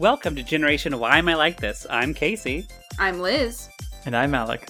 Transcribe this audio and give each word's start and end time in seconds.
Welcome 0.00 0.36
to 0.36 0.42
Generation 0.42 0.98
Why 0.98 1.16
Am 1.16 1.28
I 1.28 1.34
Like 1.34 1.60
This? 1.60 1.86
I'm 1.88 2.12
Casey, 2.12 2.66
I'm 2.98 3.20
Liz. 3.20 3.70
And 4.04 4.14
I'm 4.14 4.34
Alec. 4.34 4.68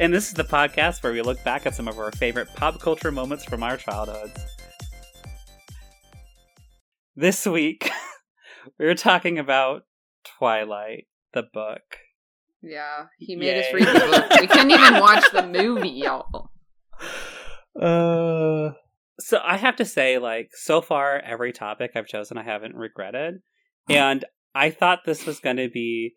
and 0.00 0.12
this 0.12 0.26
is 0.26 0.34
the 0.34 0.42
podcast 0.42 1.02
where 1.04 1.12
we 1.12 1.22
look 1.22 1.42
back 1.44 1.66
at 1.66 1.74
some 1.76 1.86
of 1.86 1.98
our 1.98 2.10
favorite 2.12 2.48
pop 2.56 2.80
culture 2.80 3.12
moments 3.12 3.44
from 3.44 3.62
our 3.62 3.76
childhoods. 3.76 4.40
This 7.14 7.46
week, 7.46 7.90
we're 8.78 8.94
talking 8.96 9.38
about 9.38 9.82
Twilight, 10.24 11.06
the 11.34 11.42
book. 11.42 11.98
Yeah, 12.62 13.06
he 13.18 13.34
made 13.36 13.58
us 13.64 13.72
read 13.72 13.86
the 13.88 13.92
book. 14.08 14.40
We 14.40 14.46
couldn't 14.46 14.70
even 14.70 14.94
watch 15.00 15.24
the 15.32 15.46
movie, 15.46 15.88
y'all. 15.90 16.50
Uh, 17.80 18.74
So 19.20 19.40
I 19.44 19.56
have 19.56 19.76
to 19.76 19.84
say, 19.84 20.18
like, 20.18 20.50
so 20.52 20.80
far, 20.80 21.18
every 21.20 21.52
topic 21.52 21.92
I've 21.94 22.06
chosen 22.06 22.38
I 22.38 22.42
haven't 22.44 22.74
regretted. 22.76 23.40
And 23.88 24.24
I 24.54 24.70
thought 24.70 25.00
this 25.04 25.26
was 25.26 25.40
going 25.40 25.56
to 25.56 25.68
be 25.68 26.14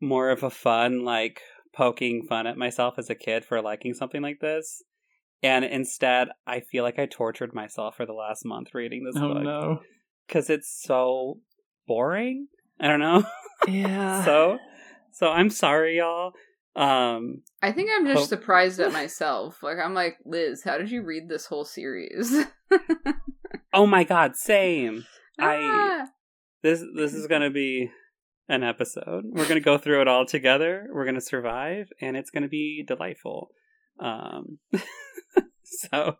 more 0.00 0.30
of 0.30 0.42
a 0.42 0.50
fun, 0.50 1.04
like, 1.04 1.40
poking 1.74 2.24
fun 2.28 2.46
at 2.46 2.56
myself 2.56 2.94
as 2.98 3.10
a 3.10 3.14
kid 3.14 3.44
for 3.44 3.60
liking 3.60 3.94
something 3.94 4.22
like 4.22 4.40
this. 4.40 4.82
And 5.42 5.64
instead, 5.64 6.28
I 6.46 6.60
feel 6.60 6.82
like 6.84 6.98
I 6.98 7.06
tortured 7.06 7.54
myself 7.54 7.96
for 7.96 8.06
the 8.06 8.12
last 8.14 8.44
month 8.44 8.68
reading 8.74 9.04
this 9.04 9.20
oh 9.22 9.34
book. 9.34 9.42
no. 9.42 9.80
Because 10.26 10.48
it's 10.48 10.80
so 10.82 11.40
boring. 11.86 12.48
I 12.80 12.88
don't 12.88 13.00
know. 13.00 13.24
Yeah. 13.66 14.22
so, 14.26 14.58
so 15.12 15.28
I'm 15.28 15.48
sorry, 15.48 15.96
y'all. 15.96 16.32
Um, 16.76 17.40
I 17.62 17.72
think 17.72 17.88
I'm 17.94 18.04
just 18.04 18.18
Hope- 18.18 18.28
surprised 18.28 18.78
at 18.78 18.92
myself. 18.92 19.62
Like, 19.62 19.78
I'm 19.82 19.94
like, 19.94 20.18
Liz, 20.26 20.62
how 20.62 20.76
did 20.76 20.90
you 20.90 21.02
read 21.02 21.30
this 21.30 21.46
whole 21.46 21.64
series? 21.64 22.44
oh 23.72 23.86
my 23.86 24.04
god, 24.04 24.36
same. 24.36 25.06
I 25.38 25.56
Ah. 25.62 26.06
this 26.62 26.82
this 26.94 27.14
is 27.14 27.26
gonna 27.26 27.48
be 27.50 27.90
an 28.48 28.62
episode. 28.62 29.24
We're 29.30 29.48
gonna 29.48 29.60
go 29.60 29.78
through 29.78 30.02
it 30.02 30.08
all 30.08 30.26
together. 30.26 30.88
We're 30.92 31.06
gonna 31.06 31.22
survive, 31.22 31.88
and 32.02 32.18
it's 32.18 32.30
gonna 32.30 32.48
be 32.48 32.84
delightful. 32.86 33.50
Um, 33.98 34.58
so, 35.62 36.16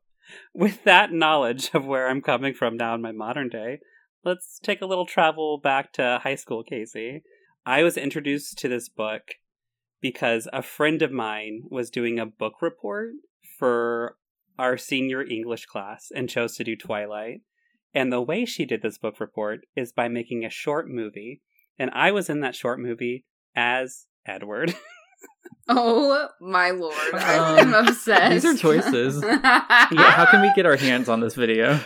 with 0.54 0.82
that 0.84 1.12
knowledge 1.12 1.70
of 1.74 1.84
where 1.84 2.08
I'm 2.08 2.22
coming 2.22 2.54
from 2.54 2.76
now 2.78 2.94
in 2.94 3.02
my 3.02 3.12
modern 3.12 3.50
day, 3.50 3.80
let's 4.24 4.58
take 4.62 4.80
a 4.82 4.86
little 4.86 5.06
travel 5.06 5.58
back 5.58 5.92
to 5.94 6.20
high 6.22 6.34
school, 6.34 6.62
Casey. 6.62 7.22
I 7.66 7.82
was 7.82 7.96
introduced 7.96 8.58
to 8.58 8.68
this 8.68 8.88
book 8.88 9.22
because 10.00 10.48
a 10.52 10.62
friend 10.62 11.02
of 11.02 11.10
mine 11.12 11.62
was 11.70 11.90
doing 11.90 12.18
a 12.18 12.26
book 12.26 12.60
report 12.60 13.10
for 13.58 14.16
our 14.58 14.76
senior 14.76 15.22
English 15.22 15.66
class 15.66 16.12
and 16.14 16.28
chose 16.28 16.56
to 16.56 16.64
do 16.64 16.76
Twilight. 16.76 17.40
And 17.94 18.12
the 18.12 18.20
way 18.20 18.44
she 18.44 18.64
did 18.64 18.82
this 18.82 18.98
book 18.98 19.20
report 19.20 19.60
is 19.76 19.92
by 19.92 20.08
making 20.08 20.44
a 20.44 20.50
short 20.50 20.88
movie. 20.88 21.42
And 21.78 21.90
I 21.94 22.10
was 22.12 22.28
in 22.28 22.40
that 22.40 22.54
short 22.54 22.80
movie 22.80 23.24
as 23.56 24.06
Edward. 24.26 24.74
Oh 25.66 26.28
my 26.42 26.70
lord, 26.72 27.14
Um, 27.14 27.20
I'm 27.22 27.74
obsessed. 27.88 28.30
these 28.32 28.44
are 28.44 28.54
choices. 28.54 29.22
yeah, 29.22 30.10
how 30.10 30.26
can 30.30 30.42
we 30.42 30.52
get 30.54 30.66
our 30.66 30.76
hands 30.76 31.08
on 31.08 31.20
this 31.20 31.34
video? 31.34 31.80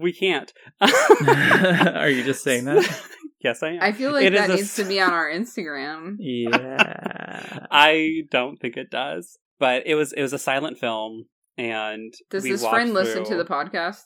We 0.00 0.12
can't. 0.12 0.52
Are 0.80 2.08
you 2.08 2.22
just 2.24 2.42
saying 2.42 2.64
that? 2.64 3.02
yes, 3.42 3.62
I 3.62 3.70
am. 3.70 3.78
I 3.82 3.92
feel 3.92 4.12
like 4.12 4.24
It 4.24 4.34
is 4.34 4.40
that 4.40 4.50
needs 4.50 4.62
s- 4.62 4.76
to 4.76 4.84
be 4.84 5.00
on 5.00 5.12
our 5.12 5.30
Instagram. 5.30 6.16
Yeah. 6.20 7.66
I 7.70 8.22
don't 8.30 8.58
think 8.58 8.76
it 8.76 8.90
does. 8.90 9.38
But 9.58 9.84
it 9.86 9.94
was 9.94 10.12
it 10.12 10.22
was 10.22 10.32
a 10.32 10.38
silent 10.38 10.78
film 10.78 11.26
and 11.56 12.12
Does 12.30 12.42
this 12.44 12.62
walked 12.62 12.74
friend 12.74 12.94
listen 12.94 13.24
to 13.24 13.36
the 13.36 13.44
podcast? 13.44 14.02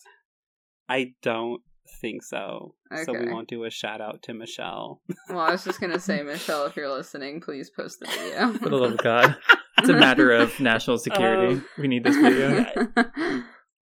I 0.88 1.14
don't 1.22 1.62
think 2.00 2.22
so. 2.22 2.74
So 3.04 3.12
we 3.12 3.30
won't 3.32 3.48
do 3.48 3.64
a 3.64 3.70
shout 3.70 4.00
out 4.00 4.22
to 4.24 4.34
Michelle. 4.34 5.00
Well, 5.28 5.41
I 5.41 5.50
was 5.50 5.64
just 5.64 5.80
gonna 5.80 5.98
say, 5.98 6.22
Michelle, 6.22 6.66
if 6.66 6.76
you're 6.76 6.91
listening, 6.92 7.41
please 7.41 7.70
post 7.70 8.00
the 8.00 8.06
video. 8.06 8.53
For 8.58 8.68
the 8.68 8.76
love 8.76 8.92
of 8.92 8.98
God. 8.98 9.36
It's 9.78 9.88
a 9.88 9.92
matter 9.94 10.32
of 10.32 10.58
national 10.60 10.98
security. 10.98 11.54
Um, 11.54 11.64
we 11.78 11.88
need 11.88 12.04
this 12.04 12.16
video. 12.16 12.66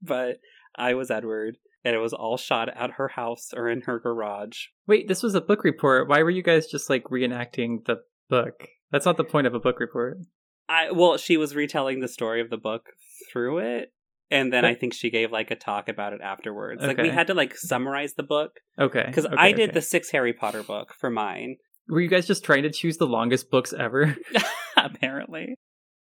but 0.03 0.39
I 0.77 0.95
was 0.95 1.11
Edward 1.11 1.57
and 1.85 1.95
it 1.95 1.99
was 1.99 2.13
all 2.13 2.37
shot 2.37 2.69
at 2.69 2.93
her 2.93 3.09
house 3.09 3.51
or 3.55 3.69
in 3.69 3.83
her 3.83 4.01
garage. 4.01 4.67
Wait, 4.87 5.07
this 5.09 5.23
was 5.23 5.35
a 5.35 5.41
book 5.41 5.65
report. 5.65 6.09
Why 6.09 6.23
were 6.23 6.31
you 6.31 6.43
guys 6.43 6.67
just 6.67 6.89
like 6.89 7.05
reenacting 7.05 7.85
the 7.87 7.99
book? 8.29 8.69
That's 8.91 9.07
not 9.07 9.17
the 9.17 9.25
point 9.25 9.47
of 9.47 9.55
a 9.55 9.61
book 9.61 9.81
report. 9.81 10.19
I 10.69 10.93
well, 10.93 11.17
she 11.19 11.37
was 11.37 11.55
retelling 11.55 12.01
the 12.01 12.09
story 12.09 12.41
of 12.41 12.51
the 12.51 12.57
book 12.57 12.87
through 13.31 13.59
it, 13.59 13.93
and 14.31 14.53
then 14.53 14.65
I 14.65 14.75
think 14.75 14.95
she 14.95 15.11
gave 15.11 15.31
like 15.31 15.51
a 15.51 15.57
talk 15.57 15.89
about 15.89 16.13
it 16.15 16.21
afterwards. 16.23 16.83
Like 16.83 16.99
we 16.99 17.11
had 17.11 17.27
to 17.27 17.35
like 17.35 17.57
summarize 17.57 18.15
the 18.15 18.23
book 18.23 18.53
Okay. 18.79 19.05
because 19.07 19.27
okay, 19.27 19.37
I 19.37 19.53
did 19.53 19.71
okay. 19.71 19.75
the 19.75 19.83
six 19.83 20.11
Harry 20.11 20.33
Potter 20.33 20.63
book 20.63 20.95
for 20.99 21.11
mine. 21.11 21.57
Were 21.89 22.01
you 22.01 22.09
guys 22.09 22.27
just 22.27 22.45
trying 22.45 22.63
to 22.63 22.71
choose 22.71 22.97
the 22.97 23.07
longest 23.07 23.51
books 23.51 23.75
ever? 23.79 24.17
apparently. 24.77 25.57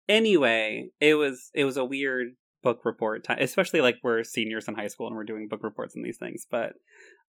Anyway, 0.10 0.90
it 1.00 1.16
was 1.16 1.52
it 1.54 1.66
was 1.66 1.78
a 1.78 1.86
weird 1.86 2.30
book 2.68 2.84
report 2.84 3.24
time, 3.24 3.38
especially 3.40 3.80
like 3.80 3.96
we're 4.04 4.26
seniors 4.26 4.68
in 4.68 4.76
high 4.76 4.90
school 4.90 5.08
and 5.08 5.16
we're 5.16 5.24
doing 5.24 5.48
book 5.48 5.64
reports 5.64 5.96
and 5.96 6.04
these 6.04 6.18
things. 6.18 6.46
But 6.52 6.74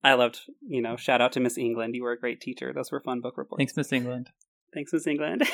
I 0.02 0.14
loved, 0.14 0.40
you 0.66 0.82
know, 0.82 0.96
shout 0.96 1.20
out 1.20 1.30
to 1.32 1.40
Miss 1.40 1.56
England. 1.56 1.94
You 1.94 2.02
were 2.02 2.10
a 2.10 2.18
great 2.18 2.40
teacher. 2.40 2.72
Those 2.72 2.90
were 2.90 2.98
fun 3.00 3.20
book 3.20 3.38
reports. 3.38 3.60
Thanks, 3.60 3.76
Miss 3.76 3.92
England. 3.92 4.30
Thanks, 4.74 4.92
Miss 4.92 5.06
England. 5.06 5.44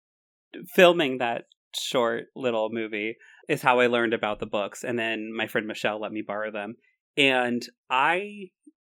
Filming 0.74 1.16
that 1.18 1.44
short 1.74 2.24
little 2.36 2.68
movie 2.70 3.16
is 3.48 3.62
how 3.62 3.80
I 3.80 3.86
learned 3.86 4.12
about 4.12 4.38
the 4.38 4.46
books, 4.46 4.84
and 4.84 4.98
then 4.98 5.32
my 5.34 5.46
friend 5.46 5.66
Michelle 5.66 5.98
let 5.98 6.12
me 6.12 6.22
borrow 6.26 6.50
them, 6.50 6.74
and 7.16 7.62
I 7.88 8.50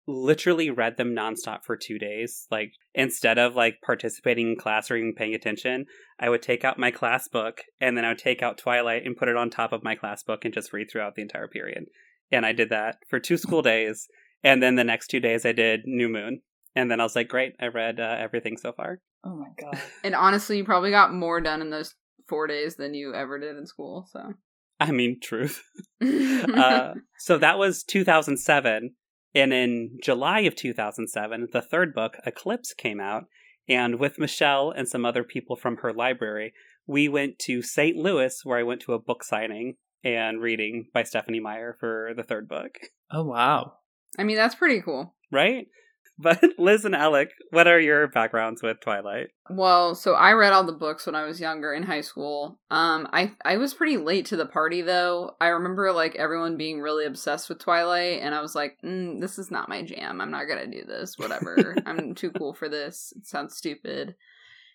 literally 0.07 0.71
read 0.71 0.97
them 0.97 1.15
nonstop 1.15 1.65
for 1.65 1.77
two 1.77 1.99
days. 1.99 2.47
Like 2.51 2.73
instead 2.95 3.39
of 3.39 3.55
like 3.55 3.81
participating 3.85 4.51
in 4.51 4.57
class 4.57 4.91
or 4.91 4.97
even 4.97 5.15
paying 5.15 5.35
attention, 5.35 5.87
I 6.19 6.29
would 6.29 6.43
take 6.43 6.65
out 6.65 6.79
my 6.79 6.91
class 6.91 7.29
book 7.29 7.63
and 7.81 7.97
then 7.97 8.05
I 8.05 8.09
would 8.09 8.19
take 8.19 8.43
out 8.43 8.59
Twilight 8.59 9.05
and 9.05 9.17
put 9.17 9.29
it 9.29 9.37
on 9.37 9.51
top 9.51 9.73
of 9.73 9.85
my 9.85 9.95
class 9.95 10.23
book 10.23 10.45
and 10.45 10.53
just 10.53 10.73
read 10.73 10.91
throughout 10.91 11.15
the 11.15 11.23
entire 11.23 11.49
period. 11.49 11.85
And 12.31 12.47
I 12.47 12.53
did 12.53 12.71
that 12.71 12.97
for 13.09 13.21
two 13.21 13.37
school 13.37 13.63
days, 13.63 14.09
and 14.43 14.63
then 14.63 14.75
the 14.75 14.85
next 14.85 15.09
two 15.09 15.21
days 15.21 15.47
I 15.47 15.53
did 15.53 15.83
New 15.85 16.09
Moon. 16.09 16.41
And 16.75 16.91
then 16.91 17.01
I 17.01 17.03
was 17.03 17.15
like, 17.15 17.29
great, 17.29 17.53
I 17.61 17.67
read 17.67 18.01
uh, 18.01 18.17
everything 18.19 18.57
so 18.57 18.73
far. 18.73 19.01
Oh 19.25 19.37
my 19.37 19.49
god. 19.61 19.79
and 20.05 20.15
honestly, 20.15 20.57
you 20.57 20.65
probably 20.65 20.91
got 20.91 21.13
more 21.13 21.41
done 21.41 21.61
in 21.61 21.71
those 21.71 21.95
four 22.29 22.47
days 22.47 22.77
than 22.77 22.95
you 22.95 23.15
ever 23.15 23.39
did 23.39 23.57
in 23.57 23.67
school. 23.67 24.09
So, 24.11 24.33
I 24.81 24.91
mean, 24.91 25.19
truth. 25.23 25.63
uh, 26.03 26.95
so 27.19 27.39
that 27.39 27.59
was 27.59 27.85
2007. 27.85 28.95
And 29.35 29.53
in 29.53 29.99
July 30.03 30.41
of 30.41 30.57
2007, 30.57 31.49
the 31.53 31.63
third 31.63 31.95
book, 31.95 32.17
Eclipse, 32.27 32.75
came 32.75 33.01
out. 33.01 33.25
And 33.69 33.99
with 33.99 34.19
Michelle 34.19 34.71
and 34.71 34.89
some 34.89 35.05
other 35.05 35.25
people 35.25 35.57
from 35.57 35.79
her 35.79 35.93
library, 35.93 36.53
we 36.87 37.09
went 37.09 37.39
to 37.41 37.63
St. 37.63 37.97
Louis, 37.97 38.41
where 38.45 38.59
I 38.59 38.65
went 38.65 38.83
to 38.83 38.93
a 38.93 38.99
book 38.99 39.25
signing 39.25 39.77
and 40.05 40.43
reading 40.43 40.87
by 40.93 41.05
Stephenie 41.05 41.41
Meyer 41.41 41.77
for 41.79 42.13
the 42.17 42.25
third 42.25 42.49
book. 42.49 42.79
Oh 43.11 43.23
wow. 43.25 43.75
I 44.19 44.25
mean, 44.25 44.37
that's 44.37 44.57
pretty 44.57 44.83
cool. 44.83 45.15
Right? 45.31 45.69
But 46.19 46.43
Liz 46.59 46.85
and 46.85 46.95
Alec, 46.95 47.31
what 47.51 47.67
are 47.67 47.81
your 47.81 48.09
backgrounds 48.09 48.63
with 48.63 48.81
Twilight? 48.81 49.29
Well, 49.51 49.95
so 49.95 50.15
I 50.15 50.33
read 50.33 50.53
all 50.53 50.65
the 50.65 50.73
books 50.73 51.07
when 51.07 51.15
I 51.15 51.25
was 51.25 51.41
younger 51.41 51.73
in 51.73 51.83
high 51.83 52.01
school. 52.01 52.59
Um, 52.71 53.09
I 53.13 53.33
I 53.45 53.57
was 53.57 53.75
pretty 53.75 53.97
late 53.97 54.27
to 54.27 54.37
the 54.37 54.47
party 54.47 54.83
though. 54.83 55.37
I 55.41 55.49
remember 55.49 55.93
like 55.93 56.15
everyone 56.17 56.57
being 56.57 56.81
really 56.81 57.07
obsessed 57.07 57.49
with 57.49 57.59
Twilight, 57.59 58.21
and 58.23 58.35
I 58.35 58.41
was 58.41 58.55
like, 58.55 58.79
mm, 58.85 59.21
"This 59.21 59.39
is 59.39 59.51
not 59.51 59.69
my 59.69 59.83
jam. 59.83 60.21
I'm 60.21 60.31
not 60.31 60.45
gonna 60.45 60.67
do 60.67 60.85
this. 60.85 61.19
Whatever. 61.19 61.77
I'm 61.87 62.15
too 62.15 62.31
cool 62.31 62.55
for 62.55 62.69
this. 62.69 63.13
It 63.17 63.27
sounds 63.27 63.57
stupid." 63.57 64.15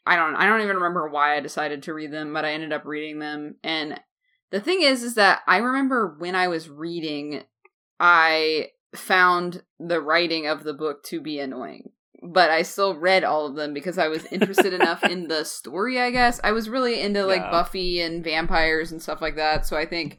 I 0.05 0.15
don't. 0.15 0.35
I 0.35 0.47
don't 0.47 0.61
even 0.61 0.77
remember 0.77 1.09
why 1.09 1.35
I 1.35 1.41
decided 1.41 1.83
to 1.83 1.93
read 1.93 2.11
them, 2.11 2.33
but 2.33 2.45
I 2.45 2.53
ended 2.53 2.71
up 2.71 2.85
reading 2.85 3.19
them. 3.19 3.55
And 3.61 3.99
the 4.51 4.61
thing 4.61 4.81
is, 4.81 5.03
is 5.03 5.15
that 5.15 5.41
I 5.45 5.57
remember 5.57 6.15
when 6.17 6.33
I 6.33 6.47
was 6.47 6.69
reading, 6.69 7.43
I 7.99 8.69
found 8.97 9.63
the 9.79 10.01
writing 10.01 10.47
of 10.47 10.63
the 10.63 10.73
book 10.73 11.03
to 11.03 11.21
be 11.21 11.39
annoying 11.39 11.91
but 12.23 12.49
I 12.49 12.63
still 12.63 12.95
read 12.95 13.23
all 13.23 13.45
of 13.45 13.55
them 13.55 13.73
because 13.73 13.97
I 13.97 14.07
was 14.07 14.25
interested 14.31 14.73
enough 14.73 15.03
in 15.03 15.27
the 15.27 15.43
story, 15.45 15.99
I 15.99 16.11
guess. 16.11 16.39
I 16.43 16.51
was 16.51 16.67
really 16.67 16.99
into 16.99 17.25
like 17.25 17.41
Yeah. 17.41 17.51
Buffy 17.51 18.01
and 18.01 18.23
vampires 18.23 18.91
and 18.91 19.01
stuff 19.01 19.21
like 19.21 19.35
that. 19.35 19.65
So 19.67 19.77
I 19.77 19.85
think 19.85 20.17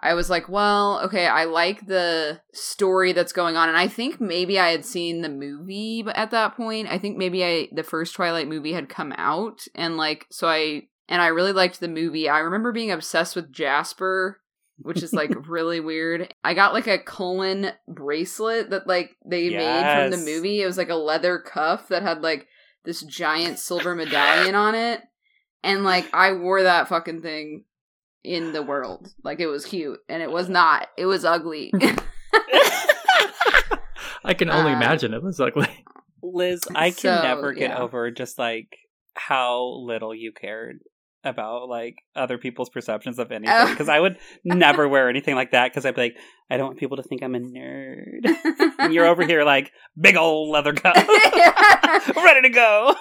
I 0.00 0.14
was 0.14 0.28
like, 0.28 0.48
well, 0.48 1.00
okay, 1.04 1.26
I 1.26 1.44
like 1.44 1.86
the 1.86 2.40
story 2.52 3.12
that's 3.12 3.32
going 3.32 3.56
on. 3.56 3.68
And 3.68 3.78
I 3.78 3.88
think 3.88 4.20
maybe 4.20 4.58
I 4.58 4.70
had 4.70 4.84
seen 4.84 5.22
the 5.22 5.28
movie 5.28 6.02
but 6.02 6.16
at 6.16 6.32
that 6.32 6.56
point. 6.56 6.88
I 6.90 6.98
think 6.98 7.16
maybe 7.16 7.44
I 7.44 7.68
the 7.72 7.84
first 7.84 8.14
Twilight 8.14 8.48
movie 8.48 8.72
had 8.72 8.88
come 8.88 9.14
out 9.16 9.60
and 9.74 9.96
like 9.96 10.26
so 10.30 10.48
I 10.48 10.88
and 11.08 11.22
I 11.22 11.28
really 11.28 11.52
liked 11.52 11.78
the 11.78 11.88
movie. 11.88 12.28
I 12.28 12.40
remember 12.40 12.72
being 12.72 12.90
obsessed 12.90 13.36
with 13.36 13.52
Jasper 13.52 14.40
which 14.78 15.02
is 15.02 15.12
like 15.12 15.32
really 15.48 15.80
weird. 15.80 16.32
I 16.44 16.54
got 16.54 16.74
like 16.74 16.86
a 16.86 16.98
Cullen 16.98 17.70
bracelet 17.88 18.70
that 18.70 18.86
like 18.86 19.10
they 19.24 19.50
made 19.50 20.10
from 20.10 20.10
the 20.10 20.24
movie. 20.24 20.62
It 20.62 20.66
was 20.66 20.78
like 20.78 20.90
a 20.90 20.94
leather 20.96 21.38
cuff 21.38 21.88
that 21.88 22.02
had 22.02 22.22
like 22.22 22.46
this 22.84 23.02
giant 23.02 23.58
silver 23.58 23.94
medallion 23.94 24.54
on 24.54 24.74
it. 24.74 25.00
And 25.64 25.82
like 25.84 26.06
I 26.14 26.32
wore 26.32 26.62
that 26.62 26.88
fucking 26.88 27.22
thing 27.22 27.64
in 28.22 28.52
the 28.52 28.62
world. 28.62 29.08
Like 29.24 29.40
it 29.40 29.46
was 29.46 29.64
cute. 29.64 29.98
And 30.08 30.22
it 30.22 30.30
was 30.30 30.48
not. 30.48 30.88
It 30.96 31.06
was 31.06 31.24
ugly. 31.24 31.72
I 34.24 34.34
can 34.34 34.50
only 34.50 34.72
Uh, 34.72 34.76
imagine 34.76 35.14
it 35.14 35.22
was 35.22 35.40
ugly. 35.40 35.68
Liz, 36.22 36.62
I 36.74 36.90
can 36.90 36.96
So, 37.18 37.22
never 37.22 37.52
get 37.52 37.70
yeah. 37.70 37.78
over 37.78 38.10
just 38.10 38.38
like 38.38 38.76
how 39.14 39.62
little 39.84 40.14
you 40.14 40.32
cared 40.32 40.80
about 41.24 41.68
like 41.68 41.96
other 42.14 42.38
people's 42.38 42.70
perceptions 42.70 43.18
of 43.18 43.32
anything. 43.32 43.54
Oh. 43.56 43.68
Because 43.70 43.88
I 43.88 44.00
would 44.00 44.18
never 44.44 44.88
wear 44.88 45.08
anything 45.08 45.34
like 45.34 45.52
that 45.52 45.70
because 45.70 45.84
I'd 45.84 45.94
be 45.94 46.02
like, 46.02 46.16
I 46.50 46.56
don't 46.56 46.66
want 46.66 46.78
people 46.78 46.96
to 46.98 47.02
think 47.02 47.22
I'm 47.22 47.34
a 47.34 47.40
nerd. 47.40 48.20
and 48.78 48.94
you're 48.94 49.06
over 49.06 49.24
here 49.24 49.44
like 49.44 49.72
big 50.00 50.16
old 50.16 50.50
leather 50.50 50.72
cup, 50.72 50.96
ready 52.16 52.42
to 52.42 52.50
go. 52.50 52.94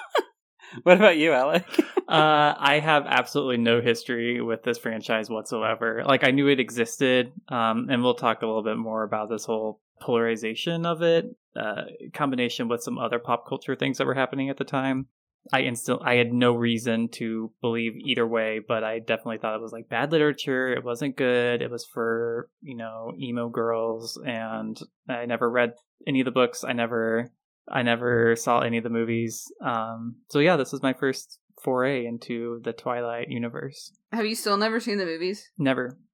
what 0.84 0.98
about 0.98 1.18
you, 1.18 1.34
Alec? 1.34 1.64
Uh, 2.08 2.54
I 2.58 2.80
have 2.84 3.06
absolutely 3.08 3.58
no 3.58 3.82
history 3.82 4.42
with 4.42 4.64
this 4.64 4.78
franchise 4.78 5.30
whatsoever. 5.30 6.04
Like 6.06 6.24
I 6.24 6.32
knew 6.32 6.48
it 6.48 6.60
existed, 6.60 7.32
um, 7.50 7.88
and 7.90 8.04
we'll 8.04 8.16
talk 8.16 8.42
a 8.42 8.46
little 8.46 8.64
bit 8.64 8.78
more 8.78 9.04
about 9.04 9.30
this 9.30 9.46
whole 9.46 9.82
polarization 10.02 10.86
of 10.86 11.02
it, 11.02 11.26
uh, 11.56 11.84
combination 12.14 12.68
with 12.68 12.84
some 12.84 12.98
other 12.98 13.20
pop 13.20 13.48
culture 13.48 13.76
things 13.76 13.98
that 13.98 14.08
were 14.08 14.14
happening 14.14 14.50
at 14.50 14.58
the 14.58 14.64
time. 14.64 15.08
I 15.54 15.62
instant 15.62 16.02
I 16.04 16.16
had 16.16 16.34
no 16.34 16.54
reason 16.54 17.10
to 17.14 17.52
believe 17.62 17.94
either 17.98 18.26
way, 18.28 18.60
but 18.66 18.84
I 18.84 19.00
definitely 19.00 19.38
thought 19.38 19.56
it 19.56 19.62
was 19.62 19.72
like 19.72 19.90
bad 19.90 20.12
literature. 20.12 20.74
It 20.74 20.84
wasn't 20.84 21.16
good. 21.18 21.62
It 21.62 21.70
was 21.70 21.86
for 21.86 22.50
you 22.62 22.76
know 22.76 23.14
emo 23.20 23.50
girls, 23.50 24.20
and 24.26 24.80
I 25.08 25.26
never 25.26 25.50
read 25.50 25.74
any 26.08 26.22
of 26.22 26.26
the 26.26 26.32
books. 26.32 26.64
I 26.64 26.74
never 26.74 27.32
I 27.70 27.84
never 27.84 28.36
saw 28.36 28.60
any 28.60 28.78
of 28.78 28.84
the 28.84 28.90
movies. 28.90 29.46
Um, 29.64 30.18
so 30.30 30.40
yeah, 30.40 30.58
this 30.58 30.72
was 30.72 30.84
my 30.84 30.94
first 30.94 31.40
foray 31.64 32.06
into 32.06 32.62
the 32.64 32.74
Twilight 32.74 33.30
universe. 33.30 33.92
Have 34.12 34.26
you 34.26 34.36
still 34.36 34.58
never 34.58 34.80
seen 34.80 34.98
the 34.98 35.06
movies? 35.06 35.50
Never. 35.58 35.98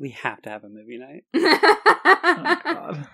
We 0.00 0.10
have 0.10 0.40
to 0.42 0.50
have 0.50 0.62
a 0.62 0.68
movie 0.68 0.98
night. 0.98 1.24
Oh 2.30 2.56
God. 2.64 3.08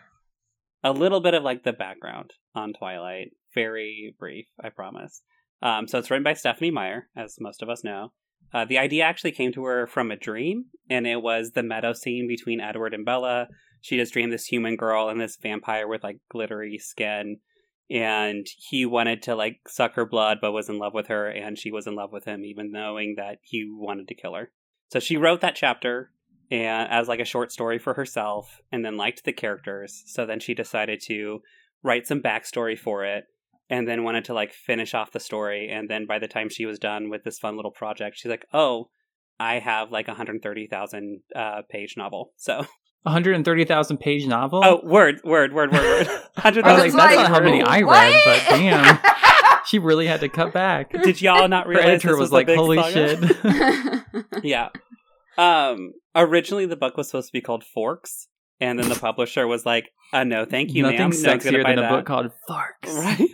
a 0.82 0.92
little 0.92 1.20
bit 1.20 1.32
of 1.34 1.42
like 1.42 1.64
the 1.64 1.72
background 1.72 2.30
on 2.54 2.74
Twilight. 2.74 3.30
Very 3.54 4.14
brief, 4.18 4.46
I 4.62 4.70
promise. 4.70 5.22
Um, 5.62 5.86
so 5.88 5.98
it's 5.98 6.10
written 6.10 6.24
by 6.24 6.34
Stephenie 6.34 6.70
Meyer, 6.70 7.08
as 7.16 7.36
most 7.40 7.62
of 7.62 7.68
us 7.68 7.84
know. 7.84 8.12
Uh, 8.52 8.64
the 8.64 8.78
idea 8.78 9.04
actually 9.04 9.32
came 9.32 9.52
to 9.52 9.64
her 9.64 9.86
from 9.86 10.10
a 10.10 10.16
dream, 10.16 10.66
and 10.88 11.06
it 11.06 11.22
was 11.22 11.52
the 11.52 11.62
meadow 11.62 11.92
scene 11.92 12.28
between 12.28 12.60
Edward 12.60 12.94
and 12.94 13.04
Bella. 13.04 13.48
She 13.80 13.96
just 13.96 14.12
dreamed 14.12 14.32
this 14.32 14.46
human 14.46 14.76
girl 14.76 15.08
and 15.08 15.20
this 15.20 15.36
vampire 15.36 15.88
with 15.88 16.04
like 16.04 16.18
glittery 16.30 16.78
skin, 16.78 17.38
and 17.90 18.46
he 18.68 18.86
wanted 18.86 19.22
to 19.22 19.34
like 19.34 19.60
suck 19.68 19.94
her 19.94 20.06
blood, 20.06 20.38
but 20.40 20.52
was 20.52 20.68
in 20.68 20.78
love 20.78 20.94
with 20.94 21.08
her, 21.08 21.28
and 21.28 21.58
she 21.58 21.72
was 21.72 21.86
in 21.86 21.94
love 21.94 22.12
with 22.12 22.24
him, 22.24 22.44
even 22.44 22.70
knowing 22.70 23.14
that 23.16 23.38
he 23.42 23.66
wanted 23.68 24.08
to 24.08 24.14
kill 24.14 24.34
her. 24.34 24.50
So 24.92 25.00
she 25.00 25.16
wrote 25.16 25.40
that 25.40 25.56
chapter 25.56 26.10
and 26.50 26.90
as 26.90 27.08
like 27.08 27.20
a 27.20 27.24
short 27.24 27.50
story 27.50 27.78
for 27.78 27.94
herself 27.94 28.60
and 28.70 28.84
then 28.84 28.96
liked 28.96 29.24
the 29.24 29.32
characters 29.32 30.02
so 30.06 30.26
then 30.26 30.40
she 30.40 30.54
decided 30.54 31.00
to 31.00 31.40
write 31.82 32.06
some 32.06 32.20
backstory 32.20 32.78
for 32.78 33.04
it 33.04 33.24
and 33.70 33.88
then 33.88 34.04
wanted 34.04 34.24
to 34.24 34.34
like 34.34 34.52
finish 34.52 34.94
off 34.94 35.10
the 35.12 35.20
story 35.20 35.68
and 35.70 35.88
then 35.88 36.06
by 36.06 36.18
the 36.18 36.28
time 36.28 36.48
she 36.48 36.66
was 36.66 36.78
done 36.78 37.08
with 37.10 37.24
this 37.24 37.38
fun 37.38 37.56
little 37.56 37.70
project 37.70 38.16
she's 38.18 38.30
like 38.30 38.46
oh 38.52 38.88
i 39.40 39.58
have 39.58 39.90
like 39.90 40.06
a 40.06 40.12
130000 40.12 41.20
uh, 41.34 41.62
page 41.70 41.94
novel 41.96 42.32
so 42.36 42.66
130,000 43.04 43.98
page 43.98 44.26
novel. 44.26 44.62
oh 44.64 44.80
word 44.84 45.20
word 45.24 45.52
word 45.52 45.72
word 45.72 45.82
word 45.82 46.06
I 46.36 46.50
was 46.50 46.56
100000 46.56 46.64
like, 46.64 46.92
that's 46.92 46.94
not 46.94 47.28
how 47.30 47.40
many 47.40 47.62
I 47.62 47.80
read, 47.82 47.84
What? 47.86 48.24
but 48.24 48.56
damn, 48.56 48.98
she 49.66 49.78
really 49.78 50.06
had 50.06 50.20
to 50.20 50.28
cut 50.28 50.52
back. 50.54 50.90
did 51.02 51.20
y'all 51.20 51.46
not 51.48 51.64
Her 51.64 51.70
realize 51.70 51.88
editor 51.88 52.08
this 52.08 52.18
was, 52.18 52.30
was 52.30 52.30
a 52.30 52.34
like, 52.34 52.46
big 52.46 52.56
"Holy 52.56 52.76
saga?" 52.78 54.04
shit!" 54.14 54.44
yeah 54.44 54.68
um 55.36 55.92
originally 56.14 56.66
the 56.66 56.76
book 56.76 56.96
was 56.96 57.08
supposed 57.08 57.28
to 57.28 57.32
be 57.32 57.40
called 57.40 57.64
forks 57.64 58.28
and 58.60 58.78
then 58.78 58.88
the 58.88 58.94
publisher 58.94 59.46
was 59.46 59.66
like 59.66 59.90
uh, 60.12 60.24
no 60.24 60.44
thank 60.44 60.72
you 60.72 60.82
Nothing 60.82 60.98
ma'am 60.98 61.10
No 61.10 61.36
sexier 61.36 61.62
buy 61.62 61.70
than 61.70 61.78
a 61.80 61.82
that. 61.82 61.90
book 61.90 62.06
called 62.06 62.30
Forks. 62.48 62.94
Right. 62.94 63.28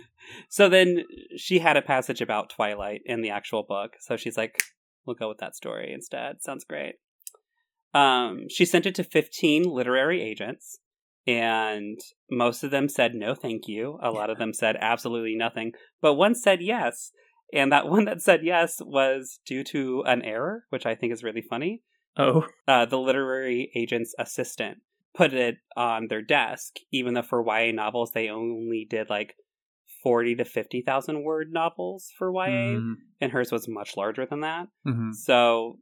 So 0.49 0.69
then 0.69 1.03
she 1.37 1.59
had 1.59 1.77
a 1.77 1.81
passage 1.81 2.21
about 2.21 2.49
Twilight 2.49 3.01
in 3.05 3.21
the 3.21 3.29
actual 3.29 3.63
book. 3.63 3.93
So 3.99 4.17
she's 4.17 4.37
like, 4.37 4.61
we'll 5.05 5.15
go 5.15 5.29
with 5.29 5.39
that 5.39 5.55
story 5.55 5.91
instead. 5.93 6.41
Sounds 6.41 6.63
great. 6.63 6.95
Um, 7.93 8.45
she 8.49 8.65
sent 8.65 8.85
it 8.85 8.95
to 8.95 9.03
15 9.03 9.63
literary 9.63 10.21
agents, 10.21 10.79
and 11.27 11.99
most 12.29 12.63
of 12.63 12.71
them 12.71 12.87
said 12.87 13.13
no, 13.13 13.35
thank 13.35 13.67
you. 13.67 13.99
A 14.01 14.11
lot 14.11 14.29
of 14.29 14.37
them 14.37 14.53
said 14.53 14.77
absolutely 14.79 15.35
nothing, 15.35 15.73
but 16.01 16.13
one 16.13 16.35
said 16.35 16.61
yes. 16.61 17.11
And 17.53 17.71
that 17.71 17.87
one 17.89 18.05
that 18.05 18.21
said 18.21 18.41
yes 18.43 18.79
was 18.81 19.39
due 19.45 19.63
to 19.65 20.03
an 20.05 20.21
error, 20.21 20.63
which 20.69 20.85
I 20.85 20.95
think 20.95 21.11
is 21.11 21.23
really 21.23 21.41
funny 21.41 21.83
Oh, 22.17 22.45
uh, 22.67 22.85
the 22.85 22.99
literary 22.99 23.71
agent's 23.75 24.13
assistant 24.19 24.79
put 25.13 25.33
it 25.33 25.57
on 25.75 26.07
their 26.07 26.21
desk, 26.21 26.77
even 26.91 27.13
though 27.13 27.21
for 27.21 27.43
YA 27.45 27.71
novels 27.71 28.11
they 28.11 28.29
only 28.29 28.85
did 28.89 29.09
like 29.09 29.35
forty 30.03 30.35
to 30.35 30.45
fifty 30.45 30.81
thousand 30.81 31.23
word 31.23 31.51
novels 31.51 32.11
for 32.17 32.31
YA, 32.31 32.77
Mm, 32.79 32.95
and 33.19 33.31
hers 33.31 33.51
was 33.51 33.67
much 33.67 33.95
larger 33.97 34.25
than 34.25 34.41
that. 34.41 34.67
mhm. 34.85 35.13
So 35.13 35.79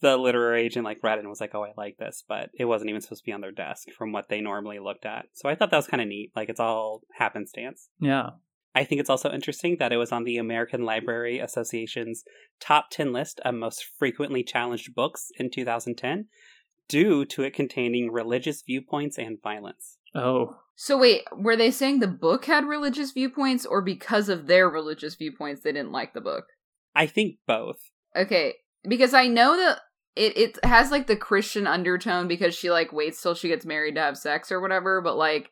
the 0.00 0.16
literary 0.16 0.62
agent 0.62 0.84
like 0.84 0.98
read 1.02 1.18
it 1.18 1.20
and 1.20 1.28
was 1.28 1.40
like, 1.40 1.54
"Oh, 1.54 1.62
I 1.64 1.72
like 1.76 1.96
this," 1.98 2.24
but 2.28 2.50
it 2.58 2.64
wasn't 2.64 2.90
even 2.90 3.00
supposed 3.00 3.22
to 3.22 3.26
be 3.26 3.32
on 3.32 3.40
their 3.40 3.52
desk 3.52 3.88
from 3.96 4.10
what 4.12 4.28
they 4.28 4.40
normally 4.40 4.80
looked 4.80 5.06
at. 5.06 5.26
So 5.32 5.48
I 5.48 5.54
thought 5.54 5.70
that 5.70 5.76
was 5.76 5.86
kind 5.86 6.00
of 6.00 6.08
neat. 6.08 6.32
Like 6.34 6.48
it's 6.48 6.58
all 6.60 7.02
happenstance. 7.14 7.88
Yeah. 8.00 8.30
I 8.74 8.84
think 8.84 9.00
it's 9.02 9.10
also 9.10 9.30
interesting 9.30 9.76
that 9.78 9.92
it 9.92 9.98
was 9.98 10.12
on 10.12 10.24
the 10.24 10.38
American 10.38 10.82
Library 10.84 11.38
Association's 11.38 12.24
top 12.58 12.86
10 12.90 13.12
list 13.12 13.38
of 13.44 13.54
most 13.54 13.84
frequently 13.98 14.42
challenged 14.42 14.94
books 14.94 15.28
in 15.38 15.50
2010 15.50 16.26
due 16.88 17.24
to 17.26 17.42
it 17.42 17.52
containing 17.52 18.10
religious 18.10 18.62
viewpoints 18.62 19.18
and 19.18 19.38
violence. 19.42 19.98
Oh, 20.14 20.56
so 20.74 20.98
wait, 20.98 21.22
were 21.36 21.56
they 21.56 21.70
saying 21.70 22.00
the 22.00 22.08
book 22.08 22.46
had 22.46 22.64
religious 22.64 23.12
viewpoints, 23.12 23.66
or 23.66 23.82
because 23.82 24.28
of 24.28 24.46
their 24.46 24.68
religious 24.68 25.14
viewpoints 25.14 25.62
they 25.62 25.72
didn't 25.72 25.92
like 25.92 26.14
the 26.14 26.20
book? 26.20 26.44
I 26.94 27.06
think 27.06 27.36
both. 27.46 27.78
Okay, 28.16 28.54
because 28.88 29.14
I 29.14 29.26
know 29.26 29.56
that 29.56 29.78
it 30.16 30.36
it 30.36 30.64
has 30.64 30.90
like 30.90 31.06
the 31.06 31.16
Christian 31.16 31.66
undertone 31.66 32.28
because 32.28 32.54
she 32.54 32.70
like 32.70 32.92
waits 32.92 33.20
till 33.22 33.34
she 33.34 33.48
gets 33.48 33.64
married 33.64 33.94
to 33.94 34.00
have 34.00 34.18
sex 34.18 34.52
or 34.52 34.60
whatever, 34.60 35.00
but 35.00 35.16
like 35.16 35.50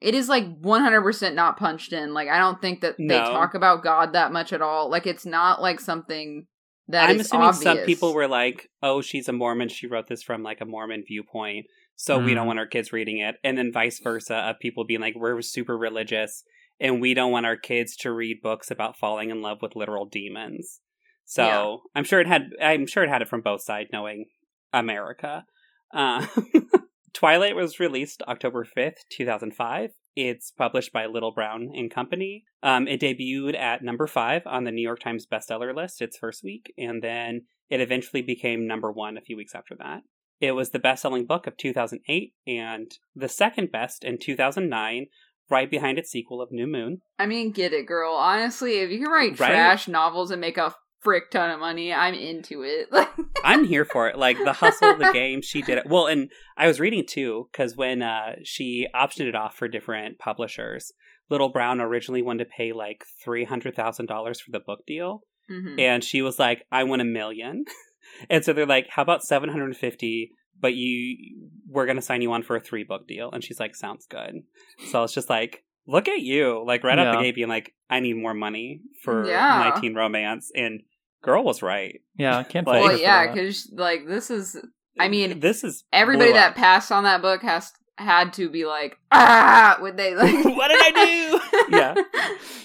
it 0.00 0.14
is 0.14 0.28
like 0.28 0.60
100% 0.62 1.34
not 1.34 1.58
punched 1.58 1.92
in. 1.92 2.14
Like 2.14 2.28
I 2.28 2.38
don't 2.38 2.60
think 2.60 2.80
that 2.80 2.96
they 2.98 3.18
talk 3.18 3.54
about 3.54 3.84
God 3.84 4.14
that 4.14 4.32
much 4.32 4.52
at 4.52 4.62
all. 4.62 4.90
Like 4.90 5.06
it's 5.06 5.26
not 5.26 5.60
like 5.60 5.78
something 5.78 6.46
that 6.88 7.08
I'm 7.08 7.16
is 7.16 7.26
assuming 7.26 7.48
obvious. 7.48 7.62
some 7.62 7.78
people 7.84 8.14
were 8.14 8.26
like, 8.28 8.68
oh, 8.82 9.02
she's 9.02 9.28
a 9.28 9.32
Mormon. 9.32 9.68
She 9.68 9.86
wrote 9.86 10.08
this 10.08 10.22
from 10.22 10.42
like 10.42 10.60
a 10.60 10.64
Mormon 10.64 11.04
viewpoint. 11.06 11.66
So 12.02 12.18
we 12.18 12.32
don't 12.32 12.44
Mm. 12.44 12.46
want 12.48 12.58
our 12.58 12.66
kids 12.66 12.94
reading 12.94 13.18
it. 13.18 13.36
And 13.44 13.58
then 13.58 13.70
vice 13.72 13.98
versa 14.00 14.34
of 14.36 14.58
people 14.58 14.84
being 14.86 15.02
like, 15.02 15.14
we're 15.14 15.42
super 15.42 15.76
religious 15.76 16.44
and 16.80 16.98
we 16.98 17.12
don't 17.12 17.30
want 17.30 17.44
our 17.44 17.58
kids 17.58 17.94
to 17.96 18.10
read 18.10 18.40
books 18.42 18.70
about 18.70 18.96
falling 18.96 19.28
in 19.28 19.42
love 19.42 19.58
with 19.60 19.76
literal 19.76 20.06
demons. 20.06 20.80
So 21.26 21.44
Yeah. 21.44 21.76
I'm 21.94 22.04
sure 22.04 22.18
it 22.20 22.26
had 22.26 22.52
I'm 22.58 22.86
sure 22.86 23.04
it 23.04 23.10
had 23.10 23.20
it 23.20 23.28
from 23.28 23.42
both 23.42 23.60
sides 23.60 23.90
knowing 23.92 24.24
America. 24.72 25.44
Uh, 25.92 26.26
Twilight 27.12 27.54
was 27.54 27.78
released 27.78 28.22
October 28.26 28.64
5th, 28.64 29.04
2005. 29.10 29.90
It's 30.16 30.50
published 30.52 30.92
by 30.94 31.04
Little 31.04 31.32
Brown 31.32 31.70
and 31.74 31.90
Company. 31.90 32.44
Um, 32.62 32.88
it 32.88 33.00
debuted 33.02 33.58
at 33.58 33.82
number 33.82 34.06
five 34.06 34.42
on 34.46 34.64
the 34.64 34.70
New 34.70 34.80
York 34.82 35.00
Times 35.00 35.26
bestseller 35.26 35.74
list 35.74 36.00
its 36.00 36.16
first 36.16 36.42
week, 36.42 36.72
and 36.78 37.02
then 37.02 37.42
it 37.68 37.80
eventually 37.82 38.22
became 38.22 38.66
number 38.66 38.90
one 38.90 39.18
a 39.18 39.20
few 39.20 39.36
weeks 39.36 39.54
after 39.54 39.74
that. 39.80 40.00
It 40.40 40.52
was 40.52 40.70
the 40.70 40.78
best 40.78 41.02
selling 41.02 41.26
book 41.26 41.46
of 41.46 41.56
2008 41.56 42.32
and 42.46 42.90
the 43.14 43.28
second 43.28 43.70
best 43.70 44.04
in 44.04 44.18
2009, 44.18 45.06
right 45.50 45.70
behind 45.70 45.98
its 45.98 46.10
sequel 46.10 46.40
of 46.40 46.50
New 46.50 46.66
Moon. 46.66 47.02
I 47.18 47.26
mean, 47.26 47.52
get 47.52 47.72
it, 47.72 47.86
girl. 47.86 48.14
Honestly, 48.14 48.78
if 48.78 48.90
you 48.90 48.98
can 49.00 49.10
write 49.10 49.38
Right? 49.38 49.48
trash 49.50 49.88
novels 49.88 50.30
and 50.30 50.40
make 50.40 50.56
a 50.58 50.74
frick 51.00 51.30
ton 51.30 51.50
of 51.50 51.60
money, 51.60 51.92
I'm 51.92 52.14
into 52.14 52.62
it. 52.62 52.88
I'm 53.44 53.64
here 53.64 53.84
for 53.84 54.08
it. 54.08 54.16
Like 54.18 54.38
the 54.38 54.52
hustle, 54.52 54.96
the 54.96 55.10
game, 55.12 55.42
she 55.42 55.60
did 55.62 55.78
it. 55.78 55.86
Well, 55.86 56.06
and 56.06 56.30
I 56.56 56.66
was 56.66 56.78
reading 56.80 57.04
too, 57.06 57.48
because 57.52 57.76
when 57.76 58.02
uh, 58.02 58.36
she 58.44 58.86
optioned 58.94 59.28
it 59.28 59.34
off 59.34 59.56
for 59.56 59.66
different 59.68 60.18
publishers, 60.18 60.92
Little 61.30 61.48
Brown 61.48 61.80
originally 61.80 62.22
wanted 62.22 62.44
to 62.44 62.50
pay 62.56 62.72
like 62.72 63.04
$300,000 63.26 64.40
for 64.40 64.50
the 64.50 64.60
book 64.60 64.80
deal. 64.86 65.22
Mhm. 65.50 65.80
and 65.80 66.04
she 66.04 66.22
was 66.22 66.38
like 66.38 66.62
i 66.70 66.84
want 66.84 67.02
a 67.02 67.04
million 67.04 67.64
and 68.28 68.44
so 68.44 68.52
they're 68.52 68.66
like 68.66 68.88
how 68.90 69.02
about 69.02 69.22
750 69.22 70.32
but 70.60 70.74
you 70.74 71.48
we're 71.68 71.86
going 71.86 71.96
to 71.96 72.02
sign 72.02 72.22
you 72.22 72.32
on 72.32 72.42
for 72.42 72.56
a 72.56 72.60
three 72.60 72.84
book 72.84 73.06
deal 73.08 73.30
and 73.32 73.42
she's 73.44 73.60
like 73.60 73.74
sounds 73.74 74.06
good 74.06 74.42
so 74.90 75.02
it's 75.04 75.14
just 75.14 75.30
like 75.30 75.64
look 75.86 76.08
at 76.08 76.20
you 76.20 76.62
like 76.66 76.84
right 76.84 76.98
out 76.98 77.14
the 77.16 77.22
gate 77.22 77.34
being 77.34 77.48
like 77.48 77.74
i 77.88 78.00
need 78.00 78.14
more 78.16 78.34
money 78.34 78.80
for 79.02 79.26
Yeah. 79.26 79.70
my 79.74 79.80
teen 79.80 79.94
romance 79.94 80.50
and 80.54 80.82
girl 81.22 81.42
was 81.44 81.62
right 81.62 82.00
yeah. 82.16 82.38
I 82.38 82.42
can't 82.42 82.66
Like- 82.66 82.80
fault 82.80 82.92
well, 82.92 83.00
yeah, 83.00 83.32
because 83.32 83.70
like 83.74 84.06
this 84.06 84.30
is. 84.30 84.56
I 84.98 85.08
mean, 85.08 85.40
this 85.40 85.64
is 85.64 85.84
everybody 85.92 86.32
that 86.32 86.50
up. 86.50 86.56
passed 86.56 86.92
on 86.92 87.04
that 87.04 87.22
book 87.22 87.40
has 87.42 87.72
had 87.96 88.34
to 88.34 88.50
be 88.50 88.66
like, 88.66 88.98
ah, 89.10 89.78
would 89.80 89.96
they 89.96 90.14
like, 90.14 90.44
what 90.44 90.68
did 90.68 90.78
I 90.82 91.40
do? 91.70 91.76
yeah. 91.76 91.94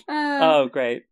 Uh, 0.10 0.40
Oh, 0.42 0.68
great. 0.70 1.04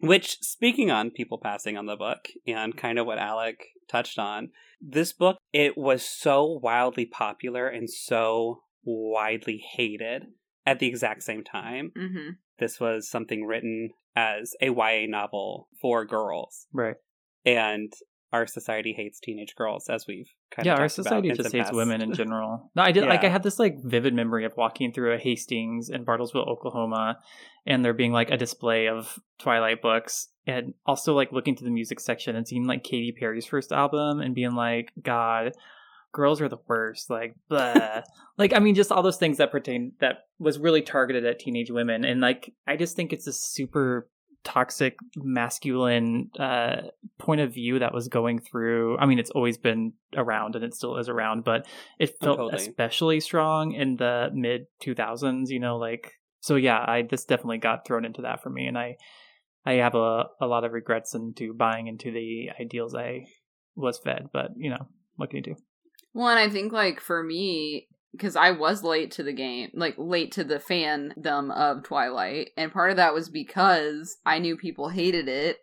Which, 0.00 0.38
speaking 0.40 0.90
on 0.90 1.10
people 1.10 1.38
passing 1.38 1.76
on 1.76 1.86
the 1.86 1.96
book 1.96 2.28
and 2.46 2.76
kind 2.76 2.98
of 2.98 3.06
what 3.06 3.18
Alec 3.18 3.58
touched 3.88 4.18
on, 4.18 4.50
this 4.80 5.12
book, 5.12 5.36
it 5.52 5.76
was 5.76 6.02
so 6.02 6.58
wildly 6.62 7.06
popular 7.06 7.68
and 7.68 7.88
so 7.88 8.62
widely 8.82 9.62
hated 9.76 10.28
at 10.66 10.78
the 10.78 10.86
exact 10.86 11.22
same 11.22 11.44
time. 11.44 11.92
mhm. 11.96 12.36
This 12.58 12.78
was 12.78 13.08
something 13.08 13.44
written 13.44 13.90
as 14.14 14.54
a 14.60 14.68
YA 14.70 15.06
novel 15.06 15.68
for 15.80 16.04
girls. 16.04 16.66
Right. 16.72 16.96
And 17.44 17.92
our 18.32 18.46
society 18.46 18.92
hates 18.92 19.18
teenage 19.18 19.56
girls, 19.56 19.88
as 19.88 20.06
we've 20.06 20.30
kind 20.50 20.66
yeah, 20.66 20.74
of 20.74 20.78
yeah, 20.78 20.82
our 20.82 20.88
society 20.88 21.30
just 21.30 21.52
hates 21.52 21.64
past- 21.64 21.74
women 21.74 22.00
in 22.00 22.12
general. 22.12 22.70
No, 22.76 22.82
I 22.82 22.92
did 22.92 23.04
like 23.04 23.24
I 23.24 23.28
had 23.28 23.42
this 23.42 23.58
like 23.58 23.82
vivid 23.82 24.14
memory 24.14 24.44
of 24.44 24.56
walking 24.56 24.92
through 24.92 25.14
a 25.14 25.18
Hastings 25.18 25.90
in 25.90 26.04
Bartlesville, 26.04 26.46
Oklahoma, 26.46 27.18
and 27.66 27.84
there 27.84 27.92
being 27.92 28.12
like 28.12 28.30
a 28.30 28.36
display 28.36 28.88
of 28.88 29.18
Twilight 29.38 29.82
books, 29.82 30.28
and 30.46 30.74
also 30.86 31.14
like 31.14 31.32
looking 31.32 31.56
to 31.56 31.64
the 31.64 31.70
music 31.70 31.98
section 31.98 32.36
and 32.36 32.46
seeing 32.46 32.66
like 32.66 32.84
Katy 32.84 33.12
Perry's 33.18 33.46
first 33.46 33.72
album 33.72 34.20
and 34.20 34.34
being 34.34 34.54
like, 34.54 34.92
God, 35.02 35.52
girls 36.12 36.40
are 36.40 36.48
the 36.48 36.58
worst. 36.68 37.10
Like, 37.10 37.34
blah. 37.48 38.02
like 38.38 38.52
I 38.52 38.60
mean, 38.60 38.74
just 38.74 38.92
all 38.92 39.02
those 39.02 39.18
things 39.18 39.38
that 39.38 39.50
pertain 39.50 39.92
that 40.00 40.26
was 40.38 40.58
really 40.58 40.82
targeted 40.82 41.24
at 41.24 41.40
teenage 41.40 41.70
women, 41.70 42.04
and 42.04 42.20
like 42.20 42.52
I 42.66 42.76
just 42.76 42.94
think 42.94 43.12
it's 43.12 43.26
a 43.26 43.32
super 43.32 44.08
toxic 44.42 44.96
masculine 45.16 46.30
uh 46.38 46.76
point 47.18 47.40
of 47.40 47.52
view 47.52 47.78
that 47.78 47.92
was 47.92 48.08
going 48.08 48.38
through 48.38 48.96
i 48.98 49.04
mean 49.04 49.18
it's 49.18 49.30
always 49.30 49.58
been 49.58 49.92
around 50.16 50.56
and 50.56 50.64
it 50.64 50.74
still 50.74 50.96
is 50.96 51.08
around 51.10 51.44
but 51.44 51.66
it 51.98 52.18
felt 52.20 52.38
totally. 52.38 52.54
especially 52.54 53.20
strong 53.20 53.72
in 53.72 53.96
the 53.96 54.30
mid 54.32 54.66
2000s 54.82 55.48
you 55.48 55.60
know 55.60 55.76
like 55.76 56.14
so 56.40 56.56
yeah 56.56 56.82
i 56.86 57.02
this 57.02 57.26
definitely 57.26 57.58
got 57.58 57.86
thrown 57.86 58.04
into 58.04 58.22
that 58.22 58.42
for 58.42 58.48
me 58.48 58.66
and 58.66 58.78
i 58.78 58.96
i 59.66 59.74
have 59.74 59.94
a, 59.94 60.24
a 60.40 60.46
lot 60.46 60.64
of 60.64 60.72
regrets 60.72 61.14
into 61.14 61.52
buying 61.52 61.86
into 61.86 62.10
the 62.10 62.48
ideals 62.58 62.94
i 62.94 63.26
was 63.76 63.98
fed 63.98 64.28
but 64.32 64.52
you 64.56 64.70
know 64.70 64.86
what 65.16 65.28
can 65.28 65.36
you 65.36 65.42
do 65.42 65.56
Well, 66.12 66.28
and 66.28 66.38
I 66.38 66.48
think 66.48 66.72
like 66.72 67.00
for 67.00 67.22
me, 67.22 67.88
because 68.12 68.36
I 68.36 68.50
was 68.50 68.82
late 68.82 69.10
to 69.12 69.22
the 69.22 69.32
game, 69.32 69.70
like 69.74 69.94
late 69.98 70.32
to 70.32 70.44
the 70.44 70.58
fandom 70.58 71.52
of 71.54 71.82
Twilight, 71.84 72.50
and 72.56 72.72
part 72.72 72.90
of 72.90 72.96
that 72.96 73.14
was 73.14 73.28
because 73.28 74.16
I 74.26 74.38
knew 74.38 74.56
people 74.56 74.88
hated 74.88 75.28
it. 75.28 75.58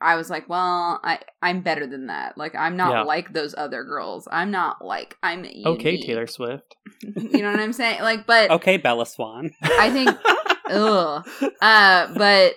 I 0.00 0.16
was 0.16 0.28
like, 0.28 0.48
well, 0.48 0.98
I 1.04 1.20
I'm 1.42 1.60
better 1.60 1.86
than 1.86 2.08
that. 2.08 2.36
Like 2.36 2.54
I'm 2.56 2.76
not 2.76 2.90
Yeah. 2.92 3.02
like 3.02 3.32
those 3.32 3.54
other 3.56 3.84
girls. 3.84 4.26
I'm 4.32 4.50
not 4.50 4.84
like 4.84 5.16
I'm 5.22 5.46
okay 5.64 6.00
taylor 6.00 6.26
swift 6.26 6.74
you 7.02 7.40
know 7.40 7.50
what 7.52 7.60
I'm 7.60 7.72
saying? 7.72 8.02
Like, 8.02 8.26
but 8.26 8.50
Okay, 8.50 8.78
Bella 8.78 9.06
Swan. 9.06 9.52
I 9.62 9.90
think, 9.90 10.10
ugh. 10.70 11.24
Uh, 11.60 12.12
but 12.16 12.54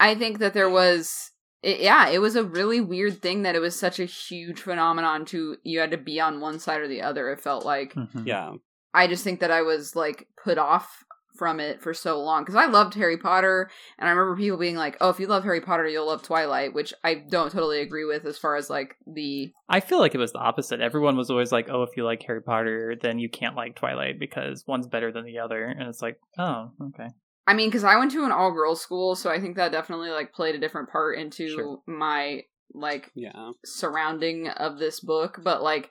I 0.00 0.14
think 0.14 0.38
that 0.38 0.54
there 0.54 0.70
was, 0.70 1.30
it, 1.62 1.80
yeah, 1.80 2.08
it 2.08 2.20
was 2.20 2.34
a 2.36 2.44
really 2.44 2.80
weird 2.80 3.20
thing 3.20 3.42
that 3.42 3.54
it 3.54 3.60
was 3.60 3.78
such 3.78 4.00
a 4.00 4.06
huge 4.06 4.60
phenomenon. 4.60 5.26
To 5.26 5.56
you 5.62 5.80
had 5.80 5.90
to 5.90 5.98
be 5.98 6.18
on 6.18 6.40
one 6.40 6.58
side 6.58 6.80
or 6.80 6.88
the 6.88 7.02
other. 7.02 7.28
It 7.30 7.40
felt 7.42 7.64
like 7.66 7.92
Mhm. 7.94 8.26
yeah. 8.26 8.52
I 8.94 9.06
just 9.06 9.24
think 9.24 9.40
that 9.40 9.50
I 9.50 9.62
was 9.62 9.94
like 9.96 10.28
put 10.42 10.58
off 10.58 11.04
from 11.36 11.58
it 11.60 11.80
for 11.80 11.94
so 11.94 12.20
long 12.20 12.42
because 12.42 12.54
I 12.56 12.66
loved 12.66 12.94
Harry 12.94 13.16
Potter, 13.16 13.70
and 13.98 14.08
I 14.08 14.12
remember 14.12 14.36
people 14.36 14.58
being 14.58 14.76
like, 14.76 14.96
"Oh, 15.00 15.08
if 15.08 15.18
you 15.20 15.26
love 15.26 15.44
Harry 15.44 15.60
Potter, 15.60 15.86
you'll 15.88 16.06
love 16.06 16.22
Twilight," 16.22 16.74
which 16.74 16.92
I 17.02 17.14
don't 17.14 17.50
totally 17.50 17.80
agree 17.80 18.04
with 18.04 18.26
as 18.26 18.36
far 18.36 18.56
as 18.56 18.68
like 18.68 18.96
the 19.06 19.52
I 19.68 19.80
feel 19.80 20.00
like 20.00 20.14
it 20.14 20.18
was 20.18 20.32
the 20.32 20.38
opposite. 20.38 20.80
Everyone 20.80 21.16
was 21.16 21.30
always 21.30 21.50
like, 21.52 21.68
"Oh, 21.70 21.82
if 21.82 21.96
you 21.96 22.04
like 22.04 22.22
Harry 22.24 22.42
Potter, 22.42 22.94
then 23.00 23.18
you 23.18 23.30
can't 23.30 23.56
like 23.56 23.74
Twilight 23.76 24.18
because 24.18 24.64
one's 24.66 24.86
better 24.86 25.12
than 25.12 25.24
the 25.24 25.38
other." 25.38 25.64
And 25.64 25.88
it's 25.88 26.02
like, 26.02 26.18
"Oh, 26.38 26.72
okay." 26.88 27.08
I 27.46 27.54
mean, 27.54 27.68
because 27.68 27.84
I 27.84 27.96
went 27.96 28.10
to 28.12 28.24
an 28.24 28.32
all 28.32 28.52
girls 28.52 28.80
school, 28.82 29.14
so 29.16 29.30
I 29.30 29.40
think 29.40 29.56
that 29.56 29.72
definitely 29.72 30.10
like 30.10 30.32
played 30.32 30.54
a 30.54 30.60
different 30.60 30.90
part 30.90 31.16
into 31.18 31.48
Sure. 31.48 31.78
my 31.86 32.42
like 32.74 33.10
Yeah. 33.14 33.52
surrounding 33.64 34.48
of 34.48 34.78
this 34.78 35.00
book. 35.00 35.38
But 35.42 35.62
like, 35.62 35.90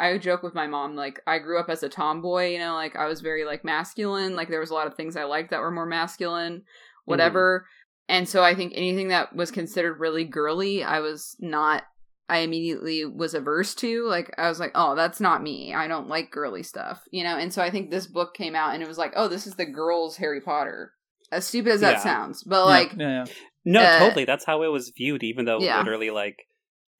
I 0.00 0.16
joke 0.18 0.42
with 0.42 0.54
my 0.54 0.66
mom, 0.66 0.94
like 0.94 1.20
I 1.26 1.38
grew 1.38 1.58
up 1.58 1.68
as 1.68 1.82
a 1.82 1.88
tomboy, 1.88 2.50
you 2.50 2.58
know, 2.58 2.74
like 2.74 2.94
I 2.96 3.06
was 3.06 3.20
very 3.20 3.44
like 3.44 3.64
masculine. 3.64 4.36
Like 4.36 4.48
there 4.48 4.60
was 4.60 4.70
a 4.70 4.74
lot 4.74 4.86
of 4.86 4.94
things 4.94 5.16
I 5.16 5.24
liked 5.24 5.50
that 5.50 5.60
were 5.60 5.70
more 5.70 5.86
masculine, 5.86 6.62
whatever. 7.04 7.66
And 8.08 8.28
so 8.28 8.42
I 8.42 8.54
think 8.54 8.72
anything 8.74 9.08
that 9.08 9.34
was 9.34 9.50
considered 9.50 10.00
really 10.00 10.24
girly, 10.24 10.82
I 10.84 11.00
was 11.00 11.36
not. 11.40 11.82
I 12.30 12.38
immediately 12.38 13.06
was 13.06 13.32
averse 13.32 13.74
to. 13.76 14.06
Like 14.06 14.34
I 14.38 14.48
was 14.48 14.60
like, 14.60 14.72
oh, 14.74 14.94
that's 14.94 15.18
not 15.18 15.42
me. 15.42 15.74
I 15.74 15.88
don't 15.88 16.08
like 16.08 16.30
girly 16.30 16.62
stuff, 16.62 17.02
you 17.10 17.24
know. 17.24 17.36
And 17.36 17.52
so 17.52 17.62
I 17.62 17.70
think 17.70 17.90
this 17.90 18.06
book 18.06 18.34
came 18.34 18.54
out, 18.54 18.74
and 18.74 18.82
it 18.82 18.88
was 18.88 18.98
like, 18.98 19.14
oh, 19.16 19.28
this 19.28 19.46
is 19.46 19.54
the 19.54 19.64
girls' 19.66 20.18
Harry 20.18 20.40
Potter. 20.40 20.92
As 21.32 21.46
stupid 21.46 21.72
as 21.72 21.80
that 21.80 21.92
Yeah. 21.92 22.02
sounds, 22.02 22.42
but 22.44 22.64
like, 22.66 22.92
yeah, 22.96 23.24
yeah. 23.24 23.32
No, 23.64 23.82
Uh, 23.84 23.98
totally. 23.98 24.24
That's 24.24 24.44
how 24.46 24.62
it 24.62 24.68
was 24.68 24.92
viewed, 24.96 25.22
even 25.22 25.44
though 25.44 25.60
Yeah. 25.60 25.78
literally, 25.78 26.10
like, 26.10 26.46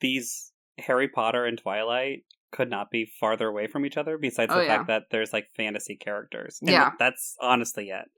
these 0.01 0.53
Harry 0.79 1.09
Potter 1.09 1.47
and 1.47 1.57
Twilight 1.59 2.25
could 2.51 2.71
not 2.71 2.91
be 2.91 3.05
farther 3.21 3.49
away 3.49 3.67
from 3.67 3.85
each 3.85 3.97
other, 3.97 4.17
besides 4.19 4.53
Oh, 4.53 4.59
the 4.59 4.65
yeah. 4.65 4.77
fact 4.79 4.87
that 4.89 5.03
there's, 5.11 5.33
like, 5.33 5.49
fantasy 5.57 5.97
characters. 5.97 6.59
And 6.61 6.71
Yeah. 6.71 6.93
That's 6.99 7.37
honestly 7.41 7.91
it. 7.91 8.11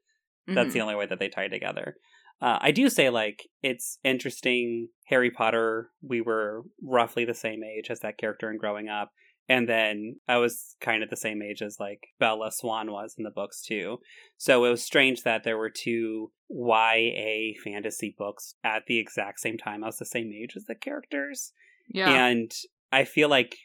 That's 0.47 0.71
mhm. 0.71 0.73
the 0.73 0.81
only 0.81 0.95
way 0.95 1.07
that 1.07 1.19
they 1.19 1.29
tie 1.29 1.49
together. 1.49 1.97
Uh, 2.41 2.59
I 2.61 2.71
do 2.71 2.89
say, 2.89 3.11
like, 3.11 3.49
it's 3.63 3.99
interesting. 4.03 4.89
Harry 5.09 5.31
Potter, 5.31 5.91
we 6.03 6.21
were 6.21 6.63
roughly 6.83 7.25
the 7.25 7.35
same 7.35 7.63
age 7.63 7.91
as 7.91 8.01
that 8.01 8.17
character 8.19 8.51
in 8.51 8.57
growing 8.57 8.89
up. 8.89 9.13
And 9.49 9.69
then 9.69 10.21
I 10.29 10.37
was 10.39 10.77
kind 10.81 11.03
of 11.03 11.11
the 11.11 11.17
same 11.17 11.43
age 11.43 11.61
as, 11.61 11.79
like, 11.81 12.07
Bella 12.21 12.53
Swan 12.53 12.93
was 12.93 13.17
in 13.19 13.25
the 13.25 13.31
books, 13.31 13.61
too. 13.63 13.99
So 14.39 14.65
it 14.65 14.71
was 14.71 14.83
strange 14.83 15.23
that 15.25 15.43
there 15.45 15.59
were 15.59 15.71
two 15.71 16.31
YA 16.49 17.53
fantasy 17.63 18.15
books 18.17 18.55
at 18.65 18.87
the 18.87 18.99
exact 18.99 19.41
same 19.41 19.59
time. 19.59 19.83
I 19.83 19.89
was 19.89 19.99
the 19.99 20.05
same 20.05 20.33
age 20.33 20.53
as 20.57 20.65
the 20.65 20.75
characters. 20.75 21.53
yeah, 21.89 22.11
And 22.27 22.53
I 22.93 23.05
feel 23.05 23.29
like 23.29 23.57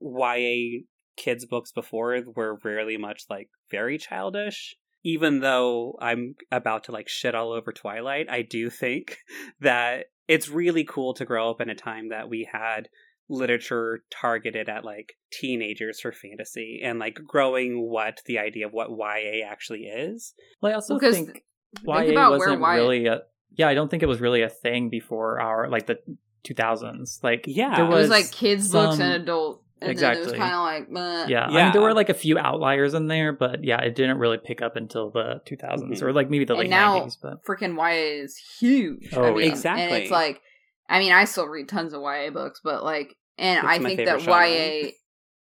YA 0.00 0.82
kids' 1.16 1.46
books 1.46 1.72
before 1.72 2.18
were 2.34 2.58
rarely 2.64 2.96
much 2.96 3.24
like 3.30 3.48
very 3.70 3.98
childish. 3.98 4.76
Even 5.04 5.40
though 5.40 5.96
I'm 6.00 6.34
about 6.50 6.84
to 6.84 6.92
like 6.92 7.08
shit 7.08 7.34
all 7.34 7.52
over 7.52 7.72
Twilight, 7.72 8.26
I 8.28 8.42
do 8.42 8.70
think 8.70 9.18
that 9.60 10.06
it's 10.28 10.48
really 10.48 10.84
cool 10.84 11.14
to 11.14 11.24
grow 11.24 11.50
up 11.50 11.60
in 11.60 11.70
a 11.70 11.74
time 11.74 12.08
that 12.08 12.28
we 12.28 12.48
had 12.50 12.88
literature 13.28 14.02
targeted 14.10 14.68
at 14.68 14.84
like 14.84 15.14
teenagers 15.32 16.00
for 16.00 16.12
fantasy 16.12 16.80
and 16.82 16.98
like 16.98 17.18
growing 17.26 17.80
what 17.88 18.20
the 18.26 18.38
idea 18.38 18.66
of 18.66 18.72
what 18.72 18.90
YA 18.90 19.44
actually 19.46 19.84
is. 19.84 20.34
Well, 20.60 20.72
I 20.72 20.74
also 20.74 20.94
Because 20.94 21.16
think 21.16 21.44
think 21.74 21.86
YA 21.86 22.10
about 22.12 22.38
where 22.38 22.58
wasn't 22.58 22.62
really 22.62 23.06
a. 23.06 23.22
Yeah, 23.52 23.68
I 23.68 23.74
don't 23.74 23.90
think 23.90 24.02
it 24.02 24.06
was 24.06 24.20
really 24.20 24.42
a 24.42 24.48
thing 24.48 24.90
before 24.90 25.40
our 25.40 25.68
like 25.68 25.86
the 25.86 25.98
2000s. 26.46 27.22
Like, 27.22 27.44
Yeah. 27.46 27.76
there 27.76 27.84
it 27.84 27.88
was 27.88 28.02
was 28.02 28.10
like 28.10 28.30
kids 28.30 28.70
books 28.70 28.98
and 28.98 29.22
adult, 29.22 29.62
and 29.80 29.96
then 29.98 30.16
it 30.16 30.18
was 30.20 30.28
Exactly. 30.32 30.38
kind 30.38 30.54
of 30.54 30.60
like, 30.60 30.90
meh. 30.90 31.26
Yeah, 31.28 31.46
I 31.46 31.64
mean, 31.64 31.72
there 31.72 31.82
were 31.82 31.92
like 31.94 32.08
a 32.08 32.14
few 32.14 32.38
outliers 32.38 32.94
in 32.94 33.08
there, 33.08 33.32
but 33.32 33.62
yeah, 33.62 33.80
it 33.80 33.94
didn't 33.94 34.18
really 34.18 34.38
pick 34.38 34.62
up 34.62 34.76
until 34.76 35.10
the 35.10 35.40
2000s 35.46 36.00
Mhm. 36.00 36.02
or 36.02 36.12
like 36.12 36.30
maybe 36.30 36.44
the 36.44 36.54
And 36.54 36.60
late 36.60 36.70
now- 36.70 37.00
90s. 37.00 37.16
But 37.20 37.44
freaking 37.44 37.76
YA 37.76 38.22
is 38.22 38.36
huge. 38.58 39.12
Oh, 39.14 39.22
I 39.22 39.26
yeah. 39.26 39.32
mean, 39.32 39.42
And 39.42 39.52
Exactly. 39.52 40.02
it's 40.02 40.10
like, 40.10 40.40
I 40.88 40.98
mean, 40.98 41.12
I 41.12 41.24
still 41.24 41.46
read 41.48 41.68
tons 41.68 41.92
of 41.92 42.00
YA 42.02 42.30
books, 42.30 42.60
but 42.64 42.84
like, 42.84 43.16
and 43.38 43.58
It's 43.58 43.66
I 43.66 43.78
think 43.78 43.98
that 44.04 44.20
genre. 44.20 44.48
YA, 44.48 44.92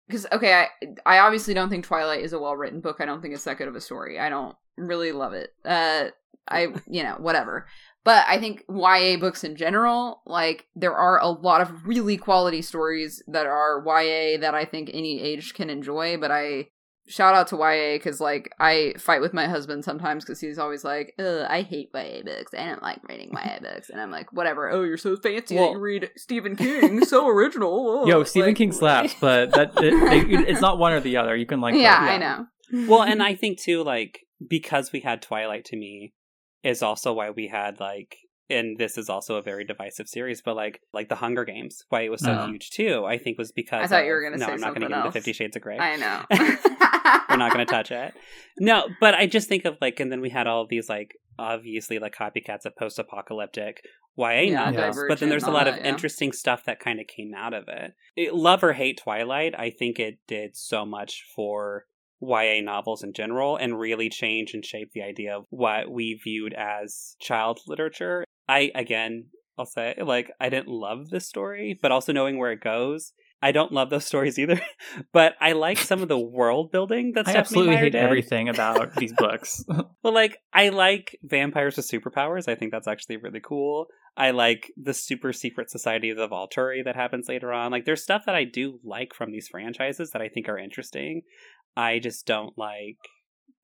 because 0.08 0.26
okay, 0.32 0.52
I 0.54 0.68
I 1.04 1.18
obviously 1.20 1.54
don't 1.54 1.68
think 1.68 1.84
Twilight 1.84 2.22
is 2.22 2.32
a 2.32 2.38
well 2.38 2.56
written 2.56 2.80
book. 2.80 2.96
I 3.00 3.04
don't 3.04 3.20
think 3.22 3.34
it's 3.34 3.44
that 3.44 3.58
good 3.58 3.68
of 3.68 3.76
a 3.76 3.80
story. 3.80 4.18
I 4.18 4.28
don't 4.28 4.56
really 4.76 5.12
love 5.12 5.32
it. 5.34 5.50
Uh, 5.64 6.06
I 6.48 6.68
you 6.88 7.02
know 7.02 7.16
whatever. 7.18 7.66
But 8.06 8.24
I 8.28 8.38
think 8.38 8.62
YA 8.70 9.18
books 9.18 9.42
in 9.44 9.56
general, 9.56 10.22
like 10.26 10.64
there 10.74 10.94
are 10.96 11.18
a 11.20 11.28
lot 11.28 11.60
of 11.60 11.86
really 11.86 12.16
quality 12.16 12.62
stories 12.62 13.22
that 13.26 13.46
are 13.46 13.82
YA 13.84 14.38
that 14.40 14.54
I 14.54 14.64
think 14.64 14.90
any 14.94 15.20
age 15.20 15.52
can 15.54 15.68
enjoy. 15.68 16.16
But 16.16 16.30
I 16.30 16.68
shout 17.08 17.34
out 17.34 17.46
to 17.48 17.56
YA 17.56 17.96
because 17.96 18.20
like 18.20 18.48
I 18.60 18.94
fight 18.98 19.20
with 19.20 19.32
my 19.34 19.46
husband 19.46 19.84
sometimes 19.84 20.24
because 20.24 20.40
he's 20.40 20.58
always 20.58 20.84
like, 20.84 21.14
Ugh, 21.18 21.46
I 21.48 21.62
hate 21.62 21.90
YA 21.94 22.22
books. 22.24 22.54
I 22.56 22.66
don't 22.66 22.82
like 22.82 23.00
reading 23.08 23.30
YA 23.32 23.58
books, 23.62 23.90
and 23.90 24.00
I'm 24.00 24.12
like, 24.12 24.32
whatever. 24.32 24.70
Oh, 24.70 24.84
you're 24.84 24.96
so 24.96 25.16
fancy 25.16 25.56
Well- 25.56 25.66
that 25.66 25.72
you 25.72 25.80
read 25.80 26.10
Stephen 26.16 26.54
King, 26.56 27.04
so 27.04 27.28
original. 27.28 28.02
Oh, 28.04 28.06
yo, 28.06 28.22
Stephen 28.22 28.50
like- 28.50 28.56
King 28.56 28.70
slaps, 28.80 29.14
but 29.20 29.50
that 29.52 29.72
it, 29.82 29.92
it- 30.32 30.48
it's 30.48 30.60
not 30.60 30.78
one 30.78 30.92
or 30.92 31.00
the 31.00 31.16
other. 31.16 31.34
You 31.34 31.44
can 31.46 31.60
like, 31.60 31.74
yeah, 31.74 31.98
both. 32.00 32.08
I 32.10 32.18
know. 32.18 32.46
well 32.88 33.02
and 33.02 33.22
i 33.22 33.34
think 33.34 33.60
too 33.60 33.82
like 33.84 34.20
because 34.48 34.90
we 34.92 35.00
had 35.00 35.22
twilight 35.22 35.64
to 35.64 35.76
me 35.76 36.12
is 36.62 36.82
also 36.82 37.12
why 37.12 37.30
we 37.30 37.48
had 37.48 37.78
like 37.80 38.16
and 38.48 38.78
this 38.78 38.96
is 38.96 39.08
also 39.10 39.34
a 39.36 39.42
very 39.42 39.64
divisive 39.64 40.06
series 40.08 40.40
but 40.40 40.54
like 40.54 40.80
like 40.92 41.08
the 41.08 41.16
hunger 41.16 41.44
games 41.44 41.84
why 41.88 42.02
it 42.02 42.10
was 42.10 42.22
so 42.22 42.30
Uh-huh. 42.32 42.46
huge 42.48 42.70
too 42.70 43.04
i 43.04 43.18
think 43.18 43.38
was 43.38 43.50
because 43.52 43.84
I 43.84 43.86
thought 43.88 44.04
you 44.06 44.12
were 44.12 44.22
gonna 44.22 44.36
no 44.36 44.46
say 44.46 44.52
i'm 44.52 44.60
not 44.60 44.74
gonna 44.74 44.86
something 44.86 44.98
get 44.98 45.06
into 45.06 45.12
50 45.12 45.32
shades 45.32 45.56
of 45.56 45.62
gray 45.62 45.78
I 45.78 45.96
know. 45.96 46.22
we're 47.28 47.36
not 47.36 47.50
gonna 47.52 47.64
touch 47.78 47.90
it 47.90 48.14
no 48.60 48.88
but 49.00 49.14
i 49.14 49.26
just 49.26 49.48
think 49.48 49.64
of 49.64 49.76
like 49.80 49.98
and 50.00 50.10
then 50.12 50.20
we 50.20 50.30
had 50.30 50.46
all 50.46 50.62
of 50.62 50.68
these 50.68 50.88
like 50.88 51.16
obviously 51.38 51.98
like 51.98 52.14
copycats 52.14 52.64
of 52.64 52.74
post-apocalyptic 52.76 53.82
YA 54.18 54.28
Yeah, 54.50 54.70
novels, 54.70 55.04
but 55.08 55.20
then 55.20 55.28
there's 55.28 55.42
a 55.42 55.50
lot 55.50 55.64
all 55.66 55.74
of 55.74 55.74
that, 55.74 55.84
yeah. 55.84 55.90
interesting 55.90 56.32
stuff 56.32 56.64
that 56.64 56.80
kind 56.80 56.98
of 57.00 57.06
came 57.06 57.34
out 57.36 57.52
of 57.52 57.64
it. 57.68 57.92
it. 58.16 58.34
Love 58.34 58.64
or 58.64 58.72
hate 58.72 58.98
Twilight, 59.04 59.54
I 59.58 59.68
think 59.68 59.98
it 59.98 60.20
did 60.26 60.56
so 60.56 60.86
much 60.86 61.22
for 61.34 61.84
YA 62.20 62.60
novels 62.62 63.02
in 63.02 63.12
general 63.12 63.56
and 63.56 63.78
really 63.78 64.08
change 64.08 64.54
and 64.54 64.64
shape 64.64 64.90
the 64.92 65.02
idea 65.02 65.36
of 65.36 65.44
what 65.50 65.90
we 65.90 66.18
viewed 66.22 66.54
as 66.54 67.16
child 67.20 67.60
literature. 67.66 68.24
I, 68.48 68.70
again, 68.74 69.26
I'll 69.58 69.66
say, 69.66 69.94
like, 70.02 70.30
I 70.40 70.48
didn't 70.48 70.68
love 70.68 71.10
this 71.10 71.26
story, 71.26 71.78
but 71.80 71.92
also 71.92 72.12
knowing 72.12 72.38
where 72.38 72.52
it 72.52 72.60
goes, 72.60 73.12
I 73.42 73.52
don't 73.52 73.72
love 73.72 73.90
those 73.90 74.04
stories 74.12 74.38
either. 74.38 74.60
but 75.12 75.34
I 75.40 75.52
like 75.52 75.78
some 75.78 76.02
of 76.02 76.08
the 76.08 76.18
world 76.38 76.70
building 76.72 77.12
that 77.14 77.26
I 77.26 77.32
Stephenie 77.32 77.40
absolutely 77.40 77.74
Meyer 77.74 77.84
hate 77.84 77.92
did. 77.92 78.02
everything 78.02 78.48
about 78.48 78.94
these 78.96 79.12
books. 79.12 79.64
Well, 79.68 80.14
like, 80.14 80.38
I 80.52 80.70
like 80.70 81.18
vampires 81.22 81.76
with 81.76 81.90
superpowers. 81.90 82.48
I 82.48 82.54
think 82.54 82.72
that's 82.72 82.88
actually 82.88 83.16
really 83.18 83.40
cool. 83.40 83.86
I 84.18 84.30
like 84.30 84.72
the 84.82 84.94
super 84.94 85.32
secret 85.34 85.70
society 85.70 86.08
of 86.08 86.16
the 86.16 86.28
Volturi 86.28 86.82
that 86.84 86.96
happens 86.96 87.28
later 87.28 87.52
on. 87.52 87.70
Like, 87.70 87.84
there's 87.84 88.02
stuff 88.02 88.22
that 88.24 88.34
I 88.34 88.44
do 88.44 88.80
like 88.82 89.12
from 89.14 89.30
these 89.30 89.48
franchises 89.48 90.10
that 90.12 90.22
I 90.22 90.28
think 90.28 90.48
are 90.48 90.58
interesting. 90.58 91.20
I 91.76 91.98
just 91.98 92.26
don't 92.26 92.56
like 92.58 92.96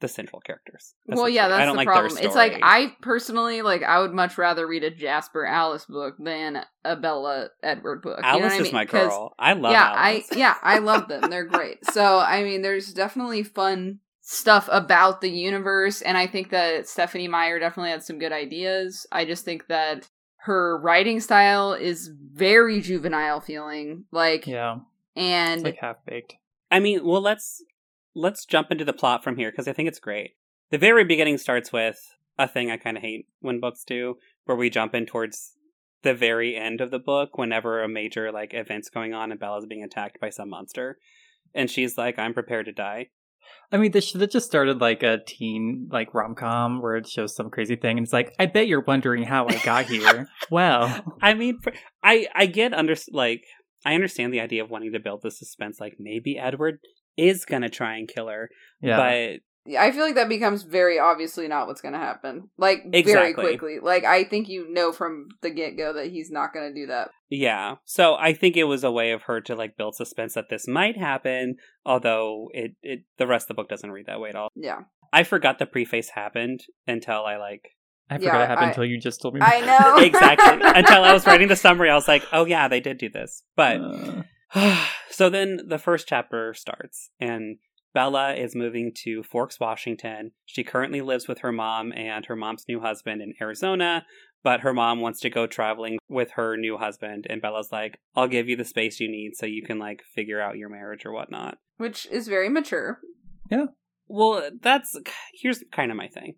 the 0.00 0.08
central 0.08 0.40
characters. 0.40 0.94
Well, 1.06 1.28
yeah, 1.28 1.46
that's 1.48 1.60
I 1.62 1.64
don't 1.64 1.74
the 1.74 1.78
like 1.78 1.86
problem. 1.86 2.14
Their 2.14 2.24
It's 2.24 2.34
like. 2.34 2.58
I 2.62 2.94
personally 3.02 3.62
like 3.62 3.82
I 3.84 4.00
would 4.00 4.12
much 4.12 4.36
rather 4.36 4.66
read 4.66 4.82
a 4.84 4.90
Jasper 4.90 5.46
Alice 5.46 5.84
book 5.86 6.16
than 6.18 6.64
a 6.84 6.96
Bella 6.96 7.48
Edward 7.62 8.02
book. 8.02 8.18
You 8.18 8.22
know 8.22 8.28
Alice 8.40 8.52
I 8.52 8.56
is 8.56 8.62
mean? 8.64 8.72
my 8.72 8.86
'Cause- 8.86 9.08
girl. 9.10 9.34
I 9.38 9.52
love 9.52 9.72
yeah, 9.72 9.92
Alice. 9.96 10.28
I 10.32 10.36
yeah, 10.36 10.54
I 10.62 10.78
love 10.78 11.08
them. 11.08 11.22
They're 11.30 11.44
great. 11.46 11.84
So 11.92 12.18
I 12.18 12.42
mean, 12.42 12.62
there's 12.62 12.92
definitely 12.92 13.44
fun 13.44 14.00
stuff 14.22 14.68
about 14.72 15.20
the 15.20 15.30
universe, 15.30 16.02
and 16.02 16.18
I 16.18 16.26
think 16.26 16.50
that 16.50 16.88
Stephenie 16.88 17.28
Meyer 17.28 17.58
definitely 17.60 17.90
had 17.90 18.02
some 18.02 18.18
good 18.18 18.32
ideas. 18.32 19.06
I 19.12 19.24
just 19.24 19.44
think 19.44 19.68
that 19.68 20.08
her 20.38 20.78
writing 20.78 21.20
style 21.20 21.74
is 21.74 22.10
very 22.32 22.80
juvenile 22.80 23.40
feeling, 23.40 24.04
like 24.10 24.48
yeah, 24.48 24.78
and 25.14 25.54
it's 25.60 25.64
like 25.64 25.78
half 25.80 25.96
baked. 26.04 26.34
I 26.72 26.80
mean, 26.80 27.04
well, 27.04 27.20
let's 27.20 27.62
let's 28.14 28.44
jump 28.44 28.70
into 28.70 28.84
the 28.84 28.92
plot 28.92 29.24
from 29.24 29.36
here 29.36 29.50
because 29.50 29.68
I 29.68 29.72
think 29.72 29.88
it's 29.88 29.98
great. 29.98 30.32
The 30.70 30.78
very 30.78 31.04
beginning 31.04 31.38
starts 31.38 31.72
with 31.72 31.98
a 32.38 32.48
thing 32.48 32.70
I 32.70 32.76
kind 32.76 32.96
of 32.96 33.02
hate 33.02 33.26
when 33.40 33.60
books 33.60 33.84
do, 33.84 34.16
where 34.44 34.56
we 34.56 34.70
jump 34.70 34.94
in 34.94 35.06
towards 35.06 35.52
the 36.02 36.14
very 36.14 36.56
end 36.56 36.80
of 36.80 36.90
the 36.90 36.98
book 36.98 37.38
whenever 37.38 37.82
a 37.82 37.88
major 37.88 38.32
like 38.32 38.54
event's 38.54 38.90
going 38.90 39.14
on 39.14 39.30
and 39.30 39.40
Bella's 39.40 39.66
being 39.66 39.84
attacked 39.84 40.20
by 40.20 40.30
some 40.30 40.50
monster, 40.50 40.98
and 41.54 41.70
she's 41.70 41.98
like, 41.98 42.18
"I'm 42.18 42.34
prepared 42.34 42.66
to 42.66 42.72
die." 42.72 43.08
I 43.70 43.76
mean, 43.76 43.92
this 43.92 44.06
should 44.06 44.20
have 44.20 44.30
just 44.30 44.46
started 44.46 44.80
like 44.80 45.02
a 45.02 45.18
teen 45.26 45.88
like 45.90 46.14
rom 46.14 46.34
com 46.34 46.80
where 46.80 46.96
it 46.96 47.08
shows 47.08 47.34
some 47.34 47.50
crazy 47.50 47.76
thing, 47.76 47.98
and 47.98 48.04
it's 48.04 48.12
like, 48.12 48.34
I 48.38 48.46
bet 48.46 48.66
you're 48.66 48.80
wondering 48.80 49.22
how 49.24 49.46
I 49.48 49.58
got 49.64 49.86
here. 49.86 50.28
well, 50.50 51.04
I 51.20 51.34
mean, 51.34 51.58
I 52.02 52.26
I 52.34 52.46
get 52.46 52.74
under 52.74 52.94
like 53.10 53.44
I 53.84 53.94
understand 53.94 54.32
the 54.32 54.40
idea 54.40 54.62
of 54.62 54.70
wanting 54.70 54.92
to 54.92 55.00
build 55.00 55.22
the 55.22 55.30
suspense, 55.30 55.80
like 55.80 55.96
maybe 55.98 56.38
Edward 56.38 56.80
is 57.16 57.44
gonna 57.44 57.68
try 57.68 57.96
and 57.96 58.08
kill 58.08 58.28
her, 58.28 58.48
yeah, 58.80 58.96
but 58.96 59.40
I 59.78 59.92
feel 59.92 60.02
like 60.04 60.16
that 60.16 60.28
becomes 60.28 60.64
very 60.64 60.98
obviously 60.98 61.46
not 61.46 61.68
what's 61.68 61.80
going 61.80 61.94
to 61.94 61.98
happen. 62.00 62.50
Like 62.58 62.82
very 62.90 63.32
quickly. 63.32 63.78
Like 63.80 64.04
I 64.04 64.24
think 64.24 64.48
you 64.48 64.68
know 64.72 64.90
from 64.90 65.28
the 65.40 65.50
get 65.50 65.76
go 65.76 65.92
that 65.92 66.10
he's 66.10 66.32
not 66.32 66.52
going 66.52 66.72
to 66.72 66.80
do 66.80 66.86
that. 66.88 67.10
Yeah. 67.30 67.76
So 67.84 68.16
I 68.16 68.32
think 68.34 68.56
it 68.56 68.64
was 68.64 68.82
a 68.82 68.90
way 68.90 69.12
of 69.12 69.22
her 69.22 69.40
to 69.42 69.54
like 69.54 69.76
build 69.76 69.94
suspense 69.94 70.34
that 70.34 70.48
this 70.50 70.66
might 70.66 70.96
happen, 70.96 71.56
although 71.86 72.48
it, 72.52 72.72
it 72.82 73.04
the 73.18 73.26
rest 73.28 73.44
of 73.44 73.48
the 73.48 73.54
book 73.54 73.68
doesn't 73.68 73.90
read 73.92 74.06
that 74.06 74.20
way 74.20 74.30
at 74.30 74.34
all. 74.34 74.48
Yeah, 74.56 74.80
I 75.12 75.22
forgot 75.22 75.60
the 75.60 75.66
preface 75.66 76.10
happened 76.10 76.64
until 76.88 77.24
I 77.24 77.36
like 77.36 77.68
I 78.10 78.14
yeah, 78.14 78.18
forgot 78.18 78.40
it 78.42 78.48
happened 78.48 78.66
I- 78.66 78.68
until 78.70 78.84
you 78.84 78.98
just 78.98 79.22
told 79.22 79.34
me. 79.34 79.40
I 79.42 79.60
know 79.60 79.96
exactly 80.04 80.58
until 80.74 81.04
I 81.04 81.12
was 81.12 81.24
writing 81.24 81.46
the 81.46 81.56
summary 81.56 81.88
I 81.88 81.94
was 81.94 82.08
like, 82.08 82.24
"Oh 82.32 82.46
yeah, 82.46 82.66
they 82.66 82.80
did 82.80 82.98
do 82.98 83.08
this." 83.10 83.44
But 83.54 83.76
Uh, 83.80 84.22
so 85.10 85.28
then 85.30 85.60
the 85.66 85.78
first 85.78 86.06
chapter 86.06 86.54
starts 86.54 87.10
and 87.20 87.58
Bella 87.94 88.34
is 88.34 88.54
moving 88.54 88.92
to 89.04 89.22
Forks, 89.22 89.60
Washington. 89.60 90.32
She 90.46 90.64
currently 90.64 91.00
lives 91.00 91.28
with 91.28 91.40
her 91.40 91.52
mom 91.52 91.92
and 91.92 92.24
her 92.26 92.36
mom's 92.36 92.64
new 92.66 92.80
husband 92.80 93.20
in 93.20 93.34
Arizona, 93.40 94.06
but 94.42 94.60
her 94.60 94.72
mom 94.72 95.00
wants 95.00 95.20
to 95.20 95.30
go 95.30 95.46
traveling 95.46 95.98
with 96.08 96.32
her 96.32 96.56
new 96.56 96.78
husband. 96.78 97.26
And 97.28 97.42
Bella's 97.42 97.70
like, 97.70 97.98
I'll 98.16 98.28
give 98.28 98.48
you 98.48 98.56
the 98.56 98.64
space 98.64 98.98
you 98.98 99.10
need 99.10 99.32
so 99.36 99.46
you 99.46 99.62
can 99.62 99.78
like 99.78 100.02
figure 100.14 100.40
out 100.40 100.56
your 100.56 100.70
marriage 100.70 101.04
or 101.04 101.12
whatnot. 101.12 101.58
which 101.76 102.06
is 102.06 102.28
very 102.28 102.48
mature. 102.48 103.00
Yeah. 103.50 103.66
Well, 104.08 104.50
that's 104.60 104.96
here's 105.34 105.62
kind 105.70 105.90
of 105.90 105.96
my 105.96 106.08
thing. 106.08 106.36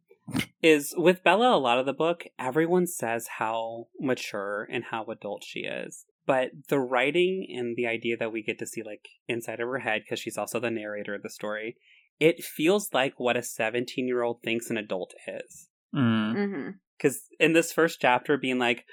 Is 0.63 0.95
with 0.97 1.23
Bella, 1.23 1.55
a 1.55 1.59
lot 1.59 1.79
of 1.79 1.87
the 1.87 1.93
book, 1.93 2.25
everyone 2.39 2.87
says 2.87 3.27
how 3.39 3.89
mature 4.01 4.67
and 4.71 4.85
how 4.85 5.05
adult 5.05 5.45
she 5.45 5.61
is. 5.61 6.07
But 6.27 6.51
the 6.69 6.79
writing 6.79 7.47
and 7.55 7.77
the 7.77 7.87
idea 7.87 8.17
that 8.17 8.33
we 8.33 8.43
get 8.43 8.59
to 8.61 8.67
see, 8.67 8.83
like, 8.83 9.09
inside 9.29 9.61
of 9.61 9.69
her 9.69 9.81
head, 9.81 10.03
because 10.05 10.19
she's 10.19 10.39
also 10.39 10.59
the 10.59 10.71
narrator 10.71 11.15
of 11.15 11.23
the 11.23 11.31
story, 11.31 11.77
it 12.19 12.43
feels 12.43 12.91
like 12.95 13.15
what 13.19 13.37
a 13.37 13.43
17 13.43 14.07
year 14.07 14.23
old 14.23 14.43
thinks 14.43 14.71
an 14.71 14.77
adult 14.77 15.15
is. 15.27 15.69
mm. 15.95 16.35
Mm-hmm. 16.35 16.71
Because 16.97 17.23
in 17.41 17.53
this 17.53 17.73
first 17.73 18.01
chapter, 18.01 18.39
being 18.39 18.59
like, 18.59 18.85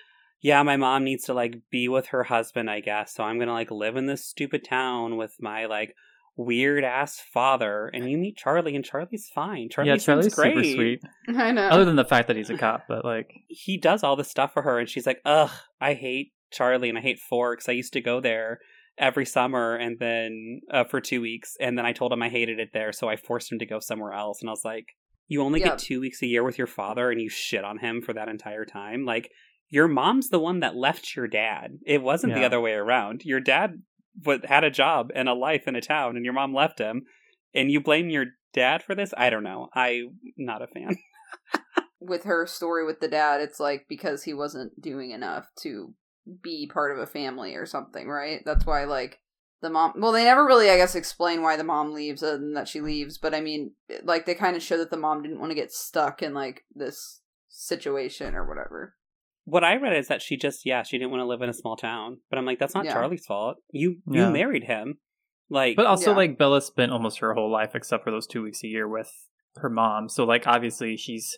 yeah, 0.42 0.64
my 0.64 0.76
mom 0.76 1.04
needs 1.04 1.26
to, 1.26 1.34
like, 1.34 1.62
be 1.70 1.88
with 1.88 2.08
her 2.08 2.24
husband, 2.24 2.70
I 2.70 2.80
guess. 2.80 3.14
So 3.14 3.24
I'm 3.24 3.38
going 3.38 3.48
to, 3.48 3.54
like, 3.54 3.70
live 3.70 3.96
in 3.96 4.08
this 4.08 4.26
stupid 4.26 4.66
town 4.66 5.18
with 5.18 5.36
my, 5.40 5.68
like, 5.68 5.94
weird 6.36 6.84
ass 6.84 7.22
father. 7.34 7.92
And 7.94 8.10
you 8.10 8.18
meet 8.18 8.38
Charlie, 8.38 8.76
and 8.76 8.84
Charlie's 8.84 9.30
fine. 9.34 9.70
Charlie 9.70 9.92
yeah, 9.92 9.98
Charlie's 9.98 10.34
great. 10.34 10.56
super 10.56 10.64
sweet. 10.64 11.02
I 11.28 11.52
know. 11.52 11.68
Other 11.68 11.86
than 11.86 11.96
the 11.96 12.06
fact 12.06 12.28
that 12.28 12.38
he's 12.38 12.50
a 12.50 12.58
cop, 12.58 12.86
but 12.88 13.06
like, 13.06 13.32
He 13.48 13.78
does 13.78 14.04
all 14.04 14.16
this 14.16 14.30
stuff 14.30 14.54
for 14.54 14.64
her, 14.64 14.80
and 14.80 14.90
she's 14.90 15.06
like, 15.06 15.22
ugh, 15.26 15.52
I 15.80 15.94
hate 15.94 16.32
Charlie 16.52 16.90
and 16.90 16.98
I 16.98 17.02
hate 17.02 17.20
Forks. 17.20 17.68
I 17.70 17.74
used 17.74 17.94
to 17.94 18.02
go 18.02 18.20
there 18.22 18.60
every 18.98 19.26
summer 19.26 19.76
and 19.76 19.98
then 20.00 20.62
uh, 20.72 20.84
for 20.84 21.00
two 21.02 21.22
weeks. 21.22 21.56
And 21.60 21.78
then 21.78 21.86
I 21.86 21.94
told 21.94 22.12
him 22.14 22.22
I 22.22 22.30
hated 22.30 22.60
it 22.60 22.70
there. 22.74 22.92
So 22.92 23.08
I 23.10 23.16
forced 23.16 23.52
him 23.52 23.60
to 23.60 23.66
go 23.66 23.80
somewhere 23.80 24.14
else. 24.14 24.42
And 24.42 24.50
I 24.50 24.52
was 24.52 24.66
like, 24.66 24.86
you 25.28 25.42
only 25.42 25.62
Yeah. 25.62 25.70
get 25.70 25.80
two 25.80 26.02
weeks 26.02 26.22
a 26.22 26.28
year 26.28 26.44
with 26.44 26.58
your 26.58 26.68
father 26.68 27.10
and 27.10 27.22
you 27.22 27.30
shit 27.30 27.64
on 27.64 27.78
him 27.80 28.02
for 28.02 28.14
that 28.14 28.28
entire 28.28 28.66
time. 28.66 29.06
Like, 29.06 29.32
your 29.70 29.88
mom's 29.88 30.28
the 30.30 30.40
one 30.40 30.60
that 30.60 30.76
left 30.76 31.16
your 31.16 31.28
dad. 31.30 31.78
It 31.86 32.02
wasn't 32.02 32.34
the 32.36 32.44
other 32.44 32.60
way 32.60 32.74
around. 32.74 33.22
Your 33.24 33.40
dad 33.40 33.82
w- 34.22 34.42
had 34.44 34.66
a 34.66 34.70
job 34.70 35.12
and 35.16 35.30
a 35.30 35.34
life 35.34 35.66
in 35.66 35.78
a 35.78 35.82
town, 35.82 36.18
and 36.18 36.26
your 36.26 36.34
mom 36.34 36.54
left 36.54 36.78
him. 36.78 37.04
And 37.56 37.72
you 37.72 37.80
blame 37.80 38.10
your 38.10 38.26
dad 38.54 38.84
for 38.84 38.96
this? 38.96 39.14
I 39.16 39.30
don't 39.30 39.46
know. 39.46 39.70
I'm 39.74 40.18
not 40.38 40.62
a 40.62 40.68
fan. 40.68 40.98
with 42.02 42.24
her 42.26 42.46
story 42.46 42.86
with 42.86 43.00
the 43.00 43.08
dad, 43.08 43.40
it's 43.40 43.62
like 43.62 43.86
because 43.88 44.24
he 44.24 44.34
wasn't 44.34 44.82
doing 44.82 45.12
enough 45.12 45.48
to 45.62 45.94
be 46.42 46.68
part 46.72 46.92
of 46.92 46.98
a 47.00 47.08
family 47.08 47.56
or 47.56 47.66
something, 47.66 48.08
right? 48.08 48.42
That's 48.46 48.66
why 48.66 48.84
like 48.86 49.20
the 49.62 49.70
mom 49.70 49.94
well 49.98 50.12
they 50.12 50.24
never 50.24 50.46
really 50.46 50.70
I 50.70 50.78
guess 50.78 50.96
explain 50.96 51.42
why 51.44 51.56
the 51.58 51.64
mom 51.64 51.94
leaves 51.94 52.24
and 52.24 52.56
that 52.58 52.68
she 52.68 52.82
leaves, 52.82 53.18
but 53.18 53.34
I 53.36 53.42
mean 53.42 53.74
like 54.04 54.26
they 54.26 54.36
kind 54.36 54.56
of 54.56 54.64
show 54.64 54.78
that 54.78 54.90
the 54.92 54.98
mom 54.98 55.22
didn't 55.22 55.40
want 55.40 55.52
to 55.52 55.56
get 55.56 55.72
stuck 55.72 56.22
in 56.24 56.34
like 56.34 56.64
this 56.74 57.22
situation 57.50 58.34
or 58.36 58.48
whatever. 58.48 58.96
what 59.46 59.64
I 59.64 59.76
read 59.76 59.96
is 59.96 60.08
that 60.08 60.22
she 60.22 60.38
just 60.38 60.66
yeah 60.66 60.84
she 60.84 60.98
didn't 60.98 61.12
want 61.12 61.22
to 61.22 61.26
live 61.28 61.42
in 61.42 61.50
a 61.50 61.54
small 61.54 61.76
town, 61.76 62.18
but 62.30 62.40
I'm 62.40 62.46
like 62.46 62.60
that's 62.60 62.74
not 62.76 62.86
Yeah. 62.86 62.94
Charlie's 62.94 63.26
fault. 63.26 63.58
You 63.72 63.98
Yeah. 64.08 64.28
you 64.28 64.34
married 64.34 64.64
him, 64.64 64.98
like 65.50 65.76
but 65.76 65.86
also 65.86 66.12
Yeah. 66.12 66.18
like 66.18 66.38
Bella 66.38 66.62
spent 66.62 66.92
almost 66.92 67.20
her 67.20 67.34
whole 67.34 67.52
life 67.52 67.72
except 67.76 68.04
for 68.04 68.12
those 68.12 68.28
two 68.28 68.42
weeks 68.44 68.64
a 68.64 68.68
year 68.68 68.88
with 68.88 69.12
her 69.58 69.70
mom. 69.70 70.08
So 70.10 70.24
like, 70.24 70.48
obviously, 70.48 70.96
she's 70.96 71.38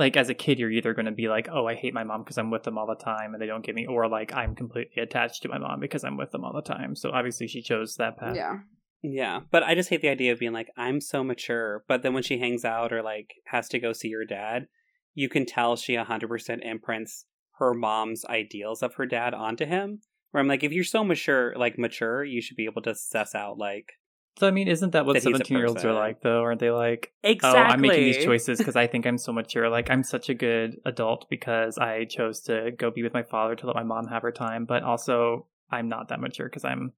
like, 0.00 0.16
as 0.16 0.28
a 0.28 0.34
kid, 0.34 0.58
you're 0.58 0.70
either 0.70 0.94
going 0.94 1.06
to 1.06 1.12
be 1.12 1.28
like, 1.28 1.48
oh, 1.52 1.66
I 1.66 1.74
hate 1.74 1.94
my 1.94 2.02
mom 2.02 2.24
because 2.24 2.38
I'm 2.38 2.50
with 2.50 2.64
them 2.64 2.78
all 2.78 2.86
the 2.86 2.96
time 2.96 3.32
and 3.32 3.40
they 3.40 3.46
don't 3.46 3.64
get 3.64 3.74
me, 3.74 3.86
or 3.86 4.08
like, 4.08 4.34
I'm 4.34 4.56
completely 4.56 5.02
attached 5.02 5.42
to 5.42 5.48
my 5.48 5.58
mom 5.58 5.78
because 5.78 6.02
I'm 6.02 6.16
with 6.16 6.32
them 6.32 6.44
all 6.44 6.52
the 6.52 6.62
time. 6.62 6.96
So 6.96 7.10
obviously, 7.10 7.46
she 7.46 7.62
chose 7.62 7.94
that 7.96 8.16
path. 8.16 8.34
Yeah. 8.34 8.58
yeah. 9.02 9.40
But 9.50 9.62
I 9.62 9.74
just 9.76 9.90
hate 9.90 10.00
the 10.00 10.08
idea 10.08 10.32
of 10.32 10.40
being 10.40 10.52
like 10.52 10.70
I'm 10.76 11.00
so 11.00 11.22
mature, 11.22 11.84
but 11.86 12.02
then 12.02 12.14
when 12.14 12.24
she 12.24 12.38
hangs 12.38 12.64
out 12.64 12.92
or 12.92 13.02
like 13.02 13.34
has 13.46 13.68
to 13.68 13.78
go 13.78 13.92
see 13.92 14.12
her 14.12 14.24
dad, 14.24 14.66
you 15.14 15.28
can 15.28 15.46
tell 15.46 15.76
she 15.76 15.94
100% 15.94 16.64
imprints 16.64 17.26
her 17.58 17.74
mom's 17.74 18.24
ideals 18.24 18.82
of 18.82 18.94
her 18.94 19.06
dad 19.06 19.34
onto 19.34 19.66
him. 19.66 20.00
Where 20.30 20.40
I'm 20.40 20.48
like, 20.48 20.64
if 20.64 20.72
you're 20.72 20.84
so 20.84 21.04
mature, 21.04 21.54
like 21.56 21.78
mature, 21.78 22.24
you 22.24 22.40
should 22.40 22.56
be 22.56 22.64
able 22.64 22.82
to 22.82 22.94
suss 22.94 23.34
out 23.34 23.58
like 23.58 23.92
So 24.38 24.46
I 24.46 24.50
mean, 24.52 24.68
isn't 24.68 24.92
that 24.92 25.04
what 25.04 25.14
That 25.14 25.22
he's 25.22 25.34
a 25.34 25.38
17 25.38 25.56
year 25.58 25.66
olds 25.66 25.84
are 25.84 25.92
like 25.92 26.22
though? 26.22 26.40
Aren't 26.42 26.60
they 26.60 26.70
like, 26.70 27.12
exactly. 27.22 27.60
oh, 27.60 27.62
I'm 27.64 27.80
making 27.80 28.04
these 28.04 28.24
choices 28.24 28.58
because 28.58 28.76
I 28.76 28.86
think 28.86 29.06
I'm 29.06 29.18
so 29.18 29.32
mature. 29.32 29.68
Like 29.68 29.90
I'm 29.90 30.02
such 30.02 30.28
a 30.28 30.34
good 30.34 30.80
adult 30.86 31.28
because 31.28 31.76
I 31.78 32.04
chose 32.06 32.40
to 32.42 32.70
go 32.70 32.90
be 32.90 33.02
with 33.02 33.12
my 33.12 33.22
father 33.22 33.54
to 33.56 33.66
let 33.66 33.76
my 33.76 33.82
mom 33.82 34.06
have 34.08 34.22
her 34.22 34.32
time, 34.32 34.64
but 34.64 34.82
also 34.82 35.46
I'm 35.70 35.88
not 35.88 36.08
that 36.08 36.20
mature 36.20 36.48
because 36.48 36.64
I'm 36.64 36.92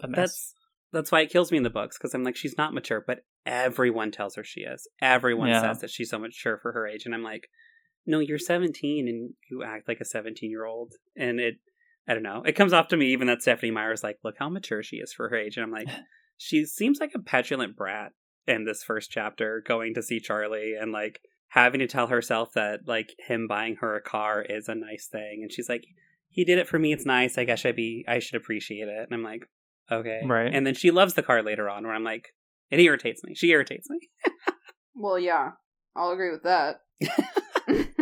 a 0.00 0.08
mess. 0.08 0.16
That's 0.16 0.54
that's 0.92 1.12
why 1.12 1.20
it 1.20 1.30
kills 1.30 1.50
me 1.50 1.58
in 1.58 1.64
the 1.64 1.70
books 1.70 1.98
because 1.98 2.14
I'm 2.14 2.24
like 2.24 2.36
she's 2.36 2.56
not 2.56 2.72
mature, 2.72 3.04
but 3.06 3.24
everyone 3.44 4.10
tells 4.10 4.36
her 4.36 4.44
she 4.44 4.60
is. 4.60 4.88
Everyone 5.02 5.48
Yeah. 5.48 5.60
says 5.60 5.80
that 5.80 5.90
she's 5.90 6.10
so 6.10 6.18
mature 6.18 6.58
for 6.58 6.72
her 6.72 6.86
age, 6.86 7.04
and 7.04 7.14
I'm 7.14 7.22
like, 7.22 7.48
no, 8.06 8.20
you're 8.20 8.38
17 8.38 9.08
and 9.08 9.34
you 9.50 9.62
act 9.62 9.88
like 9.88 10.00
a 10.00 10.04
17 10.06 10.50
year 10.50 10.64
old, 10.64 10.94
and 11.16 11.38
it, 11.40 11.56
I 12.08 12.14
don't 12.14 12.22
know, 12.22 12.42
it 12.46 12.52
comes 12.52 12.72
off 12.72 12.88
to 12.88 12.96
me 12.96 13.12
even 13.12 13.26
that 13.26 13.42
Stephenie 13.42 13.72
Meyer's 13.72 14.02
like, 14.02 14.18
look 14.24 14.36
how 14.38 14.48
mature 14.48 14.82
she 14.82 14.96
is 14.96 15.12
for 15.12 15.28
her 15.28 15.36
age, 15.36 15.56
and 15.58 15.64
I'm 15.64 15.72
like, 15.72 15.88
she 16.38 16.64
seems 16.64 16.98
like 17.00 17.12
a 17.14 17.18
petulant 17.18 17.76
brat 17.76 18.12
in 18.46 18.64
this 18.64 18.82
first 18.82 19.10
chapter, 19.10 19.62
going 19.66 19.92
to 19.94 20.02
see 20.02 20.20
Charlie 20.20 20.74
and 20.80 20.92
like 20.92 21.20
having 21.48 21.80
to 21.80 21.86
tell 21.86 22.06
herself 22.06 22.52
that 22.54 22.80
like 22.86 23.14
him 23.18 23.46
buying 23.46 23.76
her 23.76 23.96
a 23.96 24.00
car 24.00 24.42
is 24.42 24.68
a 24.68 24.74
nice 24.74 25.08
thing, 25.10 25.40
and 25.42 25.52
she's 25.52 25.68
like, 25.68 25.84
he 26.28 26.44
did 26.44 26.58
it 26.58 26.68
for 26.68 26.78
me, 26.78 26.92
it's 26.92 27.04
nice. 27.06 27.36
I 27.36 27.44
guess 27.44 27.66
I 27.66 27.72
be 27.72 28.04
I 28.08 28.20
should 28.20 28.36
appreciate 28.40 28.88
it, 28.88 29.08
and 29.10 29.12
I'm 29.12 29.24
like. 29.24 29.42
Okay. 29.90 30.20
Right. 30.22 30.54
And 30.54 30.66
then 30.66 30.74
she 30.74 30.90
loves 30.90 31.14
the 31.14 31.22
car 31.22 31.42
later 31.42 31.66
on, 31.70 31.84
where 31.84 31.94
I'm 31.94 32.04
like, 32.04 32.34
It 32.70 32.78
irritates 32.78 33.24
me. 33.24 33.34
She 33.34 33.50
irritates 33.50 33.88
me. 33.88 34.00
Well, 35.00 35.16
yeah, 35.16 35.52
I'll 35.94 36.10
agree 36.10 36.32
with 36.32 36.42
that. 36.42 36.80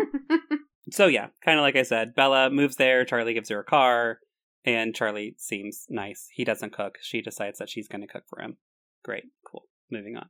So 0.91 1.07
yeah, 1.07 1.29
kind 1.45 1.59
of 1.59 1.63
like 1.63 1.77
I 1.77 1.83
said, 1.83 2.15
Bella 2.15 2.51
moves 2.51 2.77
there. 2.77 3.05
Charlie 3.05 3.35
gives 3.35 3.49
her 3.49 3.61
a 3.61 3.65
car, 3.65 4.21
and 4.67 4.95
Charlie 4.95 5.35
seems 5.39 5.87
nice. 5.89 6.29
He 6.33 6.45
doesn't 6.45 6.73
cook. 6.73 6.99
She 7.01 7.23
decides 7.23 7.59
that 7.59 7.71
she's 7.71 7.89
going 7.89 8.01
to 8.01 8.07
cook 8.07 8.25
for 8.29 8.41
him. 8.41 8.57
Great, 9.05 9.25
cool. 9.49 9.65
Moving 9.91 10.17
on. 10.17 10.29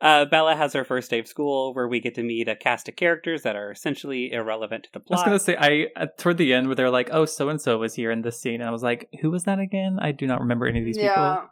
uh, 0.00 0.24
Bella 0.26 0.56
has 0.56 0.72
her 0.72 0.84
first 0.84 1.10
day 1.10 1.18
of 1.18 1.28
school, 1.28 1.74
where 1.74 1.88
we 1.88 2.00
get 2.00 2.14
to 2.14 2.22
meet 2.22 2.48
a 2.48 2.56
cast 2.56 2.88
of 2.88 2.96
characters 2.96 3.42
that 3.42 3.56
are 3.56 3.70
essentially 3.70 4.32
irrelevant 4.32 4.84
to 4.84 4.90
the 4.94 5.00
plot. 5.00 5.26
I 5.26 5.32
was 5.32 5.44
gonna 5.44 5.58
say 5.58 5.88
I 5.96 6.00
uh, 6.00 6.06
toward 6.16 6.38
the 6.38 6.54
end 6.54 6.66
where 6.68 6.76
they're 6.76 6.90
like, 6.90 7.10
"Oh, 7.12 7.24
so 7.24 7.48
and 7.48 7.60
so 7.60 7.78
was 7.78 7.94
here 7.94 8.10
in 8.10 8.22
this 8.22 8.40
scene," 8.40 8.60
and 8.60 8.68
I 8.68 8.72
was 8.72 8.82
like, 8.82 9.08
"Who 9.20 9.30
was 9.30 9.44
that 9.44 9.58
again?" 9.58 9.98
I 10.00 10.12
do 10.12 10.26
not 10.26 10.40
remember 10.40 10.66
any 10.66 10.78
of 10.78 10.84
these 10.84 10.96
yeah, 10.96 11.46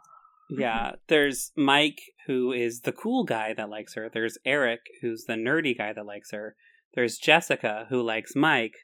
Yeah, 0.49 0.91
there's 1.07 1.51
Mike, 1.55 2.01
who 2.27 2.51
is 2.51 2.81
the 2.81 2.91
cool 2.91 3.23
guy 3.23 3.53
that 3.53 3.69
likes 3.69 3.95
her. 3.95 4.09
There's 4.11 4.37
Eric, 4.45 4.81
who's 5.01 5.25
the 5.25 5.33
nerdy 5.33 5.77
guy 5.77 5.93
that 5.93 6.05
likes 6.05 6.31
her. 6.31 6.55
There's 6.93 7.17
Jessica, 7.17 7.87
who 7.89 8.01
likes 8.01 8.35
Mike, 8.35 8.75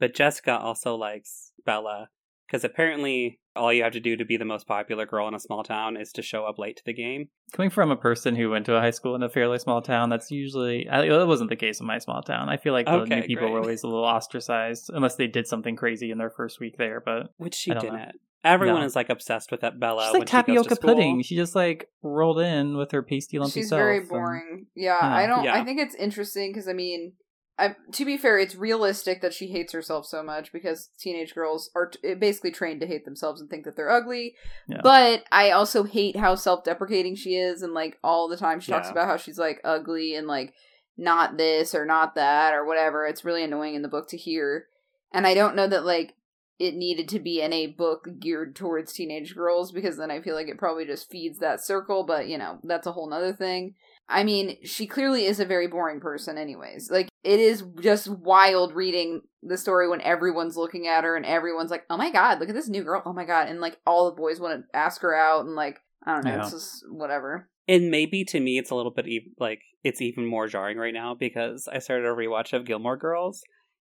but 0.00 0.14
Jessica 0.14 0.58
also 0.58 0.96
likes 0.96 1.51
Bella 1.64 2.08
because 2.46 2.64
apparently 2.64 3.38
all 3.56 3.72
you 3.72 3.82
have 3.82 3.92
to 3.92 4.00
do 4.00 4.16
to 4.16 4.24
be 4.24 4.36
the 4.36 4.44
most 4.44 4.66
popular 4.66 5.04
girl 5.06 5.28
in 5.28 5.34
a 5.34 5.38
small 5.40 5.62
town 5.62 5.96
is 5.96 6.10
to 6.12 6.22
show 6.22 6.44
up 6.44 6.58
late 6.58 6.76
to 6.76 6.82
the 6.86 6.92
game. 6.92 7.28
Coming 7.52 7.70
from 7.70 7.90
a 7.90 7.96
person 7.96 8.34
who 8.36 8.48
went 8.50 8.64
to 8.66 8.74
a 8.76 8.80
high 8.80 8.90
school 8.90 9.14
in 9.14 9.22
a 9.22 9.28
fairly 9.28 9.58
small 9.58 9.82
town, 9.82 10.08
that's 10.10 10.30
usually 10.30 10.88
I, 10.88 11.06
that 11.08 11.26
wasn't 11.26 11.50
the 11.50 11.56
case 11.56 11.80
in 11.80 11.86
my 11.86 11.98
small 11.98 12.22
town. 12.22 12.48
I 12.48 12.56
feel 12.56 12.72
like 12.72 12.86
the 12.86 12.92
Okay, 12.92 13.16
new 13.20 13.22
people 13.26 13.44
great. 13.46 13.52
were 13.52 13.60
always 13.60 13.82
a 13.82 13.86
little 13.88 14.04
ostracized 14.04 14.90
unless 14.92 15.16
they 15.16 15.26
did 15.26 15.46
something 15.46 15.76
crazy 15.76 16.10
in 16.10 16.18
their 16.18 16.30
first 16.30 16.60
week 16.60 16.76
there. 16.78 17.00
But 17.04 17.32
Which 17.36 17.54
she 17.54 17.70
I 17.70 17.74
don't 17.74 17.84
know. 17.92 17.98
didn't. 17.98 18.20
Everyone 18.44 18.80
No. 18.80 18.86
is 18.86 18.96
like 18.96 19.08
obsessed 19.08 19.52
with 19.52 19.60
that 19.60 19.78
Bella. 19.78 20.04
she's 20.06 20.12
when 20.12 20.20
like 20.22 20.28
she 20.28 20.32
goes 20.32 20.40
to 20.42 20.46
tapioca 20.46 20.74
school. 20.74 20.94
pudding. 20.94 21.22
She 21.22 21.36
just 21.36 21.54
like 21.54 21.88
rolled 22.02 22.40
in 22.40 22.76
with 22.76 22.90
her 22.90 23.02
pasty 23.02 23.38
lumpy 23.38 23.60
she's 23.60 23.68
self. 23.68 23.78
very 23.78 23.98
and- 23.98 24.08
boring. 24.08 24.66
Yeah, 24.74 24.98
Yeah. 25.00 25.14
I 25.16 25.26
don't. 25.26 25.44
Yeah. 25.44 25.54
I 25.60 25.64
think 25.64 25.78
it's 25.78 25.94
interesting 25.94 26.50
because 26.50 26.66
I 26.68 26.72
mean, 26.72 27.12
I, 27.58 27.76
to 27.92 28.04
be 28.04 28.16
fair, 28.16 28.38
it's 28.38 28.54
realistic 28.54 29.20
that 29.20 29.34
she 29.34 29.48
hates 29.48 29.72
herself 29.72 30.06
so 30.06 30.22
much 30.22 30.52
because 30.52 30.88
teenage 30.98 31.34
girls 31.34 31.70
are 31.74 31.90
t- 31.90 31.98
eh, 32.02 32.14
basically 32.14 32.50
trained 32.50 32.80
to 32.80 32.86
hate 32.86 33.04
themselves 33.04 33.40
and 33.40 33.50
think 33.50 33.64
that 33.64 33.76
they're 33.76 33.90
ugly. 33.90 34.34
Yeah. 34.66 34.80
But 34.82 35.24
I 35.30 35.50
also 35.50 35.84
hate 35.84 36.16
how 36.16 36.34
self-deprecating 36.34 37.16
she 37.16 37.36
is, 37.36 37.62
and 37.62 37.74
like 37.74 37.98
all 38.02 38.28
the 38.28 38.38
time 38.38 38.58
she 38.60 38.72
talks 38.72 38.86
Yeah. 38.86 38.92
about 38.92 39.06
how 39.06 39.16
she's 39.18 39.38
like 39.38 39.60
ugly 39.64 40.14
and 40.14 40.26
like 40.26 40.54
not 40.96 41.36
this 41.36 41.74
or 41.74 41.84
not 41.84 42.14
that 42.14 42.54
or 42.54 42.64
whatever. 42.64 43.06
It's 43.06 43.24
really 43.24 43.44
annoying 43.44 43.74
in 43.74 43.82
the 43.82 43.88
book 43.88 44.08
to 44.08 44.16
hear, 44.16 44.66
and 45.12 45.26
I 45.26 45.34
don't 45.34 45.54
know 45.54 45.68
that 45.68 45.84
like 45.84 46.14
it 46.58 46.74
needed 46.74 47.08
to 47.10 47.18
be 47.18 47.40
in 47.42 47.52
a 47.52 47.66
book 47.66 48.08
geared 48.20 48.54
towards 48.56 48.92
teenage 48.92 49.34
girls 49.34 49.72
because 49.72 49.96
then 49.98 50.10
I 50.10 50.22
feel 50.22 50.34
like 50.34 50.48
it 50.48 50.58
probably 50.58 50.86
just 50.86 51.10
feeds 51.10 51.38
that 51.40 51.62
circle. 51.62 52.04
But 52.04 52.28
you 52.28 52.38
know, 52.38 52.58
that's 52.64 52.86
a 52.86 52.92
whole 52.92 53.10
nother 53.10 53.34
thing. 53.34 53.74
I 54.08 54.24
mean, 54.24 54.56
she 54.64 54.86
clearly 54.86 55.26
is 55.26 55.38
a 55.38 55.44
very 55.44 55.66
boring 55.66 56.00
person, 56.00 56.36
anyways. 56.36 56.90
Like, 56.90 57.08
it 57.22 57.40
is 57.40 57.62
just 57.80 58.08
wild 58.08 58.74
reading 58.74 59.20
the 59.42 59.56
story 59.56 59.88
when 59.88 60.00
everyone's 60.00 60.56
looking 60.56 60.86
at 60.88 61.04
her 61.04 61.16
and 61.16 61.26
everyone's 61.26 61.70
like, 61.70 61.84
oh 61.90 61.96
my 61.96 62.10
god, 62.10 62.40
look 62.40 62.48
at 62.48 62.54
this 62.54 62.68
new 62.68 62.82
girl. 62.84 63.02
Oh 63.04 63.12
my 63.12 63.24
god. 63.24 63.48
And, 63.48 63.60
like, 63.60 63.78
all 63.86 64.10
the 64.10 64.16
boys 64.16 64.40
want 64.40 64.60
to 64.70 64.76
ask 64.76 65.00
her 65.02 65.14
out 65.14 65.44
and, 65.44 65.54
like, 65.54 65.78
I 66.04 66.14
don't 66.14 66.24
know, 66.24 66.30
Yeah. 66.32 66.42
it's 66.42 66.50
just 66.52 66.84
whatever. 66.90 67.48
And 67.68 67.90
maybe 67.90 68.24
to 68.26 68.40
me, 68.40 68.58
it's 68.58 68.70
a 68.70 68.74
little 68.74 68.90
bit 68.92 69.06
ev- 69.08 69.32
like 69.38 69.60
it's 69.84 70.00
even 70.02 70.26
more 70.26 70.48
jarring 70.48 70.78
right 70.78 70.92
now 70.94 71.14
because 71.14 71.68
I 71.72 71.78
started 71.78 72.06
a 72.06 72.14
rewatch 72.14 72.52
of 72.52 72.64
Gilmore 72.66 72.96
Girls, 72.96 73.42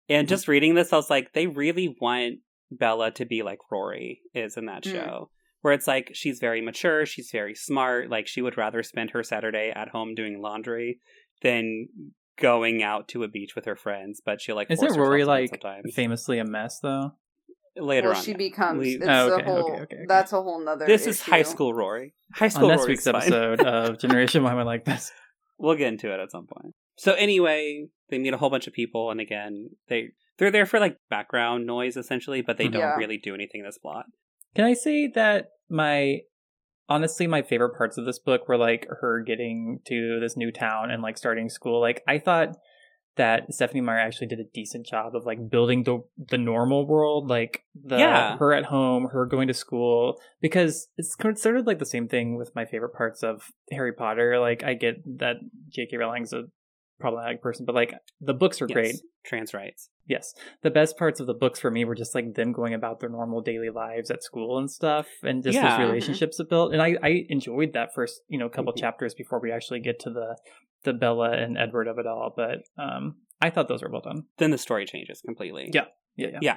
and 0.08 0.26
Mhm. 0.26 0.30
just 0.30 0.46
reading 0.48 0.74
this, 0.74 0.92
I 0.92 0.96
was 0.96 1.10
like, 1.10 1.32
they 1.32 1.46
really 1.48 1.96
want 2.00 2.38
Bella 2.70 3.10
to 3.12 3.24
be 3.24 3.42
like 3.42 3.58
Rory 3.70 4.20
is 4.32 4.56
in 4.56 4.66
that 4.66 4.84
Mm. 4.84 4.92
show, 4.92 5.30
where 5.62 5.72
it's 5.72 5.88
like 5.88 6.10
she's 6.14 6.38
very 6.38 6.60
mature, 6.60 7.04
she's 7.04 7.30
very 7.32 7.54
smart, 7.54 8.10
like 8.10 8.28
she 8.28 8.42
would 8.42 8.56
rather 8.56 8.82
spend 8.84 9.10
her 9.10 9.22
Saturday 9.24 9.70
at 9.74 9.88
home 9.88 10.14
doing 10.14 10.40
laundry 10.40 11.00
than 11.42 11.88
going 12.40 12.82
out 12.82 13.08
to 13.08 13.22
a 13.22 13.28
beach 13.28 13.54
with 13.54 13.64
her 13.66 13.76
friends. 13.76 14.20
But 14.24 14.40
she'll 14.40 14.56
like 14.56 14.70
Isn't 14.70 14.86
force 14.86 14.96
Rory 14.98 15.20
to 15.20 15.24
do 15.24 15.30
it 15.30 15.32
like 15.34 15.50
sometimes. 15.50 15.94
famously 15.94 16.38
a 16.38 16.44
mess 16.44 16.78
though? 16.80 17.12
later 17.76 18.08
well, 18.10 18.16
on? 18.18 18.22
she 18.22 18.30
yeah. 18.30 18.36
becomes. 18.36 18.78
We- 18.80 18.94
It's 18.94 19.04
Oh, 19.06 19.30
a 19.30 19.34
okay, 19.34 19.44
whole. 19.44 19.58
okay, 19.64 19.72
okay, 19.72 19.82
okay. 19.96 20.04
That's 20.06 20.32
a 20.32 20.40
whole 20.40 20.60
nother. 20.64 20.86
This 20.86 21.06
is 21.08 21.20
high 21.20 21.42
school 21.42 21.74
Rory. 21.74 22.14
High 22.32 22.46
school 22.48 22.64
On 22.66 22.68
next 22.70 22.82
Rory's 22.82 22.98
week's 22.98 23.04
fine. 23.04 23.14
episode 23.16 23.60
of 23.62 23.98
Generation 24.00 24.44
Why 24.44 24.52
Am 24.52 24.58
I 24.58 24.62
Like 24.62 24.84
This? 24.84 25.10
we'll 25.58 25.74
get 25.76 25.88
into 25.88 26.12
it 26.12 26.20
at 26.20 26.30
some 26.30 26.46
point. 26.46 26.74
So 26.96 27.14
anyway, 27.14 27.88
they 28.10 28.18
meet 28.18 28.32
a 28.32 28.36
whole 28.36 28.50
bunch 28.50 28.68
of 28.68 28.72
people, 28.72 29.10
and 29.10 29.20
again, 29.20 29.70
they 29.88 30.10
they're 30.38 30.52
there 30.52 30.66
for 30.66 30.78
like 30.78 30.98
background 31.10 31.66
noise 31.66 31.96
essentially, 31.96 32.42
but 32.42 32.58
they 32.58 32.68
don't 32.68 32.80
Yeah. 32.80 32.94
really 32.96 33.18
do 33.18 33.34
anything 33.34 33.60
in 33.62 33.66
this 33.66 33.78
plot. 33.78 34.06
Can 34.54 34.64
I 34.64 34.74
say 34.74 35.08
that 35.08 35.48
my 35.68 36.20
honestly 36.88 37.26
my 37.26 37.42
favorite 37.42 37.76
parts 37.76 37.96
of 37.98 38.04
this 38.06 38.18
book 38.18 38.48
were 38.48 38.56
like 38.58 38.86
her 39.00 39.22
getting 39.22 39.80
to 39.86 40.18
this 40.20 40.36
new 40.36 40.50
town 40.52 40.90
and 40.90 41.02
like 41.02 41.16
starting 41.18 41.48
school. 41.48 41.80
Like 41.80 42.02
I 42.06 42.18
thought 42.18 42.56
that 43.16 43.54
Stephenie 43.54 43.80
Meyer 43.80 43.98
actually 44.00 44.26
did 44.26 44.40
a 44.40 44.44
decent 44.52 44.86
job 44.86 45.14
of 45.14 45.24
like 45.24 45.48
building 45.48 45.84
the 45.84 46.00
the 46.30 46.38
normal 46.38 46.84
world, 46.86 47.28
like 47.28 47.62
the 47.80 47.98
Yeah. 47.98 48.36
her 48.38 48.52
at 48.52 48.64
home, 48.64 49.06
her 49.12 49.24
going 49.24 49.46
to 49.48 49.54
school, 49.54 50.20
because 50.40 50.88
it's 50.98 51.16
sort 51.40 51.56
of 51.56 51.66
like 51.66 51.78
the 51.78 51.86
same 51.86 52.08
thing 52.08 52.36
with 52.36 52.50
my 52.56 52.64
favorite 52.64 52.92
parts 52.94 53.22
of 53.22 53.52
Harry 53.70 53.92
Potter. 53.92 54.40
Like 54.40 54.64
I 54.64 54.74
get 54.74 54.96
that 55.18 55.36
J.K. 55.68 55.96
Rowling's 55.96 56.32
a 56.32 56.44
problematic 56.98 57.40
person, 57.40 57.64
but 57.66 57.74
like 57.74 57.94
the 58.20 58.34
books 58.34 58.60
are 58.60 58.66
Yes. 58.68 58.74
great. 58.74 58.94
Trans 59.24 59.54
rights. 59.54 59.90
Yes. 60.06 60.34
The 60.62 60.70
best 60.70 60.98
parts 60.98 61.20
of 61.20 61.26
the 61.26 61.34
books 61.34 61.58
for 61.60 61.70
me 61.70 61.84
were 61.84 61.94
just 61.94 62.14
like 62.14 62.34
them 62.34 62.52
going 62.52 62.74
about 62.74 63.00
their 63.00 63.08
normal 63.08 63.40
daily 63.40 63.70
lives 63.70 64.10
at 64.10 64.22
school 64.22 64.58
and 64.58 64.70
stuff 64.70 65.06
and 65.22 65.42
just 65.42 65.54
Yeah. 65.54 65.78
those 65.78 65.86
relationships 65.86 66.38
it 66.40 66.48
built. 66.50 66.72
And 66.72 66.82
I, 66.82 66.96
I 67.02 67.24
enjoyed 67.28 67.72
that 67.72 67.94
first, 67.94 68.20
you 68.28 68.38
know, 68.38 68.48
couple 68.48 68.72
Mhm. 68.72 68.78
chapters 68.80 69.14
before 69.14 69.40
we 69.40 69.50
actually 69.50 69.80
get 69.80 69.98
to 70.00 70.10
the 70.10 70.36
the 70.82 70.92
Bella 70.92 71.30
and 71.32 71.56
Edward 71.56 71.88
of 71.88 71.98
it 71.98 72.06
all. 72.06 72.32
But 72.36 72.58
um 72.78 73.16
I 73.40 73.48
thought 73.50 73.68
those 73.68 73.82
were 73.82 73.90
well 73.90 74.02
done. 74.02 74.24
Then 74.38 74.50
the 74.50 74.58
story 74.58 74.84
changes 74.84 75.22
completely. 75.22 75.70
Yeah. 75.72 75.86
Yeah, 76.16 76.28
yeah. 76.32 76.38
Yeah. 76.42 76.56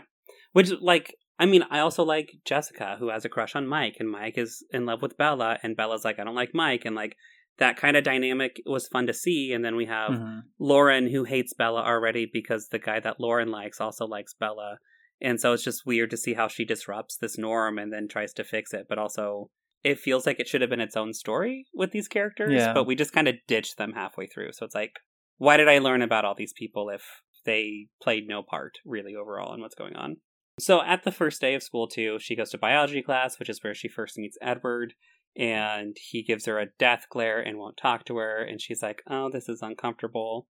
Which 0.51 0.69
like 0.81 1.15
I 1.39 1.45
mean, 1.45 1.63
I 1.69 1.79
also 1.79 2.03
like 2.03 2.31
Jessica, 2.45 2.97
who 2.99 3.09
has 3.09 3.23
a 3.23 3.29
crush 3.29 3.55
on 3.55 3.67
Mike, 3.67 3.97
and 3.99 4.09
Mike 4.09 4.37
is 4.39 4.65
in 4.71 4.85
love 4.87 5.01
with 5.03 5.17
Bella, 5.17 5.59
and 5.61 5.77
Bella's 5.77 6.03
like, 6.03 6.17
I 6.19 6.23
don't 6.23 6.33
like 6.35 6.53
Mike, 6.53 6.83
and 6.83 6.95
like 6.95 7.15
that 7.57 7.77
kind 7.77 7.97
of 7.97 8.03
dynamic 8.03 8.61
was 8.65 8.87
fun 8.87 9.07
to 9.07 9.13
see. 9.13 9.51
And 9.51 9.65
then 9.65 9.75
we 9.75 9.85
have 9.85 10.11
Mhm. 10.11 10.41
Lauren, 10.59 11.07
who 11.07 11.23
hates 11.23 11.53
Bella 11.53 11.81
already 11.81 12.29
because 12.31 12.69
the 12.69 12.79
guy 12.79 12.99
that 12.99 13.19
Lauren 13.19 13.49
likes 13.49 13.81
also 13.81 14.05
likes 14.05 14.33
Bella. 14.33 14.77
And 15.19 15.39
so 15.41 15.53
it's 15.53 15.63
just 15.63 15.85
weird 15.85 16.11
to 16.11 16.17
see 16.17 16.33
how 16.35 16.47
she 16.47 16.65
disrupts 16.65 17.17
this 17.17 17.37
norm 17.37 17.79
and 17.79 17.91
then 17.91 18.07
tries 18.07 18.33
to 18.33 18.43
fix 18.43 18.73
it. 18.73 18.85
But 18.87 18.99
also, 18.99 19.49
it 19.83 19.99
feels 19.99 20.25
like 20.27 20.39
it 20.39 20.47
should 20.47 20.61
have 20.61 20.69
been 20.69 20.79
its 20.79 20.95
own 20.97 21.13
story 21.13 21.65
with 21.73 21.91
these 21.91 22.07
characters, 22.07 22.53
Yeah. 22.53 22.73
but 22.73 22.83
we 22.85 22.95
just 22.95 23.13
kind 23.13 23.27
of 23.27 23.35
ditched 23.47 23.77
them 23.77 23.93
halfway 23.93 24.27
through. 24.27 24.51
So 24.53 24.65
it's 24.65 24.75
like, 24.75 24.99
why 25.37 25.57
did 25.57 25.67
I 25.67 25.79
learn 25.79 26.01
about 26.01 26.25
all 26.25 26.35
these 26.35 26.53
people 26.53 26.89
if 26.89 27.03
they 27.45 27.87
played 28.01 28.27
no 28.27 28.43
part 28.43 28.73
really 28.85 29.15
overall 29.15 29.53
in 29.53 29.61
what's 29.61 29.75
going 29.75 29.95
on? 29.95 30.17
So 30.59 30.81
at 30.81 31.03
the 31.03 31.11
first 31.11 31.39
day 31.41 31.53
of 31.55 31.61
school, 31.63 31.87
too, 31.87 32.17
she 32.19 32.35
goes 32.35 32.49
to 32.51 32.57
biology 32.57 33.01
class, 33.03 33.37
which 33.39 33.49
is 33.49 33.63
where 33.63 33.75
she 33.75 33.87
first 33.87 34.17
meets 34.17 34.37
Edward 34.41 34.93
and 35.37 35.95
he 36.09 36.23
gives 36.23 36.45
her 36.45 36.59
a 36.59 36.67
death 36.79 37.05
glare 37.09 37.39
and 37.39 37.57
won't 37.57 37.77
talk 37.77 38.05
to 38.05 38.17
her 38.17 38.41
and 38.43 38.59
she's 38.61 38.81
like 38.81 39.01
oh 39.09 39.29
this 39.31 39.47
is 39.47 39.61
uncomfortable 39.61 40.47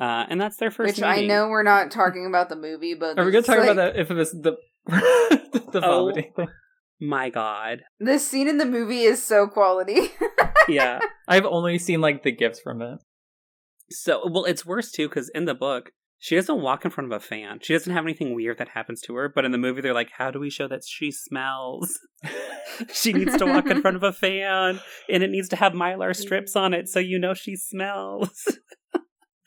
uh, 0.00 0.24
and 0.30 0.40
that's 0.40 0.56
their 0.56 0.70
first 0.70 0.96
Which 0.96 1.02
I 1.02 1.26
know 1.26 1.48
we're 1.48 1.62
not 1.62 1.90
talking 1.90 2.24
about 2.24 2.48
the 2.48 2.56
movie, 2.56 2.94
but 2.94 3.18
Are 3.18 3.24
we 3.24 3.32
gonna 3.32 3.42
talk 3.42 3.58
like- 3.58 3.68
about 3.70 3.76
that 3.76 3.96
if 4.00 4.10
it 4.10 4.14
was 4.14 4.30
the 4.32 4.56
the 4.86 5.80
Oh. 5.84 6.06
vomiting 6.06 6.32
thing? 6.34 6.48
my 7.02 7.28
god 7.30 7.80
This 7.98 8.26
scene 8.26 8.46
in 8.48 8.58
the 8.58 8.66
movie 8.66 9.02
is 9.02 9.22
so 9.24 9.46
quality. 9.46 10.08
yeah 10.68 11.00
I've 11.28 11.44
only 11.46 11.78
seen 11.78 12.00
like 12.00 12.22
the 12.22 12.30
gifts 12.32 12.60
from 12.60 12.80
it. 12.82 12.98
so 13.90 14.22
well 14.30 14.44
it's 14.44 14.64
worse 14.66 14.90
too 14.90 15.08
because 15.08 15.30
in 15.34 15.44
the 15.46 15.54
book 15.54 15.90
she 16.22 16.36
doesn't 16.36 16.60
walk 16.60 16.84
in 16.84 16.90
front 16.90 17.10
of 17.10 17.16
a 17.16 17.24
fan 17.24 17.58
she 17.62 17.72
doesn't 17.72 17.92
have 17.92 18.04
anything 18.04 18.34
weird 18.34 18.58
that 18.58 18.68
happens 18.68 19.00
to 19.00 19.14
her 19.14 19.28
but 19.28 19.44
in 19.44 19.50
the 19.50 19.58
movie 19.58 19.80
they're 19.80 19.94
like 19.94 20.10
how 20.18 20.30
do 20.30 20.38
we 20.38 20.50
show 20.50 20.68
that 20.68 20.84
she 20.86 21.10
smells 21.10 21.98
she 22.92 23.12
needs 23.12 23.36
to 23.36 23.46
walk 23.46 23.66
in 23.66 23.80
front 23.82 23.96
of 23.96 24.02
a 24.02 24.12
fan 24.12 24.78
and 25.08 25.22
it 25.22 25.30
needs 25.30 25.48
to 25.48 25.56
have 25.56 25.72
mylar 25.72 26.10
mm. 26.10 26.16
strips 26.16 26.54
on 26.54 26.72
it 26.72 26.88
so 26.88 27.00
you 27.00 27.18
know 27.18 27.34
she 27.34 27.56
smells 27.56 28.46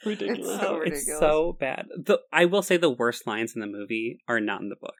Ridiculous. 0.06 0.60
so 0.60 0.68
Oh, 0.68 0.82
it's 0.82 1.06
so 1.06 1.58
bad. 1.60 1.88
The 1.96 2.20
I 2.32 2.46
will 2.46 2.62
say 2.62 2.78
the 2.78 2.90
worst 2.90 3.26
lines 3.26 3.54
in 3.56 3.62
the 3.62 3.68
movie 3.68 4.20
are 4.28 4.40
not 4.40 4.62
in 4.62 4.70
the 4.70 4.76
book. 4.76 4.96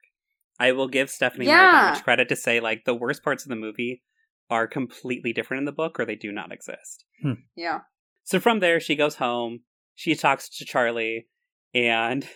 I 0.58 0.72
will 0.72 0.88
give 0.88 1.10
Stephenie 1.10 1.46
Meyer 1.46 1.56
Yeah. 1.56 1.90
much 1.92 2.04
credit 2.04 2.28
to 2.30 2.36
say 2.36 2.60
like 2.60 2.84
the 2.84 2.94
worst 2.94 3.22
parts 3.22 3.44
of 3.44 3.50
the 3.50 3.56
movie 3.56 4.02
are 4.50 4.66
completely 4.66 5.32
different 5.32 5.60
in 5.60 5.64
the 5.64 5.72
book 5.72 5.98
or 5.98 6.04
they 6.04 6.16
do 6.16 6.32
not 6.32 6.52
exist. 6.52 7.04
Hmm. 7.22 7.32
yeah. 7.54 7.80
So 8.22 8.40
from 8.40 8.60
there 8.60 8.80
she 8.80 8.96
goes 8.96 9.16
home, 9.16 9.60
she 9.94 10.14
talks 10.14 10.48
to 10.56 10.64
Charlie 10.64 11.26
and 11.74 12.26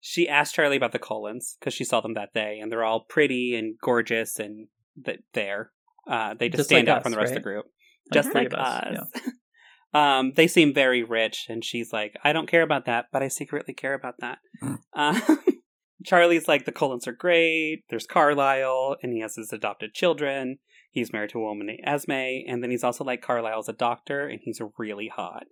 she 0.00 0.28
asks 0.28 0.54
Charlie 0.54 0.76
about 0.76 0.92
the 0.92 0.98
Cullens 0.98 1.56
because 1.58 1.74
she 1.74 1.84
saw 1.84 2.00
them 2.00 2.14
that 2.14 2.32
day 2.32 2.58
and 2.58 2.72
they're 2.72 2.84
all 2.84 3.04
pretty 3.08 3.54
and 3.54 3.76
gorgeous 3.82 4.38
and 4.38 4.68
th- 5.04 5.20
there. 5.34 5.70
Uh, 6.08 6.34
they 6.34 6.48
just, 6.48 6.58
Just 6.58 6.70
stand 6.70 6.88
like 6.88 6.96
out 6.96 7.02
from 7.02 7.12
the 7.12 7.18
rest 7.18 7.32
of 7.32 7.36
the 7.36 7.42
group 7.42 7.66
Like 8.10 8.24
just 8.24 8.34
like 8.34 8.46
of 8.48 8.54
us, 8.54 8.98
us. 8.98 9.22
um, 9.94 10.32
they 10.34 10.48
seem 10.48 10.74
very 10.74 11.02
rich, 11.02 11.46
and 11.48 11.64
she's 11.64 11.92
like, 11.92 12.14
"I 12.24 12.32
don't 12.32 12.48
care 12.48 12.62
about 12.62 12.86
that, 12.86 13.06
but 13.12 13.22
I 13.22 13.28
secretly 13.28 13.74
care 13.74 13.94
about 13.94 14.14
that." 14.20 14.38
Mm. 14.62 14.78
Uh, 14.94 15.20
Charlie's 16.04 16.48
like, 16.48 16.64
"The 16.64 16.72
Cullens 16.72 17.06
are 17.06 17.12
great. 17.12 17.84
There's 17.90 18.06
Carlisle, 18.06 18.96
and 19.02 19.12
he 19.12 19.20
has 19.20 19.36
his 19.36 19.52
adopted 19.52 19.92
children. 19.92 20.58
He's 20.90 21.12
married 21.12 21.30
to 21.30 21.38
a 21.38 21.42
woman 21.42 21.66
named 21.66 21.84
Esme, 21.84 22.10
and 22.48 22.62
then 22.62 22.70
he's 22.70 22.82
also 22.82 23.04
like 23.04 23.22
Carlisle's 23.22 23.68
a 23.68 23.74
doctor, 23.74 24.26
and 24.26 24.40
he's 24.42 24.60
really 24.78 25.08
hot. 25.08 25.44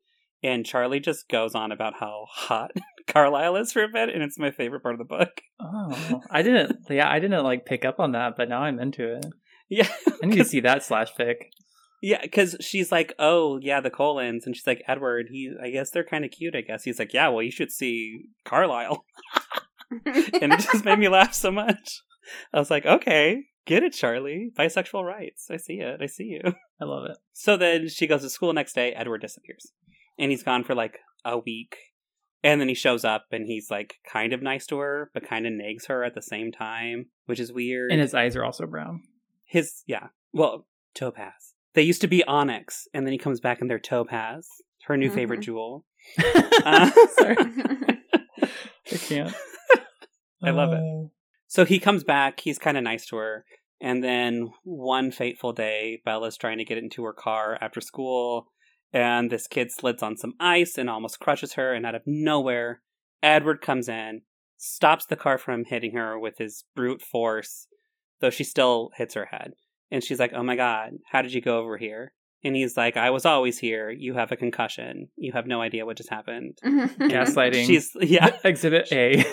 And 0.42 0.64
Charlie 0.66 1.01
just 1.01 1.29
goes 1.29 1.55
on 1.55 1.70
about 1.70 1.94
how 2.01 2.24
hot 2.29 2.72
Carlisle 3.09 3.57
is 3.57 3.73
for 3.73 3.83
a 3.83 3.88
bit, 3.88 4.09
and 4.11 4.23
it's 4.23 4.38
my 4.38 4.51
favorite 4.51 4.83
part 4.83 4.94
of 4.94 4.99
the 4.99 5.05
book. 5.05 5.40
Oh, 5.61 6.23
I 6.31 6.42
didn't. 6.42 6.79
Yeah, 6.90 7.11
I 7.11 7.18
didn't 7.18 7.42
like 7.44 7.66
pick 7.66 7.85
up 7.85 7.99
on 8.01 8.12
that, 8.12 8.35
but 8.37 8.49
now 8.49 8.62
I'm 8.62 8.79
into 8.79 9.14
it. 9.16 9.27
Yeah, 9.68 9.88
I 10.23 10.27
need 10.27 10.37
to 10.38 10.44
see 10.44 10.61
that 10.61 10.83
slash 10.83 11.09
fic. 11.18 11.37
yeah, 12.03 12.21
because 12.23 12.57
she's 12.61 12.90
like, 12.92 13.12
"Oh, 13.18 13.59
yeah, 13.61 13.81
the 13.81 13.90
Cullens," 13.90 14.47
and 14.47 14.55
she's 14.57 14.66
like, 14.66 14.83
"Edward, 14.88 15.27
he, 15.31 15.53
I 15.62 15.71
guess 15.71 15.90
they're 15.90 16.05
kind 16.05 16.25
of 16.25 16.31
cute. 16.31 16.55
I 16.55 16.61
guess." 16.62 16.85
He's 16.85 16.99
like, 16.99 17.12
"Yeah, 17.12 17.29
well, 17.29 17.42
you 17.42 17.51
should 17.51 17.71
see 17.73 18.23
Carlisle," 18.44 19.05
and 20.07 20.53
it 20.53 20.61
just 20.61 20.85
made 20.85 20.99
me 20.99 21.09
laugh 21.18 21.35
so 21.35 21.51
much. 21.51 22.03
I 22.53 22.59
was 22.59 22.71
like, 22.71 22.87
"Okay, 22.87 23.44
get 23.66 23.83
it, 23.83 23.92
Charlie. 23.92 24.51
Bisexual 24.59 25.05
rights. 25.05 25.49
I 25.51 25.57
see 25.57 25.81
it. 25.81 26.01
I 26.01 26.07
see 26.07 26.25
you." 26.25 26.53
I 26.81 26.85
love 26.85 27.05
it. 27.11 27.16
So 27.33 27.57
then 27.57 27.88
she 27.88 28.07
goes 28.07 28.23
to 28.23 28.31
school 28.31 28.53
next 28.53 28.75
day. 28.75 28.92
Edward 28.92 29.21
disappears, 29.21 29.73
and 30.18 30.31
he's 30.31 30.42
gone 30.44 30.64
for 30.64 30.75
like 30.75 30.99
a 31.25 31.38
week. 31.38 31.77
And 32.44 32.61
then 32.61 32.68
he 32.68 32.74
shows 32.74 33.05
up, 33.05 33.27
and 33.33 33.46
he's 33.46 33.70
like 33.70 33.96
kind 34.11 34.33
of 34.33 34.42
nice 34.42 34.66
to 34.68 34.79
her, 34.79 35.11
but 35.12 35.24
kind 35.29 35.46
of 35.46 35.53
nags 35.53 35.87
her 35.87 36.05
at 36.05 36.14
the 36.14 36.22
same 36.22 36.53
time, 36.53 37.07
which 37.27 37.40
is 37.40 37.53
weird. 37.53 37.90
And 37.90 38.01
his 38.01 38.14
eyes 38.14 38.37
are 38.37 38.44
also 38.44 38.66
brown. 38.66 39.03
His 39.44 39.83
yeah, 39.87 40.09
well, 40.33 40.66
topaz. 40.94 41.55
They 41.74 41.83
used 41.83 42.01
to 42.03 42.07
be 42.09 42.22
onyx, 42.24 42.87
and 42.94 43.05
then 43.07 43.12
he 43.12 43.18
comes 43.18 43.40
back 43.40 43.61
and 43.61 43.68
they're 43.70 43.79
topaz. 43.79 44.48
Her 44.85 44.96
new 44.96 45.11
favorite 45.11 45.40
Mhm. 45.40 45.44
jewel. 45.44 45.85
Uh, 46.64 46.90
Sorry, 47.18 47.37
I 48.42 48.96
can't. 48.96 49.35
I 50.42 50.51
love 50.51 50.72
it. 50.72 50.79
Uh, 50.81 51.09
So 51.46 51.64
he 51.64 51.79
comes 51.79 52.05
back. 52.05 52.40
He's 52.40 52.59
kind 52.59 52.77
of 52.77 52.85
nice 52.85 53.07
to 53.07 53.16
her, 53.16 53.44
and 53.81 54.03
then 54.03 54.51
one 54.64 55.11
fateful 55.11 55.53
day, 55.53 56.01
Bella's 56.05 56.37
trying 56.37 56.59
to 56.59 56.64
get 56.64 56.79
into 56.79 57.05
her 57.05 57.12
car 57.12 57.59
after 57.61 57.81
school, 57.81 58.53
and 58.92 59.31
this 59.31 59.46
kid 59.46 59.70
slids 59.70 60.03
on 60.03 60.16
some 60.16 60.35
ice 60.40 60.79
and 60.79 60.88
almost 60.88 61.20
crushes 61.20 61.55
her. 61.55 61.74
And 61.74 61.85
out 61.85 61.94
of 61.94 62.03
nowhere, 62.07 62.81
Edward 63.22 63.61
comes 63.61 63.88
in, 63.88 64.22
stops 64.57 65.07
the 65.07 65.16
car 65.16 65.38
from 65.38 65.64
hitting 65.64 65.94
her 65.94 66.18
with 66.18 66.38
his 66.38 66.64
brute 66.74 67.03
force, 67.03 67.66
though 68.20 68.31
she 68.31 68.44
still 68.44 68.90
hits 68.96 69.14
her 69.14 69.27
head. 69.27 69.53
And 69.90 70.05
she's 70.05 70.18
like, 70.18 70.33
"Oh 70.35 70.42
my 70.42 70.57
god, 70.57 70.98
how 71.11 71.22
did 71.22 71.33
you 71.33 71.40
go 71.40 71.59
over 71.59 71.79
here?" 71.79 72.12
And 72.44 72.55
he's 72.55 72.77
like, 72.77 72.96
"I 72.96 73.11
was 73.11 73.24
always 73.24 73.59
here. 73.59 73.90
You 73.90 74.14
have 74.14 74.33
a 74.33 74.37
concussion. 74.37 75.09
You 75.16 75.33
have 75.33 75.46
no 75.46 75.62
idea 75.62 75.87
what 75.87 75.96
just 75.96 76.11
happened." 76.11 76.59
Gaslighting. 76.64 77.66
She's 77.66 77.90
yeah. 78.01 78.37
Exhibit 78.44 78.92
A. 78.92 79.24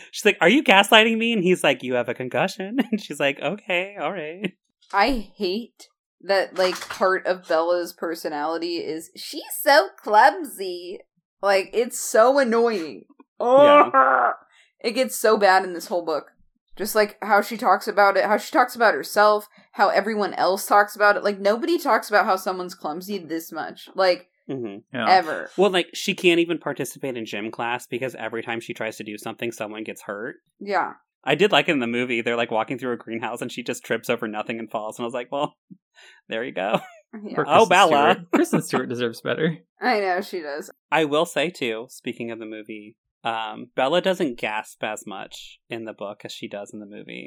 She's 0.10 0.24
like, 0.24 0.38
"Are 0.40 0.48
you 0.48 0.62
gaslighting 0.64 1.16
me?" 1.18 1.32
And 1.32 1.42
he's 1.42 1.62
like, 1.62 1.82
"You 1.82 1.94
have 1.94 2.08
a 2.08 2.14
concussion." 2.14 2.78
And 2.90 3.00
she's 3.00 3.20
like, 3.20 3.38
"Okay, 3.40 3.96
all 4.00 4.12
right." 4.12 4.52
I 4.92 5.30
hate 5.36 5.88
that 6.22 6.56
like 6.56 6.88
part 6.88 7.26
of 7.26 7.46
Bella's 7.46 7.92
personality 7.92 8.76
is 8.76 9.10
she's 9.16 9.42
so 9.60 9.88
clumsy. 10.02 11.00
Like 11.42 11.70
it's 11.72 11.98
so 11.98 12.38
annoying. 12.38 13.04
Oh, 13.38 14.32
it 14.80 14.92
gets 14.92 15.16
so 15.16 15.36
bad 15.36 15.64
in 15.64 15.74
this 15.74 15.88
whole 15.88 16.04
book. 16.04 16.32
Just 16.76 16.94
like 16.94 17.16
how 17.22 17.40
she 17.40 17.56
talks 17.56 17.88
about 17.88 18.16
it, 18.16 18.24
how 18.24 18.36
she 18.36 18.50
talks 18.52 18.76
about 18.76 18.94
herself, 18.94 19.48
how 19.72 19.88
everyone 19.88 20.34
else 20.34 20.66
talks 20.66 20.94
about 20.94 21.16
it. 21.16 21.24
Like 21.24 21.38
nobody 21.38 21.78
talks 21.78 22.08
about 22.08 22.26
how 22.26 22.36
someone's 22.36 22.74
clumsy 22.74 23.18
this 23.18 23.52
much. 23.52 23.88
Like 23.94 24.28
hmm 24.46 24.76
Yeah. 24.92 25.10
ever. 25.10 25.50
Well, 25.56 25.70
like 25.70 25.88
she 25.94 26.14
can't 26.14 26.40
even 26.40 26.58
participate 26.58 27.16
in 27.16 27.24
gym 27.26 27.50
class 27.50 27.86
because 27.86 28.14
every 28.14 28.42
time 28.42 28.60
she 28.60 28.74
tries 28.74 28.96
to 28.98 29.04
do 29.04 29.16
something, 29.18 29.52
someone 29.52 29.84
gets 29.84 30.02
hurt. 30.02 30.36
Yeah. 30.60 30.94
I 31.26 31.34
did 31.34 31.52
like 31.52 31.68
it 31.68 31.72
in 31.72 31.80
the 31.80 31.86
movie. 31.86 32.22
They're 32.22 32.36
like 32.36 32.50
walking 32.50 32.78
through 32.78 32.92
a 32.92 32.96
greenhouse 32.96 33.42
and 33.42 33.50
she 33.50 33.62
just 33.62 33.84
trips 33.84 34.08
over 34.08 34.28
nothing 34.28 34.58
and 34.58 34.70
falls. 34.70 34.98
And 34.98 35.04
I 35.04 35.06
was 35.06 35.14
like, 35.14 35.30
"Well, 35.32 35.54
there 36.28 36.44
you 36.44 36.52
go." 36.52 36.80
Yeah. 36.80 36.80
Oh, 37.14 37.32
Kristen 37.34 37.68
Bella. 37.68 38.12
Stewart. 38.12 38.30
Kristen 38.32 38.62
Stewart 38.62 38.88
deserves 38.90 39.20
better. 39.22 39.58
I 39.80 40.00
know 40.00 40.20
she 40.20 40.40
does. 40.42 40.70
I 40.92 41.04
will 41.06 41.24
say 41.24 41.48
too. 41.50 41.86
Speaking 41.88 42.30
of 42.30 42.38
the 42.38 42.44
movie, 42.44 42.96
um, 43.24 43.70
Bella 43.74 44.02
doesn't 44.02 44.38
gasp 44.38 44.84
as 44.84 45.04
much 45.06 45.58
in 45.70 45.84
the 45.84 45.94
book 45.94 46.22
as 46.24 46.32
she 46.32 46.46
does 46.46 46.72
in 46.74 46.80
the 46.80 46.86
movie. 46.86 47.26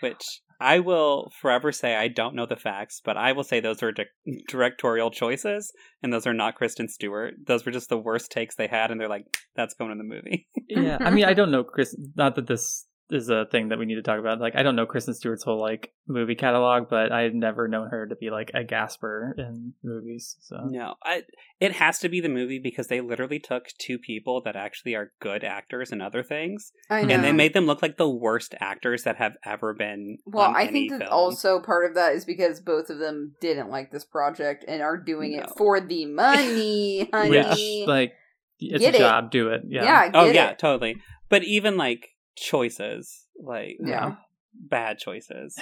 which 0.00 0.24
I 0.60 0.80
will 0.80 1.30
forever 1.40 1.72
say 1.72 1.94
I 1.96 2.08
don't 2.08 2.34
know 2.34 2.46
the 2.46 2.56
facts, 2.56 3.00
but 3.04 3.16
I 3.16 3.32
will 3.32 3.44
say 3.44 3.60
those 3.60 3.82
are 3.82 3.92
di- 3.92 4.06
directorial 4.48 5.10
choices, 5.10 5.72
and 6.02 6.12
those 6.12 6.26
are 6.26 6.34
not 6.34 6.56
Kristen 6.56 6.88
Stewart. 6.88 7.34
Those 7.46 7.64
were 7.64 7.72
just 7.72 7.88
the 7.88 7.98
worst 7.98 8.30
takes 8.30 8.56
they 8.56 8.66
had, 8.68 8.90
and 8.90 9.00
they're 9.00 9.08
like, 9.08 9.26
"That's 9.56 9.74
going 9.74 9.90
in 9.92 9.98
the 9.98 10.04
movie." 10.04 10.48
yeah, 10.68 10.98
I 11.00 11.10
mean, 11.10 11.24
I 11.24 11.34
don't 11.34 11.50
know 11.50 11.64
Chris. 11.64 11.96
Not 12.16 12.34
that 12.36 12.46
this 12.46 12.86
is 13.12 13.28
a 13.28 13.46
thing 13.50 13.68
that 13.68 13.78
we 13.78 13.84
need 13.86 13.94
to 13.96 14.02
talk 14.02 14.18
about. 14.18 14.40
Like, 14.40 14.56
I 14.56 14.62
don't 14.62 14.74
know 14.76 14.86
Kristen 14.86 15.14
Stewart's 15.14 15.44
whole 15.44 15.60
like 15.60 15.92
movie 16.08 16.34
catalog, 16.34 16.88
but 16.90 17.12
I've 17.12 17.34
never 17.34 17.68
known 17.68 17.88
her 17.90 18.06
to 18.06 18.16
be 18.16 18.30
like 18.30 18.50
a 18.54 18.64
gasper 18.64 19.34
in 19.38 19.74
movies. 19.84 20.36
So 20.40 20.56
no, 20.68 20.94
I, 21.04 21.22
it 21.60 21.72
has 21.72 21.98
to 22.00 22.08
be 22.08 22.20
the 22.20 22.28
movie 22.28 22.58
because 22.58 22.88
they 22.88 23.00
literally 23.00 23.38
took 23.38 23.66
two 23.78 23.98
people 23.98 24.42
that 24.44 24.56
actually 24.56 24.94
are 24.94 25.12
good 25.20 25.44
actors 25.44 25.92
and 25.92 26.02
other 26.02 26.22
things, 26.22 26.72
I 26.90 27.02
know. 27.02 27.14
and 27.14 27.22
they 27.24 27.32
made 27.32 27.54
them 27.54 27.66
look 27.66 27.82
like 27.82 27.96
the 27.98 28.08
worst 28.10 28.54
actors 28.60 29.04
that 29.04 29.16
have 29.16 29.36
ever 29.44 29.74
been. 29.74 30.18
Well, 30.26 30.46
on 30.50 30.56
I 30.56 30.62
any 30.62 30.72
think 30.88 30.90
that 30.92 31.08
film. 31.08 31.12
also 31.12 31.60
part 31.60 31.84
of 31.88 31.94
that 31.94 32.14
is 32.14 32.24
because 32.24 32.60
both 32.60 32.90
of 32.90 32.98
them 32.98 33.34
didn't 33.40 33.70
like 33.70 33.90
this 33.92 34.04
project 34.04 34.64
and 34.66 34.82
are 34.82 34.96
doing 34.96 35.32
it 35.34 35.50
for 35.56 35.80
the 35.80 36.06
money, 36.06 37.08
honey. 37.12 37.30
which 37.30 37.86
like 37.88 38.12
it's 38.58 38.80
Get 38.82 38.94
a 38.94 38.96
it. 38.96 39.00
job. 39.00 39.30
Do 39.30 39.48
it. 39.48 39.62
Yeah. 39.68 39.82
yeah, 39.84 40.10
Oh 40.14 40.26
yeah, 40.26 40.50
it. 40.50 40.58
totally. 40.58 40.96
But 41.28 41.44
even 41.44 41.76
like 41.76 42.08
choices, 42.36 43.26
like 43.40 43.76
Yeah. 43.84 44.16
bad 44.54 44.98
choices. 44.98 45.58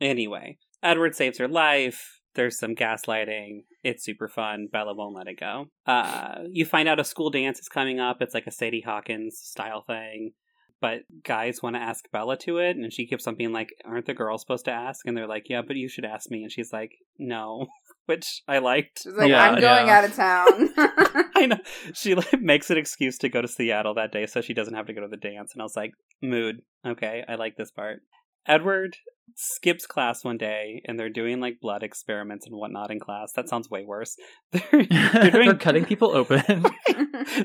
Anyway, 0.00 0.58
Edward 0.82 1.14
saves 1.14 1.38
her 1.38 1.48
life. 1.48 2.20
There's 2.34 2.58
some 2.58 2.74
gaslighting. 2.74 3.64
It's 3.84 4.04
super 4.04 4.28
fun. 4.28 4.66
Bella 4.70 4.92
won't 4.94 5.14
let 5.14 5.28
it 5.28 5.38
go. 5.38 5.66
Uh, 5.86 6.40
you 6.50 6.64
find 6.64 6.88
out 6.88 6.98
a 6.98 7.04
school 7.04 7.30
dance 7.30 7.60
is 7.60 7.68
coming 7.68 8.00
up. 8.00 8.20
It's 8.20 8.34
like 8.34 8.46
a 8.48 8.50
Sadie 8.50 8.80
Hawkins 8.84 9.38
style 9.38 9.82
thing. 9.82 10.32
But 10.80 11.02
guys 11.22 11.62
want 11.62 11.76
to 11.76 11.80
ask 11.80 12.10
Bella 12.10 12.36
to 12.38 12.58
it, 12.58 12.76
and 12.76 12.92
she 12.92 13.06
keeps 13.06 13.26
on 13.26 13.36
being 13.36 13.52
like, 13.52 13.70
Aren't 13.86 14.06
the 14.06 14.12
girls 14.14 14.40
supposed 14.42 14.64
to 14.66 14.72
ask? 14.72 15.06
And 15.06 15.16
they're 15.16 15.28
like, 15.28 15.48
Yeah, 15.48 15.62
but 15.66 15.76
you 15.76 15.88
should 15.88 16.04
ask 16.04 16.30
me. 16.30 16.42
And 16.42 16.50
she's 16.52 16.72
like, 16.72 16.90
No, 17.18 17.68
which 18.06 18.42
I 18.46 18.58
liked. 18.58 19.02
She's 19.02 19.12
like, 19.14 19.28
Yeah, 19.30 19.42
I'm 19.42 19.60
going 19.60 19.86
yeah. 19.86 19.98
out 19.98 20.04
of 20.04 20.14
town. 20.14 20.70
I 21.36 21.46
know. 21.46 21.58
She 21.94 22.14
like 22.14 22.40
makes 22.40 22.70
an 22.70 22.78
excuse 22.78 23.18
to 23.18 23.28
go 23.28 23.40
to 23.42 23.48
Seattle 23.48 23.94
that 23.94 24.12
day 24.12 24.26
so 24.26 24.40
she 24.40 24.54
doesn't 24.54 24.74
have 24.74 24.86
to 24.86 24.92
go 24.92 25.00
to 25.00 25.08
the 25.08 25.16
dance. 25.16 25.52
And 25.52 25.62
I 25.62 25.64
was 25.64 25.76
like, 25.76 25.92
mood. 26.22 26.62
Okay, 26.86 27.24
I 27.28 27.34
like 27.36 27.56
this 27.56 27.70
part. 27.70 28.00
Edward 28.46 28.96
skips 29.36 29.86
class 29.86 30.22
one 30.22 30.36
day 30.36 30.82
and 30.84 31.00
they're 31.00 31.08
doing 31.08 31.40
like 31.40 31.54
blood 31.60 31.82
experiments 31.82 32.46
and 32.46 32.54
whatnot 32.54 32.90
in 32.90 33.00
class. 33.00 33.32
That 33.34 33.48
sounds 33.48 33.70
way 33.70 33.84
worse. 33.86 34.16
They're, 34.52 34.84
They're, 34.86 35.30
doing- 35.30 35.58
cutting 35.58 35.84
people 35.86 36.14
open. 36.14 36.66